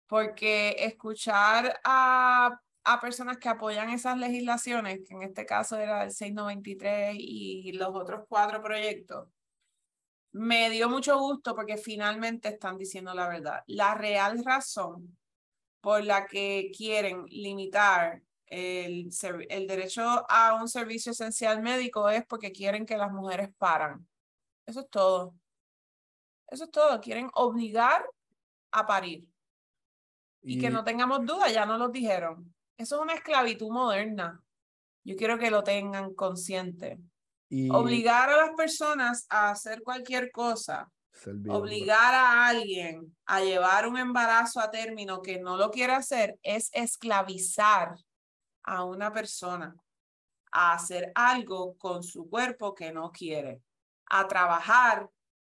[0.08, 2.58] porque escuchar a,
[2.94, 7.90] a personas que apoyan esas legislaciones, que en este caso era el 693 y los
[7.96, 9.28] otros cuatro proyectos,
[10.32, 13.64] me dio mucho gusto porque finalmente están diciendo la verdad.
[13.68, 15.18] La real razón
[15.82, 19.10] por la que quieren limitar el,
[19.50, 24.08] el derecho a un servicio esencial médico es porque quieren que las mujeres paran.
[24.66, 25.36] Eso es todo.
[26.48, 27.00] Eso es todo.
[27.02, 28.04] Quieren obligar
[28.72, 29.28] a parir.
[30.42, 32.54] Y, y que no tengamos duda, ya no lo dijeron.
[32.80, 34.42] Eso es una esclavitud moderna.
[35.04, 36.98] Yo quiero que lo tengan consciente.
[37.48, 37.70] Y...
[37.70, 40.92] Obligar a las personas a hacer cualquier cosa
[41.50, 46.70] Obligar a alguien a llevar un embarazo a término que no lo quiere hacer es
[46.74, 47.98] esclavizar
[48.64, 49.76] a una persona
[50.52, 53.62] a hacer algo con su cuerpo que no quiere,
[54.06, 55.10] a trabajar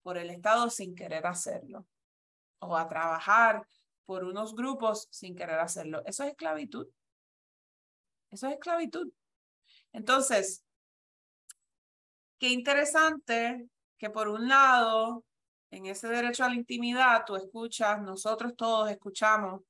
[0.04, 1.88] por el Estado sin querer hacerlo,
[2.60, 3.66] o a trabajar
[4.06, 6.04] por unos grupos sin querer hacerlo.
[6.06, 6.88] Eso es esclavitud.
[8.34, 9.12] Eso es esclavitud.
[9.92, 10.66] Entonces,
[12.40, 13.68] qué interesante
[14.00, 15.24] que por un lado
[15.70, 19.62] en ese derecho a la intimidad, tú escuchas, nosotros todos escuchamos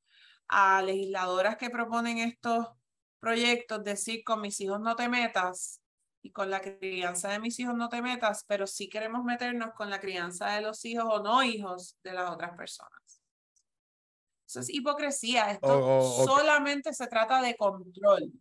[0.48, 2.68] a legisladoras que proponen estos
[3.20, 5.82] proyectos decir con mis hijos no te metas
[6.22, 9.90] y con la crianza de mis hijos no te metas, pero sí queremos meternos con
[9.90, 13.22] la crianza de los hijos o no hijos de las otras personas.
[14.48, 15.52] Eso es hipocresía.
[15.52, 18.32] Esto solamente se trata de control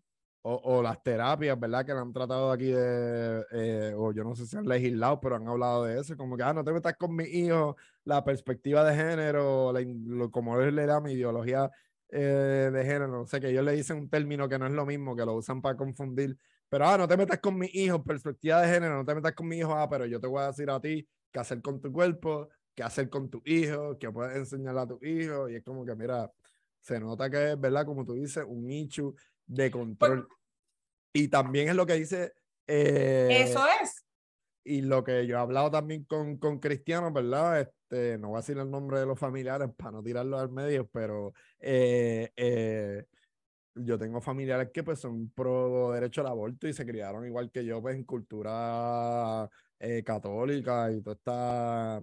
[0.42, 1.86] o, o, las terapias, ¿verdad?
[1.86, 5.46] Que han tratado aquí de, eh, o yo no sé si han legislado, pero han
[5.46, 8.94] hablado de eso, como que, ah, no te metas con mi hijo, la perspectiva de
[8.96, 11.70] género, la, lo, como él le da mi ideología
[12.08, 14.84] eh, de género, no sé, que ellos le dicen un término que no es lo
[14.84, 16.36] mismo, que lo usan para confundir,
[16.68, 19.46] pero, ah, no te metas con mi hijo, perspectiva de género, no te metas con
[19.46, 21.92] mi hijo, ah, pero yo te voy a decir a ti qué hacer con tu
[21.92, 25.84] cuerpo, qué hacer con tu hijo, qué puedes enseñarle a tu hijo, y es como
[25.84, 26.30] que, mira,
[26.80, 27.86] se nota que es, ¿verdad?
[27.86, 29.14] Como tú dices, un nicho
[29.52, 30.28] de control.
[31.12, 32.32] Y también es lo que dice...
[32.66, 34.04] Eh, Eso es.
[34.64, 37.60] Y lo que yo he hablado también con, con Cristiano, ¿verdad?
[37.60, 40.88] Este, no voy a decir el nombre de los familiares para no tirarlo al medio,
[40.88, 43.04] pero eh, eh,
[43.74, 47.64] yo tengo familiares que pues son pro derecho al aborto y se criaron igual que
[47.64, 49.48] yo pues en cultura
[50.04, 52.00] católica y toda esta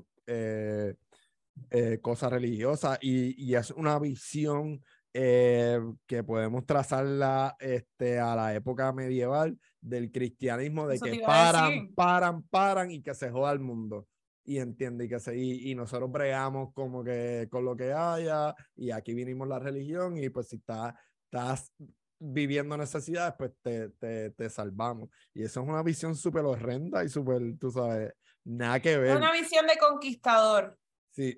[2.02, 4.84] cosa religiosa y, y, es una visión
[5.14, 12.44] eh, que podemos trazarla este, a la época medieval del cristianismo, de que paran, paran,
[12.44, 14.08] paran y que se joda el mundo.
[14.46, 18.90] Y entiende, y que se, y, nosotros bregamos como que con lo que haya, y
[18.90, 20.96] aquí vinimos la religión, y pues si estás,
[21.26, 21.72] estás
[22.20, 25.10] viviendo necesidades, pues te, te, te salvamos.
[25.34, 28.12] Y eso es una visión súper horrenda y súper, tú sabes,
[28.44, 29.18] nada que ver.
[29.18, 30.78] Una visión de conquistador.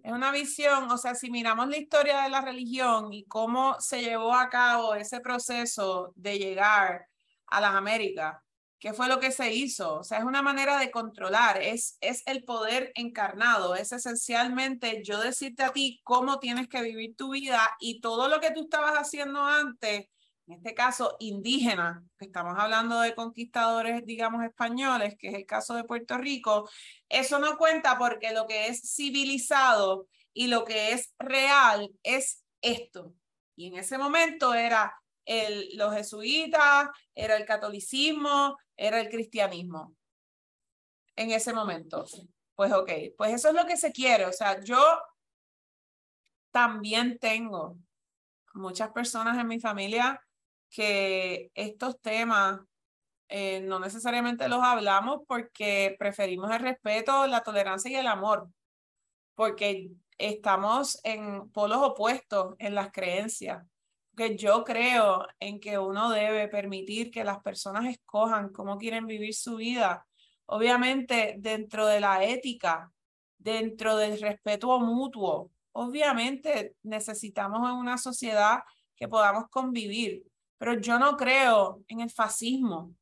[0.04, 4.02] Es una visión, o sea, si miramos la historia de la religión y cómo se
[4.02, 7.08] llevó a cabo ese proceso de llegar
[7.48, 8.36] a las Américas,
[8.80, 10.00] ¿qué fue lo que se hizo?
[10.00, 15.20] O sea, es una manera de controlar, es, es el poder encarnado, es esencialmente yo
[15.20, 18.94] decirte a ti cómo tienes que vivir tu vida y todo lo que tú estabas
[18.94, 20.08] haciendo antes
[20.48, 25.76] en este caso indígena, que estamos hablando de conquistadores, digamos, españoles, que es el caso
[25.76, 26.70] de Puerto Rico,
[27.10, 33.14] eso no cuenta porque lo que es civilizado y lo que es real es esto.
[33.56, 34.94] Y en ese momento era
[35.26, 39.96] el, los jesuitas, era el catolicismo, era el cristianismo.
[41.16, 42.06] En ese momento.
[42.56, 44.26] Pues ok, pues eso es lo que se quiere.
[44.26, 44.82] O sea, yo
[46.52, 47.78] también tengo
[48.54, 50.20] muchas personas en mi familia
[50.72, 52.62] que estos temas
[53.34, 58.50] eh, no necesariamente los hablamos porque preferimos el respeto, la tolerancia y el amor,
[59.36, 63.66] porque estamos en polos opuestos en las creencias.
[64.18, 69.34] Que yo creo en que uno debe permitir que las personas escojan cómo quieren vivir
[69.34, 70.06] su vida,
[70.46, 72.92] obviamente dentro de la ética,
[73.38, 75.52] dentro del respeto mutuo.
[75.72, 78.60] Obviamente necesitamos en una sociedad
[78.96, 80.26] que podamos convivir,
[80.62, 82.94] pero yo no creo en el fascismo.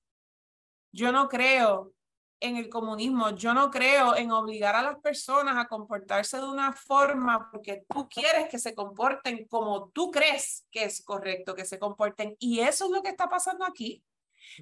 [0.93, 1.91] Yo no creo
[2.39, 6.71] en el comunismo, yo no creo en obligar a las personas a comportarse de una
[6.71, 11.77] forma porque tú quieres que se comporten como tú crees que es correcto que se
[11.77, 12.33] comporten.
[12.39, 14.01] Y eso es lo que está pasando aquí.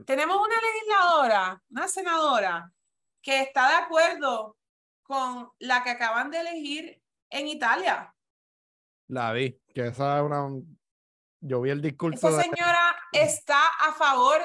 [0.08, 2.74] Tenemos una legisladora, una senadora,
[3.22, 4.58] que está de acuerdo
[5.04, 8.12] con la que acaban de elegir en Italia.
[9.08, 10.50] La vi, que esa es una...
[11.40, 12.28] Yo vi el discurso.
[12.28, 14.42] Esa señora está a favor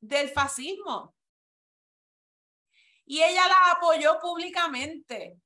[0.00, 1.14] del fascismo.
[3.04, 5.36] Y ella la apoyó públicamente.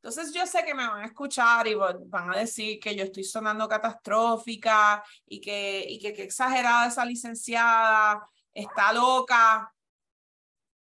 [0.00, 3.24] Entonces yo sé que me van a escuchar y van a decir que yo estoy
[3.24, 9.74] sonando catastrófica y que, y que, que exagerada esa licenciada, está loca.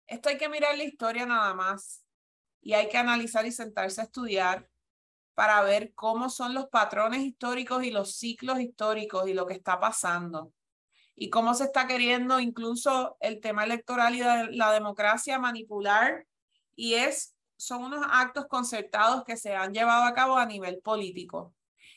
[0.05, 2.03] Esto hay que mirar la historia nada más
[2.61, 4.69] y hay que analizar y sentarse a estudiar
[5.37, 9.79] para ver cómo son los patrones históricos y los ciclos históricos y lo que está
[9.79, 10.51] pasando
[11.15, 16.25] y cómo se está queriendo incluso el tema electoral y la democracia manipular
[16.75, 21.53] y es son unos actos concertados que se han llevado a cabo a nivel político.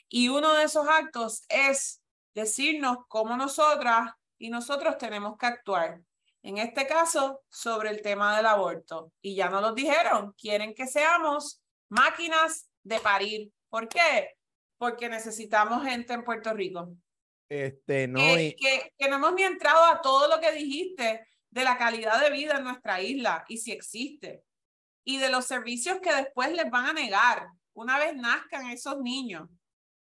[0.07, 2.03] Y uno de esos actos es
[2.35, 6.03] decirnos cómo nosotras y nosotros tenemos que actuar.
[6.43, 9.13] En este caso, sobre el tema del aborto.
[9.21, 13.53] Y ya nos lo dijeron, quieren que seamos máquinas de parir.
[13.69, 14.37] ¿Por qué?
[14.79, 16.95] Porque necesitamos gente en Puerto Rico.
[17.49, 21.77] Este, no, que, que, no hemos ni entrado a todo lo que dijiste de la
[21.77, 24.45] calidad de vida en nuestra isla y si existe.
[25.05, 29.49] Y de los servicios que después les van a negar una vez nazcan esos niños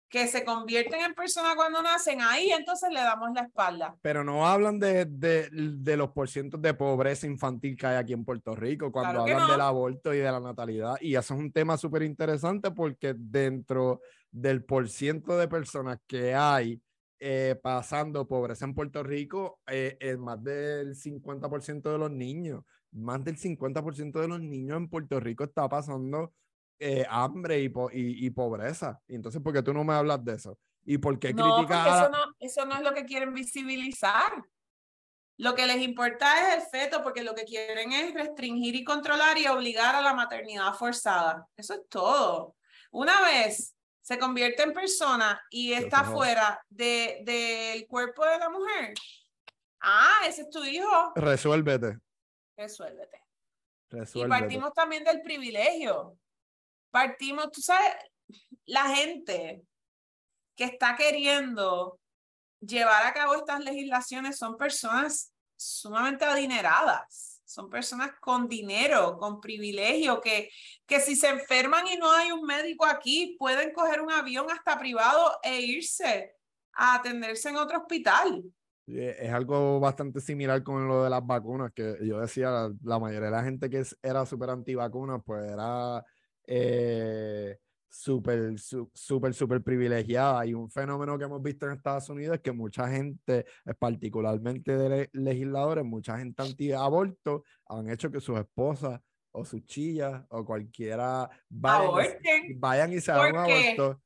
[0.09, 3.96] que se convierten en personas cuando nacen, ahí entonces le damos la espalda.
[4.00, 8.24] Pero no hablan de, de, de los porcientos de pobreza infantil que hay aquí en
[8.24, 10.96] Puerto Rico, cuando hablan del aborto y de la natalidad.
[11.00, 14.00] Y eso es un tema súper interesante porque dentro
[14.30, 16.80] del porciento de personas que hay
[17.20, 23.24] eh, pasando pobreza en Puerto Rico, eh, es más del 50% de los niños, más
[23.24, 26.34] del 50% de los niños en Puerto Rico está pasando
[26.79, 29.01] eh, hambre y, y, pobreza.
[29.07, 30.59] Y entonces, ¿por qué tú no me hablas de eso?
[30.85, 34.33] ¿Y por qué no, Eso no, eso no es lo que quieren visibilizar.
[35.37, 39.37] Lo que les importa es el feto, porque lo que quieren es restringir y controlar
[39.39, 41.49] y obligar a la maternidad forzada.
[41.57, 42.55] Eso es todo.
[42.93, 48.95] Una vez se convierte en persona y está fuera del de, cuerpo de la mujer,
[49.81, 51.12] ah, ese es tu hijo.
[51.16, 51.99] Resuélvete.
[52.57, 53.22] Resuélvete.
[53.91, 54.37] Resuélvete.
[54.37, 56.18] Y partimos también del privilegio
[56.95, 57.92] partimos, tú sabes,
[58.66, 59.64] la gente
[60.55, 61.99] que está queriendo
[62.61, 70.20] llevar a cabo estas legislaciones son personas sumamente adineradas, son personas con dinero, con privilegio,
[70.20, 70.51] que,
[70.86, 74.78] que si se enferman y no hay un médico aquí, pueden coger un avión hasta
[74.78, 76.36] privado e irse
[76.74, 78.45] a atenderse en otro hospital.
[78.86, 83.30] Es algo bastante similar con lo de las vacunas, que yo decía, la, la mayoría
[83.30, 86.05] de la gente que era súper antivacunas, pues era
[86.47, 90.45] eh, súper, súper, súper privilegiada.
[90.47, 93.47] Y un fenómeno que hemos visto en Estados Unidos es que mucha gente,
[93.78, 99.00] particularmente de legisladores, mucha gente anti-aborto, han hecho que sus esposas
[99.33, 102.16] o sus chillas o cualquiera vayan,
[102.49, 104.00] y, vayan y se hagan aborto.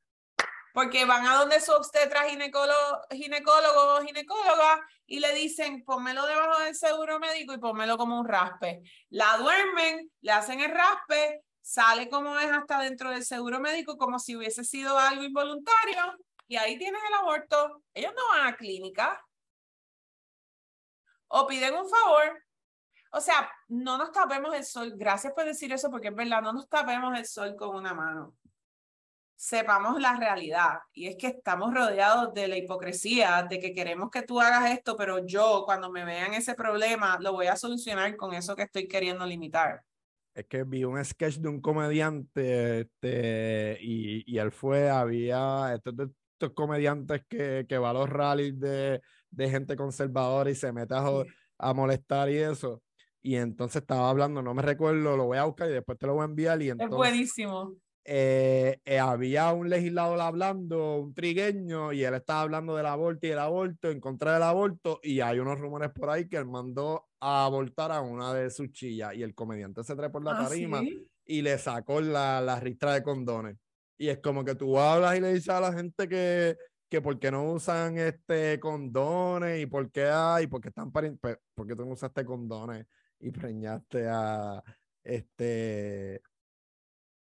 [0.73, 6.61] Porque van a donde su obstetra ginecólogo, ginecólogo o ginecóloga y le dicen, pónmelo debajo
[6.61, 8.83] del seguro médico y pónmelo como un raspe.
[9.09, 14.17] La duermen, le hacen el raspe, sale como es hasta dentro del seguro médico, como
[14.17, 16.17] si hubiese sido algo involuntario,
[16.47, 17.83] y ahí tienes el aborto.
[17.93, 19.23] Ellos no van a clínica.
[21.27, 22.43] O piden un favor.
[23.11, 24.93] O sea, no nos tapemos el sol.
[24.95, 28.35] Gracias por decir eso, porque es verdad, no nos tapemos el sol con una mano.
[29.35, 30.79] Sepamos la realidad.
[30.91, 34.97] Y es que estamos rodeados de la hipocresía, de que queremos que tú hagas esto,
[34.97, 38.87] pero yo, cuando me vean ese problema, lo voy a solucionar con eso que estoy
[38.87, 39.83] queriendo limitar
[40.39, 45.93] es que vi un sketch de un comediante este, y, y él fue, había estos,
[46.33, 49.01] estos comediantes que, que va a los rallies de,
[49.31, 51.03] de gente conservadora y se mete a,
[51.59, 52.81] a, molestar y eso.
[53.21, 56.13] Y entonces estaba hablando, no me recuerdo, lo voy a buscar y después te lo
[56.15, 56.61] voy a enviar.
[56.61, 57.75] Y entonces, es buenísimo.
[58.05, 63.31] eh, eh, había un legislador hablando, un trigueño, y él estaba hablando del aborto y
[63.31, 67.08] el aborto, en contra del aborto, y hay unos rumores por ahí que él mandó
[67.19, 70.47] a abortar a una de sus chillas, y el comediante se trepó por la Ah,
[70.47, 71.07] tarima ¿sí?
[71.25, 73.57] y le sacó la, la ristra de condones.
[73.97, 76.57] Y es como que tú hablas y le dices a la gente que,
[76.89, 81.37] que por qué no usan este condones y por qué hay, porque están pari- pe-
[81.53, 82.85] por qué tú no usaste condones
[83.19, 84.63] y preñaste a
[85.03, 86.21] este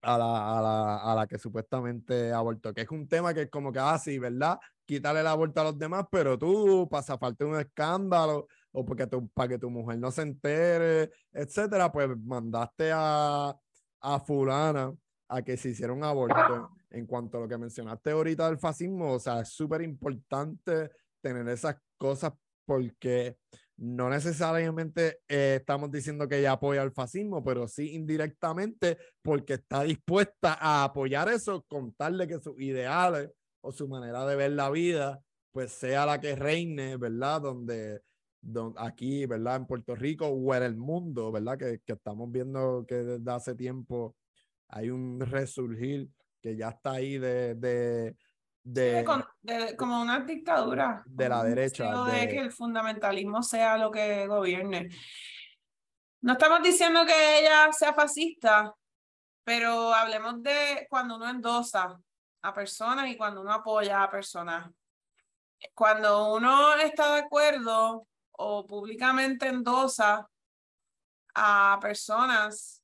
[0.02, 3.51] a la, a la, a la que supuestamente abortó, que es un tema que es
[3.51, 4.59] como que, ah, sí, ¿verdad?
[4.85, 8.47] Quitarle el aborto a los demás, pero tú, pasa falta un escándalo,
[8.77, 13.59] o porque tu, para que tu mujer no se entere, etcétera, pues mandaste a,
[14.01, 14.94] a fulana
[15.28, 16.70] a que se hiciera un aborto.
[16.90, 20.90] En cuanto a lo que mencionaste ahorita del fascismo, o sea, es súper importante
[21.23, 22.35] tener esas cosas
[22.66, 23.39] porque
[23.78, 29.85] no necesariamente eh, estamos diciendo que ella apoya el fascismo, pero sí indirectamente porque está
[29.85, 33.31] dispuesta a apoyar eso, contarle que sus ideales
[33.62, 35.23] o su manera de ver la vida,
[35.53, 37.40] pues sea la que reine, ¿verdad?
[37.40, 38.03] Donde
[38.78, 39.56] aquí, ¿verdad?
[39.56, 41.58] En Puerto Rico o en el mundo, ¿verdad?
[41.58, 44.16] Que, que estamos viendo que desde hace tiempo
[44.68, 46.08] hay un resurgir
[46.40, 48.16] que ya está ahí de, de,
[48.62, 51.02] de, con- de- como una dictadura.
[51.06, 54.88] de la derecha, de de- que el fundamentalismo sea lo que gobierne.
[56.22, 58.72] No estamos diciendo que ella sea fascista,
[59.44, 61.96] pero hablemos de cuando uno endosa
[62.42, 64.70] a personas y cuando uno apoya a personas.
[65.74, 68.06] Cuando uno está de acuerdo
[68.38, 70.28] o públicamente endosa
[71.34, 72.82] a personas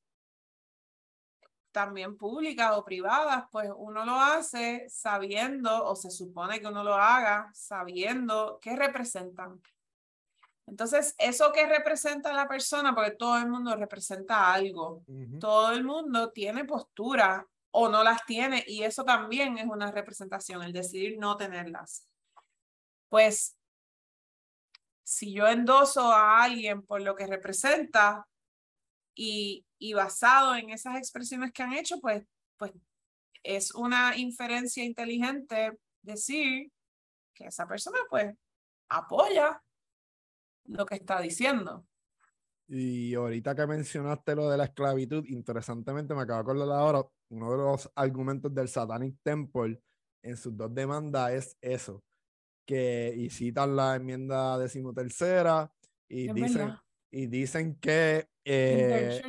[1.73, 6.95] también públicas o privadas, pues uno lo hace sabiendo, o se supone que uno lo
[6.95, 9.61] haga sabiendo qué representan.
[10.67, 15.03] Entonces, eso que representa la persona, porque todo el mundo representa algo,
[15.41, 20.63] todo el mundo tiene postura o no las tiene, y eso también es una representación,
[20.63, 22.07] el decidir no tenerlas.
[23.09, 23.57] Pues,
[25.03, 28.27] si yo endoso a alguien por lo que representa,
[29.15, 32.25] y, y basado en esas expresiones que han hecho, pues,
[32.57, 32.73] pues
[33.43, 36.71] es una inferencia inteligente decir
[37.35, 38.35] que esa persona pues
[38.89, 39.63] apoya
[40.65, 41.87] lo que está diciendo.
[42.69, 47.51] Y ahorita que mencionaste lo de la esclavitud, interesantemente me acabo de acordar ahora, uno
[47.51, 49.81] de los argumentos del Satanic Temple
[50.23, 52.03] en sus dos demandas es eso,
[52.73, 55.71] que y citan la enmienda decimotercera
[56.09, 56.79] y Es dicen, verdad.
[57.11, 59.21] y dicen que eh,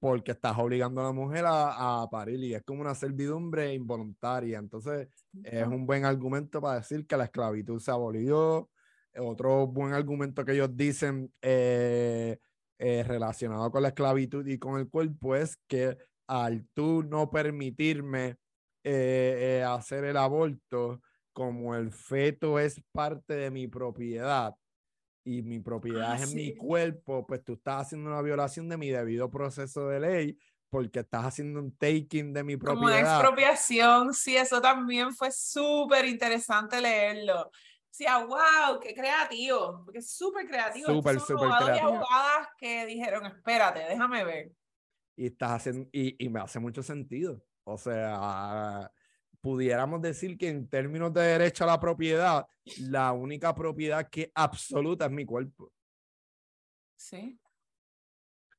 [0.00, 4.58] porque estás obligando a la mujer a, a parir y es como una servidumbre involuntaria.
[4.58, 5.08] Entonces,
[5.44, 8.68] es un buen argumento para decir que la esclavitud se abolió.
[9.16, 12.38] Otro buen argumento que ellos dicen eh,
[12.78, 15.96] eh, relacionado con la esclavitud y con el cuerpo es que
[16.26, 18.36] al tú no permitirme
[18.84, 21.00] eh, hacer el aborto,
[21.38, 24.54] como el feto es parte de mi propiedad
[25.24, 26.56] y mi propiedad Ah, es en mi sí.
[26.56, 30.38] cuerpo, pues tú estás haciendo una violación de mi debido proceso de ley
[30.70, 33.00] porque estás haciendo un taking de mi Como una propiedad.
[33.00, 37.50] expropiación, sí, eso también fue súper interesante leerlo.
[37.90, 40.88] Decía, wow, qué creativo, porque es súper creativo.
[40.88, 41.92] Súper, súper abogados y creativo.
[41.96, 44.52] abogadas que dijeron, espérate, déjame ver.
[45.16, 47.44] y estás haciendo, y, y me hace mucho sentido.
[47.64, 48.90] O sea,
[49.40, 52.46] pudiéramos decir que en términos de derecho a la propiedad,
[52.80, 55.72] la única propiedad que absoluta es mi cuerpo.
[56.96, 57.38] Sí.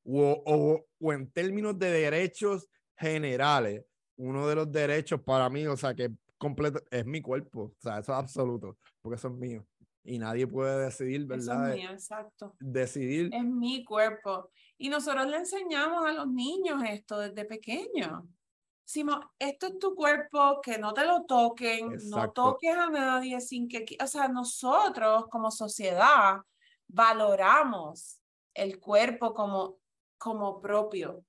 [0.04, 3.86] O, o, o en términos de derechos generales,
[4.18, 7.64] uno de los derechos para mí, o sea, que completo, es mi cuerpo.
[7.64, 9.68] O sea, eso es absoluto, porque eso es mío.
[10.04, 11.70] Y nadie puede decidir, Eso ¿verdad?
[11.70, 12.56] es mío, exacto.
[12.60, 13.30] Decidir.
[13.32, 14.50] Es mi cuerpo.
[14.78, 18.24] Y nosotros le enseñamos a los niños esto desde pequeños.
[18.90, 23.68] Decimos, esto es tu cuerpo, que no te lo toquen, no toques a nadie sin
[23.68, 26.38] que, o sea, nosotros como sociedad
[26.88, 28.20] valoramos
[28.56, 29.78] el cuerpo como,
[30.18, 31.24] como propio.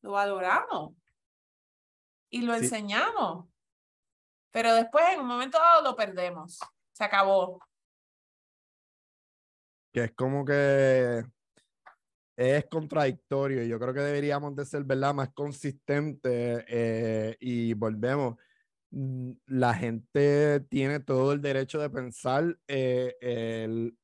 [0.00, 0.94] Lo valoramos
[2.30, 2.64] y lo Sí.
[2.64, 3.46] enseñamos.
[4.50, 6.60] Pero después, en un momento dado, lo perdemos.
[6.92, 7.60] Se acabó.
[9.92, 11.22] que es como que
[12.36, 18.36] es contradictorio y yo creo que deberíamos de ser, ¿verdad?, más consistentes eh, y volvemos.
[18.90, 23.96] mm, La gente tiene todo el derecho de pensar eh, el-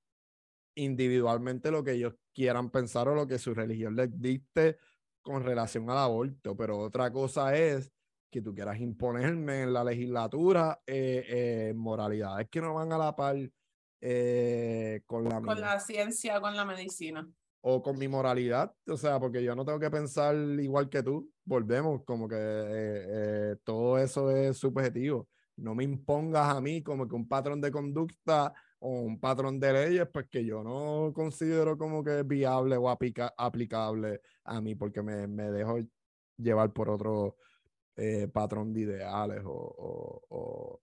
[0.76, 4.78] individualmente lo que ellos quieran pensar o lo que su religión les dicte
[5.22, 7.92] con relación al aborto, pero otra cosa es
[8.32, 11.24] que tú quieras imponerme en la legislatura eh,
[11.70, 13.36] eh, moralidades que no van a la par
[14.00, 17.28] eh, con la Con la ciencia, con la medicina.
[17.62, 21.30] O con mi moralidad, o sea, porque yo no tengo que pensar igual que tú,
[21.44, 25.28] volvemos, como que eh, eh, todo eso es subjetivo.
[25.56, 29.72] No me impongas a mí como que un patrón de conducta o un patrón de
[29.72, 35.26] leyes, pues que yo no considero como que viable o aplicable a mí, porque me,
[35.26, 35.78] me dejo
[36.38, 37.36] llevar por otro
[37.96, 40.80] eh, patrón de ideales o, o,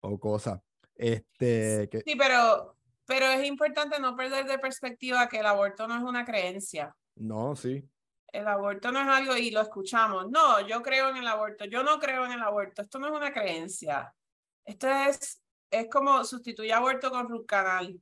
[0.00, 0.60] o, cosas.
[0.94, 2.00] Este, que...
[2.00, 2.76] Sí, pero
[3.10, 6.94] pero es importante no perder de perspectiva que el aborto no es una creencia.
[7.16, 7.84] No, sí.
[8.28, 10.30] El aborto no es algo y lo escuchamos.
[10.30, 11.64] No, yo creo en el aborto.
[11.64, 12.82] Yo no creo en el aborto.
[12.82, 14.14] Esto no es una creencia.
[14.64, 15.42] Esto es,
[15.72, 18.00] es como sustituir aborto con root canal.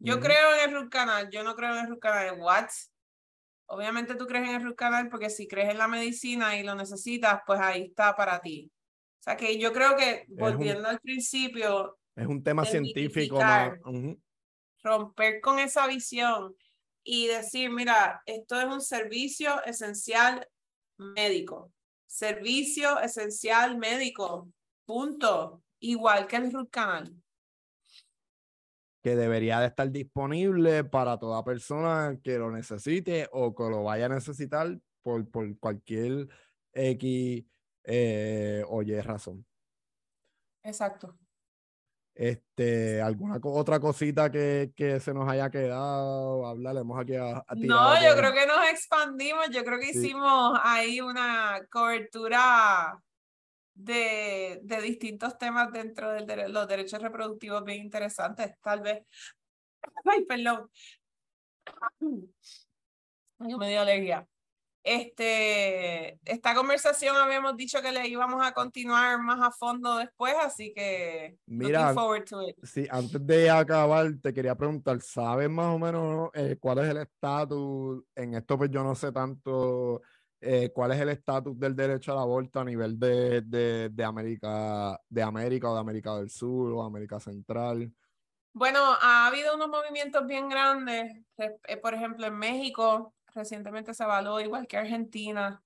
[0.00, 1.30] Yo creo en el root canal.
[1.30, 2.40] Yo no creo en el root canal.
[2.40, 2.70] What?
[3.66, 6.74] Obviamente tú crees en el root canal porque si crees en la medicina y lo
[6.74, 8.72] necesitas, pues ahí está para ti.
[9.20, 11.96] O sea que yo creo que volviendo al principio.
[12.16, 13.38] Es un tema científico
[14.82, 16.54] romper con esa visión
[17.04, 20.48] y decir, mira, esto es un servicio esencial
[20.98, 21.72] médico,
[22.06, 24.52] servicio esencial médico,
[24.84, 27.14] punto, igual que el root canal.
[29.02, 34.06] Que debería de estar disponible para toda persona que lo necesite o que lo vaya
[34.06, 36.28] a necesitar por, por cualquier
[36.72, 37.44] X
[37.84, 39.44] eh, o Y razón.
[40.62, 41.18] Exacto.
[42.14, 46.46] Este, ¿Alguna otra cosita que, que se nos haya quedado?
[46.46, 49.48] Hablaremos aquí a, No, yo creo que nos expandimos.
[49.50, 52.98] Yo creo que hicimos ahí una cobertura
[53.74, 59.04] de, de distintos temas dentro de los derechos reproductivos bien interesantes, tal vez.
[60.04, 60.70] Ay, perdón.
[63.38, 64.28] Ay, me dio alergia.
[64.84, 70.72] Este, esta conversación habíamos dicho que le íbamos a continuar más a fondo después, así
[70.74, 72.56] que Mira, forward to it.
[72.64, 76.96] Sí, antes de acabar, te quería preguntar, ¿sabes más o menos eh, cuál es el
[76.96, 78.02] estatus?
[78.16, 80.02] En esto pues yo no sé tanto
[80.40, 85.00] eh, cuál es el estatus del derecho al aborto a nivel de, de, de, América,
[85.08, 87.92] de América o de América del Sur o América Central.
[88.52, 94.40] Bueno, ha habido unos movimientos bien grandes, eh, por ejemplo, en México recientemente se avaló,
[94.40, 95.62] igual que Argentina.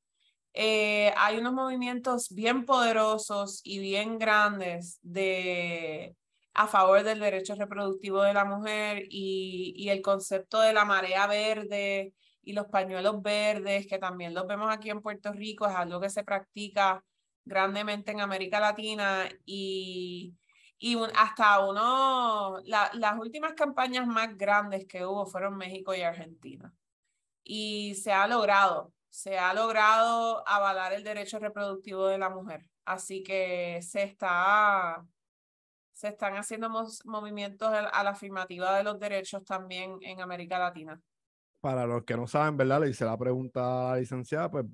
[0.55, 6.16] Eh, hay unos movimientos bien poderosos y bien grandes de,
[6.55, 12.14] a favor del derecho reproductivo de la mujer y, el concepto de la marea verde
[12.43, 16.10] y los pañuelos verdes, que también los vemos aquí en Puerto Rico, es algo que
[16.10, 17.05] se practica
[17.44, 20.34] grandemente en América Latina y,
[20.78, 26.72] y hasta uno, las últimas campañas más grandes que hubo fueron México y Argentina
[27.48, 32.66] y se ha logrado, se ha logrado avalar el derecho reproductivo de la mujer.
[32.85, 35.06] Así que se está,
[35.93, 36.68] se están haciendo
[37.05, 41.01] movimientos a la afirmativa de los derechos también en América Latina.
[41.60, 42.81] Para los que no saben, ¿verdad?
[42.81, 44.66] Le hice la pregunta a la licenciada, pues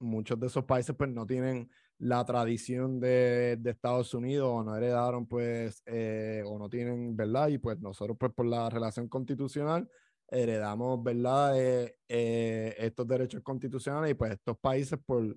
[0.00, 4.76] muchos de esos países pues no tienen la tradición de, de Estados Unidos o no
[4.76, 7.48] heredaron pues eh, o no tienen, ¿verdad?
[7.48, 9.88] Y pues nosotros pues por la relación constitucional
[10.28, 11.54] heredamos, ¿verdad?
[11.56, 15.36] Eh, estos derechos constitucionales y pues estos países por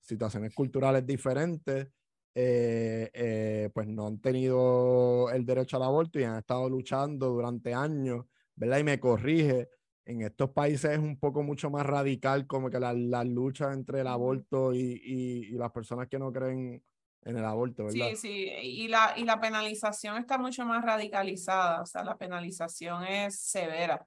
[0.00, 1.88] situaciones culturales diferentes,
[2.34, 7.74] eh, eh, pues no han tenido el derecho al aborto y han estado luchando durante
[7.74, 8.78] años, ¿verdad?
[8.78, 9.68] Y me corrige,
[10.04, 14.00] en estos países es un poco mucho más radical como que la, la lucha entre
[14.00, 16.82] el aborto y, y, las personas que no creen
[17.22, 18.06] en el aborto, ¿verdad?
[18.10, 23.04] Sí, sí, y la, y la penalización está mucho más radicalizada, o sea, la penalización
[23.04, 24.06] es severa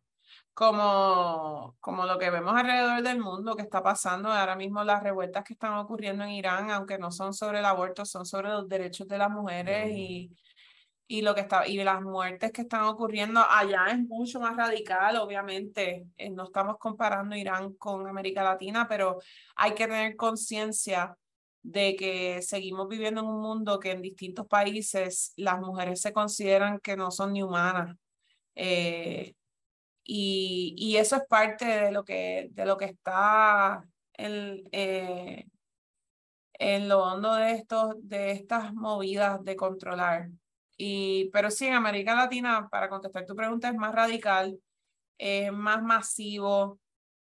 [0.53, 5.43] como, como lo que vemos alrededor del mundo que está pasando ahora mismo las revueltas
[5.43, 9.07] que están ocurriendo en Irán, aunque no son sobre el aborto, son sobre los derechos
[9.07, 10.31] de las mujeres y,
[11.11, 15.17] y lo que está y las muertes que están ocurriendo allá es mucho más radical,
[15.17, 16.05] obviamente.
[16.17, 19.19] Eh, no estamos comparando Irán con América Latina, pero
[19.55, 21.17] hay que tener conciencia
[21.63, 26.79] de que seguimos viviendo en un mundo que en distintos países las mujeres se consideran
[26.79, 27.95] que no son ni humanas.
[28.55, 29.35] Eh,
[30.03, 33.83] y, y eso es parte de lo que, de lo que está
[34.13, 35.47] en, eh,
[36.53, 40.29] en lo hondo de, estos, de estas movidas de controlar.
[40.77, 44.59] Y, pero sí, en América Latina, para contestar tu pregunta, es más radical,
[45.17, 46.79] es más masivo,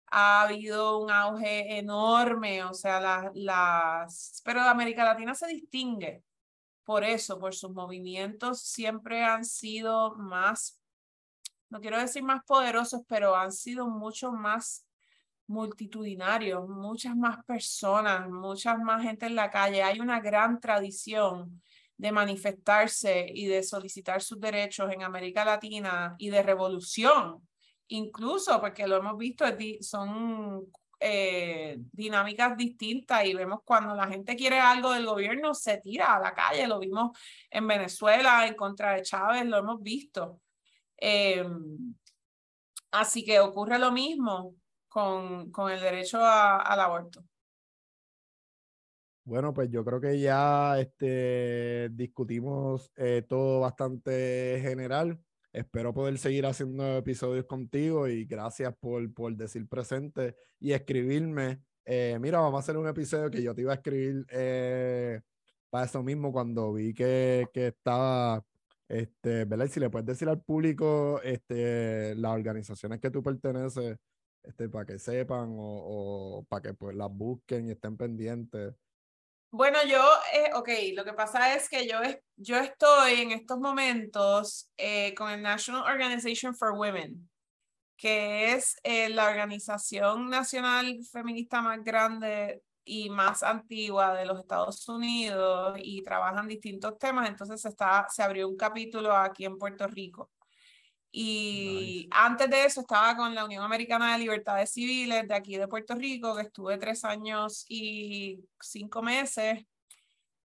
[0.09, 6.23] ha habido un auge enorme, o sea, las, las, pero América Latina se distingue
[6.87, 10.81] por eso, por sus movimientos siempre han sido más
[11.71, 14.87] no quiero decir más poderosos, pero han sido mucho más
[15.47, 19.83] multitudinarios, muchas más personas, muchas más gente en la calle.
[19.83, 21.63] Hay una gran tradición
[21.97, 27.47] de manifestarse y de solicitar sus derechos en América Latina y de revolución
[27.89, 29.45] incluso porque lo hemos visto,
[29.81, 30.67] son
[30.99, 36.21] eh, dinámicas distintas y vemos cuando la gente quiere algo del gobierno, se tira a
[36.21, 37.17] la calle, lo vimos
[37.51, 40.41] en Venezuela en contra de Chávez, lo hemos visto.
[40.97, 41.95] Em,
[42.91, 44.55] así que ocurre lo mismo
[44.89, 47.25] con, con el derecho al aborto.
[49.27, 55.19] Bueno, pues yo creo que ya este, discutimos eh, todo bastante general.
[55.53, 61.61] Espero poder seguir haciendo episodios contigo y gracias por, por decir presente y escribirme.
[61.85, 65.21] Eh, mira, vamos a hacer un episodio que yo te iba a escribir eh,
[65.71, 68.45] para eso mismo cuando vi que, que estaba,
[68.89, 69.69] este, ¿verdad?
[69.69, 73.97] si le puedes decir al público este, las organizaciones que tú perteneces,
[74.43, 78.75] este, para que sepan o, o para que pues las busquen y estén pendientes.
[79.51, 80.03] Bueno, yo,
[80.35, 81.99] eh, ok, lo que pasa es que yo,
[82.37, 87.29] yo estoy en estos momentos eh, con el National Organization for Women,
[87.97, 94.89] que es eh, la organización nacional feminista más grande y más antigua de los Estados
[94.89, 97.29] Unidos y trabajan distintos temas.
[97.29, 100.31] Entonces está, se abrió un capítulo aquí en Puerto Rico.
[101.11, 105.67] Y antes de eso estaba con la Unión Americana de Libertades Civiles de aquí de
[105.67, 109.65] Puerto Rico, que estuve tres años y cinco meses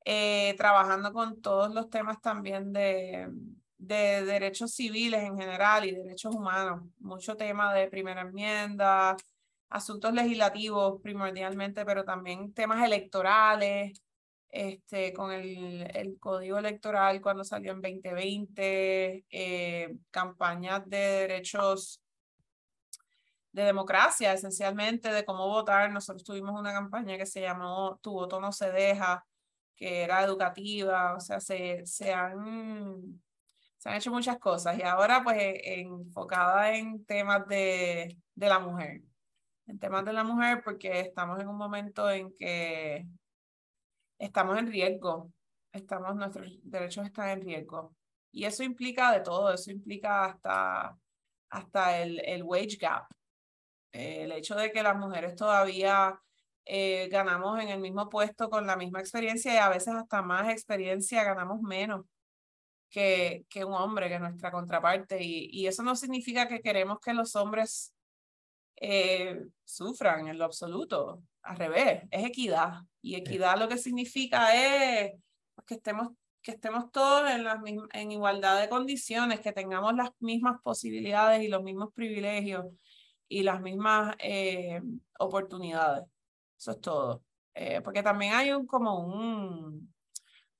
[0.04, 3.28] eh, trabajando con todos los temas también de,
[3.78, 6.82] de derechos civiles en general y derechos humanos.
[7.00, 9.16] Mucho tema de primera enmienda,
[9.68, 14.02] asuntos legislativos primordialmente, pero también temas electorales,
[14.50, 22.00] este, con el, el, código electoral cuando salió en 2020, eh, campañas de derechos
[23.52, 25.90] de democracia, esencialmente, de cómo votar.
[25.90, 29.24] Nosotros tuvimos una campaña que se llamó Tu voto no se deja,
[29.76, 33.22] que era educativa, o sea, se, se, han,
[33.78, 39.02] se han hecho muchas cosas y ahora pues enfocada en temas de, de la mujer,
[39.68, 43.06] en temas de la mujer porque estamos en un momento en que
[44.18, 45.30] estamos en riesgo,
[45.72, 47.94] estamos, nuestros derechos están en riesgo.
[48.32, 50.98] Y eso implica de todo, eso implica hasta,
[51.50, 53.06] hasta el, el wage gap,
[53.92, 56.18] el hecho de que las mujeres todavía
[56.64, 60.50] eh, ganamos en el mismo puesto con la misma experiencia y a veces hasta más
[60.50, 62.04] experiencia ganamos menos
[62.90, 65.22] que, que un hombre, que nuestra contraparte.
[65.22, 67.94] Y, y eso no significa que queremos que los hombres
[68.80, 71.22] eh, sufran en lo absoluto.
[71.42, 72.82] Al revés, es equidad.
[73.02, 75.12] Y equidad lo que significa es
[75.54, 76.08] pues, que estemos,
[76.42, 77.58] que estemos todos en, las
[77.92, 82.66] en igualdad de condiciones, que tengamos las mismas posibilidades y los mismos privilegios
[83.28, 84.80] y las mismas eh,
[85.18, 86.04] oportunidades.
[86.56, 87.24] Eso es todo.
[87.54, 89.92] Eh, porque también hay un, como un,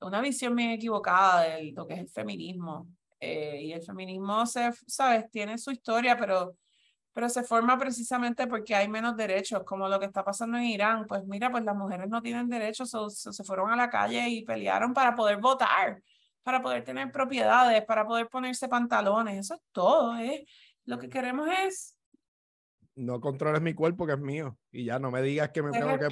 [0.01, 2.89] una visión bien equivocada de lo que es el feminismo.
[3.21, 5.31] y el feminismo, se, ¿sabes?
[5.31, 6.57] Tiene su historia, pero
[7.19, 11.05] pero se forma precisamente porque hay menos derechos, como lo que está pasando en Irán.
[11.09, 14.45] Pues mira, pues las mujeres no tienen derechos, o, se fueron a la calle y
[14.45, 16.01] pelearon para poder votar,
[16.45, 19.37] para poder tener propiedades, para poder ponerse pantalones.
[19.37, 20.17] Eso es todo.
[20.17, 20.47] ¿eh?
[20.85, 21.99] Lo que queremos es
[22.95, 25.99] no controles mi cuerpo que es mío y ya no me digas que me tengo
[25.99, 26.09] que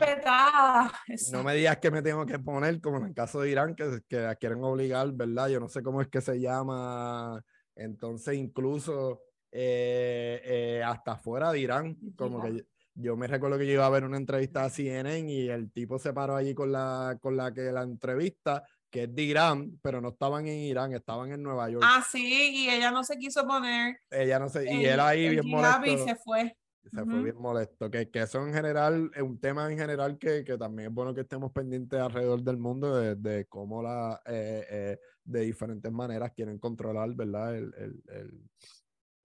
[1.30, 4.00] no me digas que me tengo que poner como en el caso de Irán que,
[4.08, 7.42] que quieren obligar verdad yo no sé cómo es que se llama
[7.74, 11.96] entonces incluso eh, eh, hasta fuera de Irán.
[12.16, 15.48] Como que yo, me recuerdo que yo iba a ver una entrevista a CNN y
[15.48, 19.22] el tipo se paró allí con la, con la que la entrevista, que es de
[19.22, 21.84] Irán, pero no estaban en Irán, estaban en Nueva York.
[21.86, 23.98] Ah, sí, y ella no se quiso poner.
[24.10, 25.86] Ella no se, y él ahí bien molesto.
[25.86, 26.56] Y se fue.
[26.84, 27.90] Se fue bien molesto.
[27.90, 31.12] Que, que eso en general es un tema en general que, que también es bueno
[31.14, 36.58] que estemos pendientes alrededor del mundo de, de cómo la, eh, de diferentes maneras quieren
[36.58, 37.56] controlar, ¿verdad?
[37.56, 37.74] el,
[38.08, 38.40] el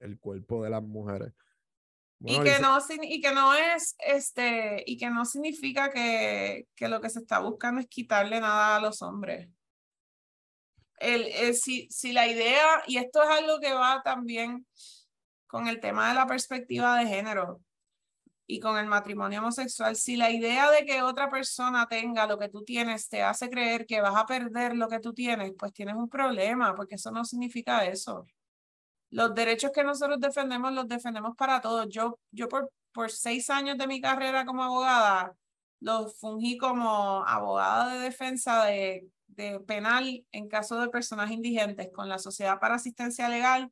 [0.02, 1.34] el cuerpo de las mujeres.
[2.20, 7.02] y, que no, y que no es, este, y que no significa que, que lo
[7.02, 9.50] que se está buscando es quitarle nada a los hombres.
[11.00, 14.68] El, si, si la idea, y esto es algo que va también
[15.48, 17.60] con el tema de la perspectiva de género
[18.46, 22.50] y con el matrimonio homosexual, si la idea de que otra persona tenga lo que
[22.50, 25.96] tú tienes te hace creer que vas a perder lo que tú tienes, pues tienes
[25.96, 28.28] un problema, porque eso no significa eso
[29.12, 31.88] los derechos que nosotros defendemos los defendemos para todos.
[31.90, 35.36] Yo, yo por, por seis años de mi carrera como abogada,
[35.80, 42.08] los fungí como abogada de defensa de, de penal en caso de personas indigentes con
[42.08, 43.72] la Sociedad para Asistencia Legal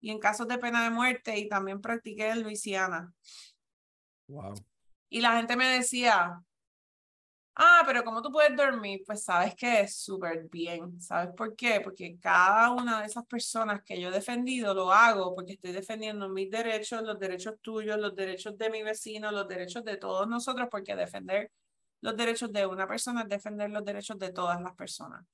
[0.00, 3.12] y en casos de pena de muerte y también practiqué en Luisiana.
[4.28, 4.54] Wow.
[5.08, 6.42] Y la gente me decía,
[7.54, 9.02] Ah, pero ¿cómo tú puedes dormir?
[9.06, 10.98] Pues sabes que es súper bien.
[11.00, 11.80] ¿Sabes por qué?
[11.82, 16.28] Porque cada una de esas personas que yo he defendido lo hago porque estoy defendiendo
[16.30, 20.68] mis derechos, los derechos tuyos, los derechos de mi vecino, los derechos de todos nosotros,
[20.70, 21.50] porque defender
[22.00, 25.24] los derechos de una persona es defender los derechos de todas las personas.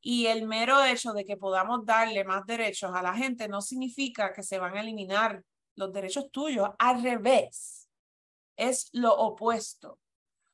[0.00, 4.32] Y el mero hecho de que podamos darle más derechos a la gente no significa
[4.32, 5.42] que se van a eliminar
[5.74, 6.70] los derechos tuyos.
[6.78, 7.88] Al revés,
[8.56, 9.98] es lo opuesto.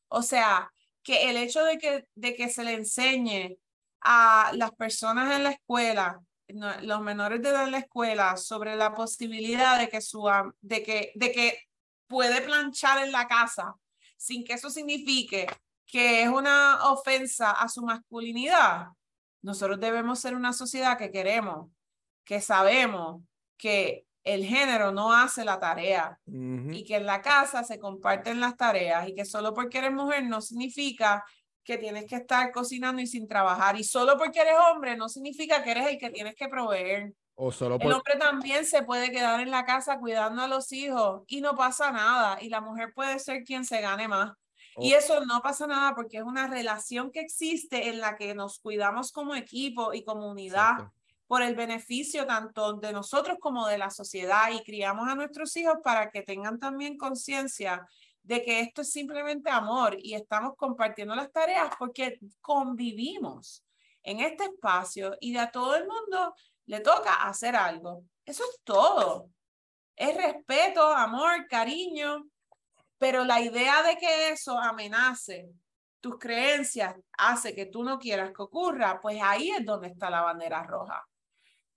[0.08, 0.70] O sea,
[1.02, 3.58] que el hecho de que, de que se le enseñe
[4.00, 8.94] a las personas en la escuela, los menores de edad en la escuela, sobre la
[8.94, 10.28] posibilidad de que, su,
[10.60, 11.58] de que, de que
[12.06, 13.74] puede planchar en la casa
[14.16, 15.46] sin que eso signifique
[15.86, 18.88] que es una ofensa a su masculinidad,
[19.42, 21.70] nosotros debemos ser una sociedad que queremos,
[22.24, 23.22] que sabemos
[23.58, 28.56] que el género no hace la tarea y que en la casa se comparten las
[28.56, 31.24] tareas y que solo porque eres mujer no significa
[31.64, 33.78] que tienes que estar cocinando y sin trabajar.
[33.78, 37.14] Y solo porque eres hombre no significa que eres el que tienes que proveer.
[37.34, 41.22] O solo El hombre también se puede quedar en la casa cuidando a los hijos
[41.26, 42.38] y no pasa nada.
[42.40, 44.32] Y la mujer puede ser quien se gane más.
[44.78, 48.58] Y eso no pasa nada porque es una relación que existe en la que nos
[48.58, 50.90] cuidamos como equipo y comunidad
[51.32, 55.78] por el beneficio tanto de nosotros como de la sociedad y criamos a nuestros hijos
[55.82, 57.88] para que tengan también conciencia
[58.22, 63.64] de que esto es simplemente amor y estamos compartiendo las tareas porque convivimos
[64.02, 66.34] en este espacio y de a todo el mundo
[66.66, 68.04] le toca hacer algo.
[68.26, 69.30] Eso es todo.
[69.96, 72.26] Es respeto, amor, cariño,
[72.98, 75.48] pero la idea de que eso amenace
[75.98, 80.20] tus creencias, hace que tú no quieras que ocurra, pues ahí es donde está la
[80.20, 81.02] bandera roja.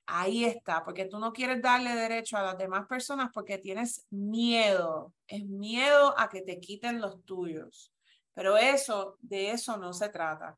[0.08, 5.14] Ahí está, porque tú no quieres darle derecho a las demás personas porque tienes miedo,
[5.28, 7.92] es miedo a que te quiten los tuyos.
[8.34, 10.58] Pero eso, de eso no se trata.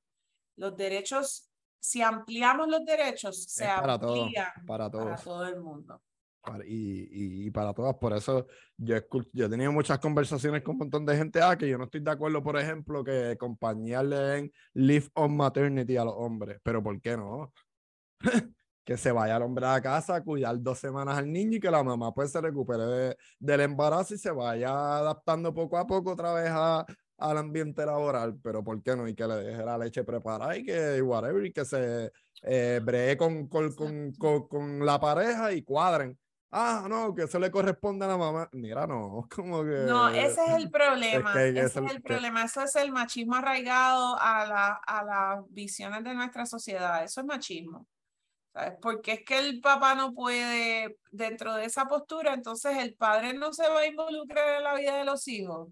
[0.58, 1.50] Los derechos,
[1.80, 5.06] si ampliamos los derechos, se para amplían para, todos.
[5.06, 6.02] para todo el mundo.
[6.66, 8.48] Y, y, para todas, por eso
[8.78, 8.96] yo,
[9.34, 12.00] yo he tenido muchas conversaciones con un montón de gente, ah, que yo no estoy
[12.00, 16.82] de acuerdo, por ejemplo, que compañías le den leave on maternity a los hombres, pero
[16.82, 17.54] ¿por qué no?
[18.88, 21.70] que se vaya el hombre a casa a cuidar dos semanas al niño y que
[21.70, 24.70] la mamá pues se recupere del embarazo y se vaya
[25.00, 26.86] adaptando poco a poco otra vez a,
[27.18, 29.06] al ambiente laboral, pero ¿por qué no?
[29.06, 33.18] Y que le deje la leche preparada y que whatever, y que se eh, bree
[33.18, 36.18] con, con, con, con, la pareja y cuadren.
[36.50, 38.48] Ah, no, que eso le corresponde a la mamá.
[38.54, 39.84] Mira, no, como que...
[39.86, 41.34] No, ese es el problema.
[41.44, 42.46] ese es el, problema.
[42.46, 47.04] Eso es el machismo arraigado a, la, a las visiones de nuestra sociedad.
[47.04, 47.86] Eso es machismo.
[48.82, 53.54] Porque es que el papá no puede, dentro de esa postura, entonces el padre no
[53.54, 55.70] se va a involucrar en la vida de los hijos.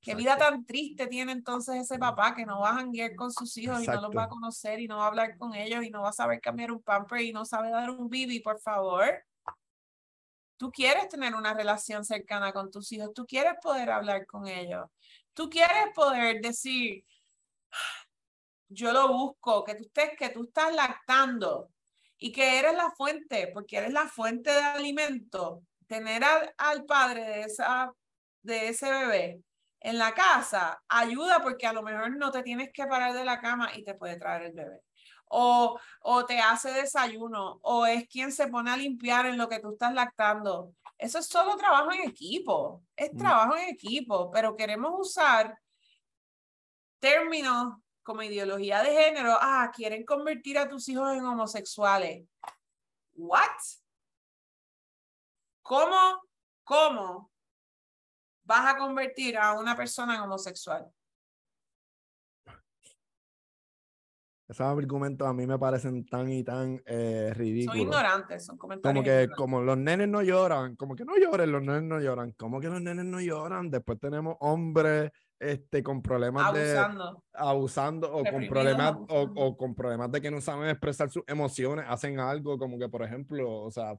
[0.00, 3.56] Qué vida tan triste tiene entonces ese papá que no va a janguear con sus
[3.56, 5.90] hijos y no los va a conocer y no va a hablar con ellos y
[5.90, 9.24] no va a saber cambiar un pamper y no sabe dar un bibi, por favor.
[10.56, 14.86] Tú quieres tener una relación cercana con tus hijos, tú quieres poder hablar con ellos,
[15.34, 17.04] tú quieres poder decir,
[18.68, 21.70] yo lo busco, que tú estés, que tú estás lactando,
[22.18, 25.62] y que eres la fuente, porque eres la fuente de alimento.
[25.86, 26.22] Tener
[26.56, 27.92] al, padre de, esa,
[28.42, 29.40] de ese bebé
[29.80, 33.40] en la casa ayuda porque a lo mejor no te tienes que parar de la
[33.40, 34.80] cama y te puede traer el bebé.
[35.28, 39.58] O, o te hace desayuno, o es quien se pone a limpiar en lo que
[39.58, 40.72] tú estás lactando.
[40.98, 43.18] Eso es solo trabajo en equipo, es mm.
[43.18, 45.58] trabajo en equipo, pero queremos usar
[46.98, 47.74] términos
[48.06, 52.24] como ideología de género, ah, quieren convertir a tus hijos en homosexuales.
[53.16, 53.40] ¿What?
[55.60, 56.22] ¿Cómo,
[56.62, 57.32] cómo
[58.44, 60.88] vas a convertir a una persona en homosexual?
[64.48, 67.74] Esos argumentos a mí me parecen tan y tan eh, ridículos.
[67.74, 68.94] Son ignorantes, son comentarios.
[68.94, 72.30] Como que, como los nenes no lloran, como que no lloren, los nenes no lloran.
[72.38, 73.68] ¿Cómo que los nenes no lloran?
[73.68, 77.12] Después tenemos hombres este, con problemas abusando.
[77.12, 81.84] de abusando o con problemas o, con problemas de que no saben expresar sus emociones,
[81.88, 83.98] hacen algo como que por ejemplo, o sea,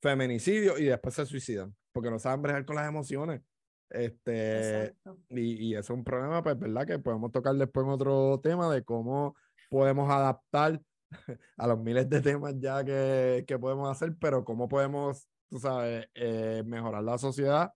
[0.00, 3.42] feminicidio y después se suicidan porque no saben bregar con las emociones.
[3.90, 4.96] Este,
[5.28, 6.86] y, y eso es un problema, pues, ¿verdad?
[6.86, 9.36] Que podemos tocar después en otro tema de cómo
[9.68, 10.80] podemos adaptar
[11.58, 16.08] a los miles de temas ya que, que podemos hacer, pero cómo podemos, tú sabes,
[16.14, 17.72] eh, mejorar la sociedad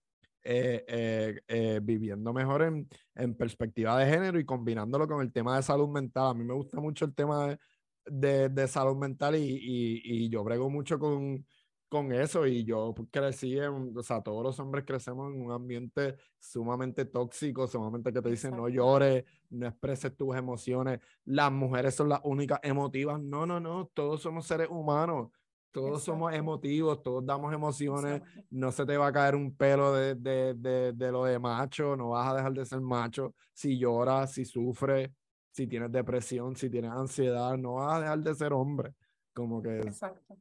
[0.48, 5.56] eh, eh, eh, viviendo mejor en, en, perspectiva de género y combinándolo con el tema
[5.56, 6.28] de salud mental.
[6.28, 7.58] A mí me gusta mucho el tema
[8.04, 11.44] de, de, salud mental y, y, y, yo brego mucho con,
[11.88, 16.16] con eso y yo crecí en, o sea, todos los hombres crecemos en un ambiente
[16.38, 22.08] sumamente tóxico, sumamente que te dicen no llores, no expreses tus emociones, las mujeres son
[22.08, 25.30] las únicas emotivas, no, no, no, todos somos seres humanos,
[25.70, 30.14] todos somos emotivos, todos damos emociones, no se te va a caer un pelo de,
[30.14, 33.34] de, de, de, lo de macho, no vas a dejar de ser macho.
[33.52, 35.10] Si lloras, si sufres,
[35.50, 38.94] si tienes depresión, si tienes ansiedad, no vas a dejar de ser hombre,
[39.34, 39.78] como que...
[39.78, 40.36] Exacto.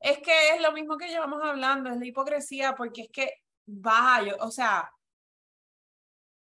[0.00, 3.30] Es que es lo mismo que llevamos hablando, es la hipocresía, porque es que
[3.66, 4.90] vaya, o sea,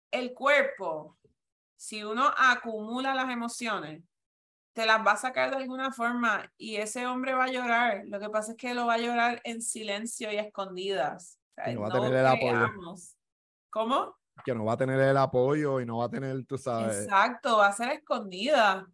[0.09, 1.17] el cuerpo,
[1.75, 4.03] si uno acumula las emociones,
[4.74, 8.04] te las va a sacar de alguna forma y ese hombre va a llorar.
[8.06, 11.40] Lo que pasa es que lo va a llorar en silencio y a escondidas.
[11.68, 12.68] y no va a tener el apoyo.
[13.70, 14.18] ¿Cómo?
[14.44, 17.04] Que no va a tener el apoyo y no va a tener, tú sabes.
[17.04, 18.88] Exacto, va a ser escondida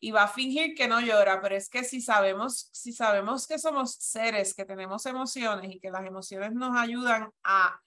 [0.00, 3.58] y va a fingir que no llora, pero es que si sabemos, si sabemos que
[3.58, 7.80] somos seres, que tenemos emociones y que las emociones nos ayudan a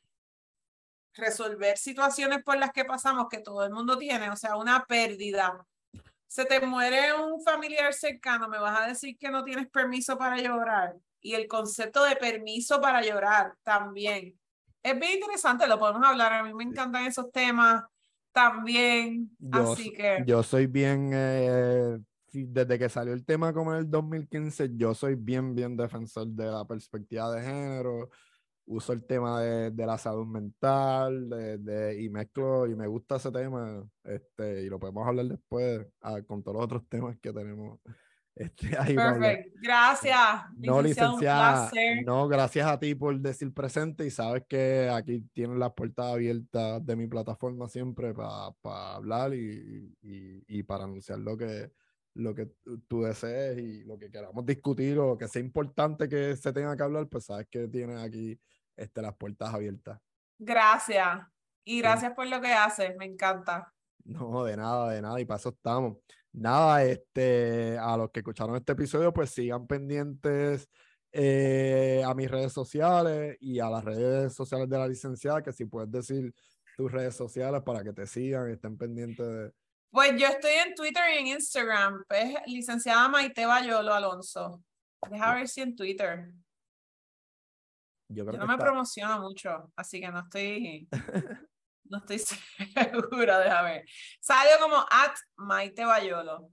[1.16, 5.66] resolver situaciones por las que pasamos que todo el mundo tiene, o sea, una pérdida.
[6.34, 10.42] Se te muere un familiar cercano, me vas a decir que no tienes permiso para
[10.42, 10.96] llorar.
[11.22, 14.36] Y el concepto de permiso para llorar también.
[14.82, 16.34] Es bien interesante, lo podemos hablar.
[16.34, 17.84] A mí me encantan esos temas
[18.32, 19.30] también.
[19.38, 20.24] Yo, así que.
[20.26, 21.12] Yo soy bien.
[21.14, 22.00] Eh,
[22.32, 26.48] desde que salió el tema como en el 2015, yo soy bien, bien defensor de
[26.48, 28.10] la perspectiva de género.
[28.66, 33.18] Uso el tema de, de la salud mental de, de, y mezclo y me gusta
[33.18, 33.84] ese tema.
[34.04, 37.80] Este, y lo podemos hablar después ah, con todos los otros temas que tenemos.
[38.36, 39.60] Este, ahí Perfecto.
[39.62, 40.18] Gracias.
[40.58, 41.70] No, licenciada.
[42.04, 46.84] No, gracias a ti por decir presente y sabes que aquí tienes las puertas abiertas
[46.84, 51.72] de mi plataforma siempre para hablar y, y, y, para anunciar lo que,
[52.16, 52.52] lo que
[52.88, 56.84] tú desees y lo que queramos discutir o que sea importante que se tenga que
[56.84, 58.40] hablar, pues sabes que tienes aquí
[58.76, 60.00] este, las puertas abiertas.
[60.38, 61.20] Gracias.
[61.66, 63.74] Y gracias por lo que haces, me encanta.
[64.04, 65.98] No, de nada, de nada, y para eso estamos
[66.34, 70.68] nada, este, a los que escucharon este episodio, pues sigan pendientes
[71.12, 75.66] eh, a mis redes sociales y a las redes sociales de la licenciada, que si
[75.66, 76.34] puedes decir
[76.76, 79.52] tus redes sociales para que te sigan y estén pendientes de...
[79.94, 84.64] Pues yo estoy en Twitter y en Instagram, pues licenciada Maite Bayolo Alonso.
[85.08, 86.32] Deja ver si en Twitter.
[88.08, 90.90] Yo, no me promociono mucho, así que no estoy...
[91.86, 92.18] No estoy
[92.74, 93.86] segura, déjame ver.
[94.20, 96.50] Salió como at Maite Bayolo.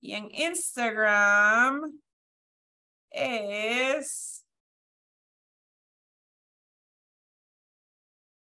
[0.00, 1.98] Y en Instagram
[3.10, 4.46] es.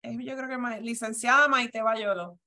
[0.04, 2.38] yo creo que licenciada Maite Bayolo.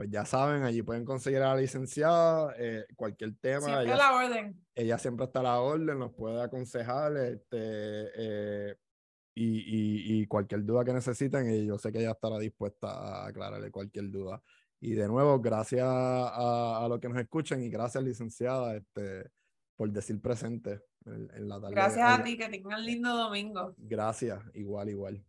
[0.00, 3.66] Pues ya saben, allí pueden conseguir a la licenciada eh, cualquier tema.
[3.66, 4.64] Siempre ella, la orden.
[4.74, 7.14] Ella siempre está a la orden, nos puede aconsejar.
[7.18, 7.50] Este,
[8.16, 8.76] eh,
[9.34, 13.70] y, y, cualquier duda que necesiten, y yo sé que ella estará dispuesta a aclararle
[13.70, 14.42] cualquier duda.
[14.80, 19.30] Y de nuevo, gracias a, a los que nos escuchen y gracias, licenciada, este,
[19.76, 21.74] por decir presente en, la tarde.
[21.74, 23.74] Gracias a ti, que tengan lindo domingo.
[23.76, 25.22] Gracias, igual, igual.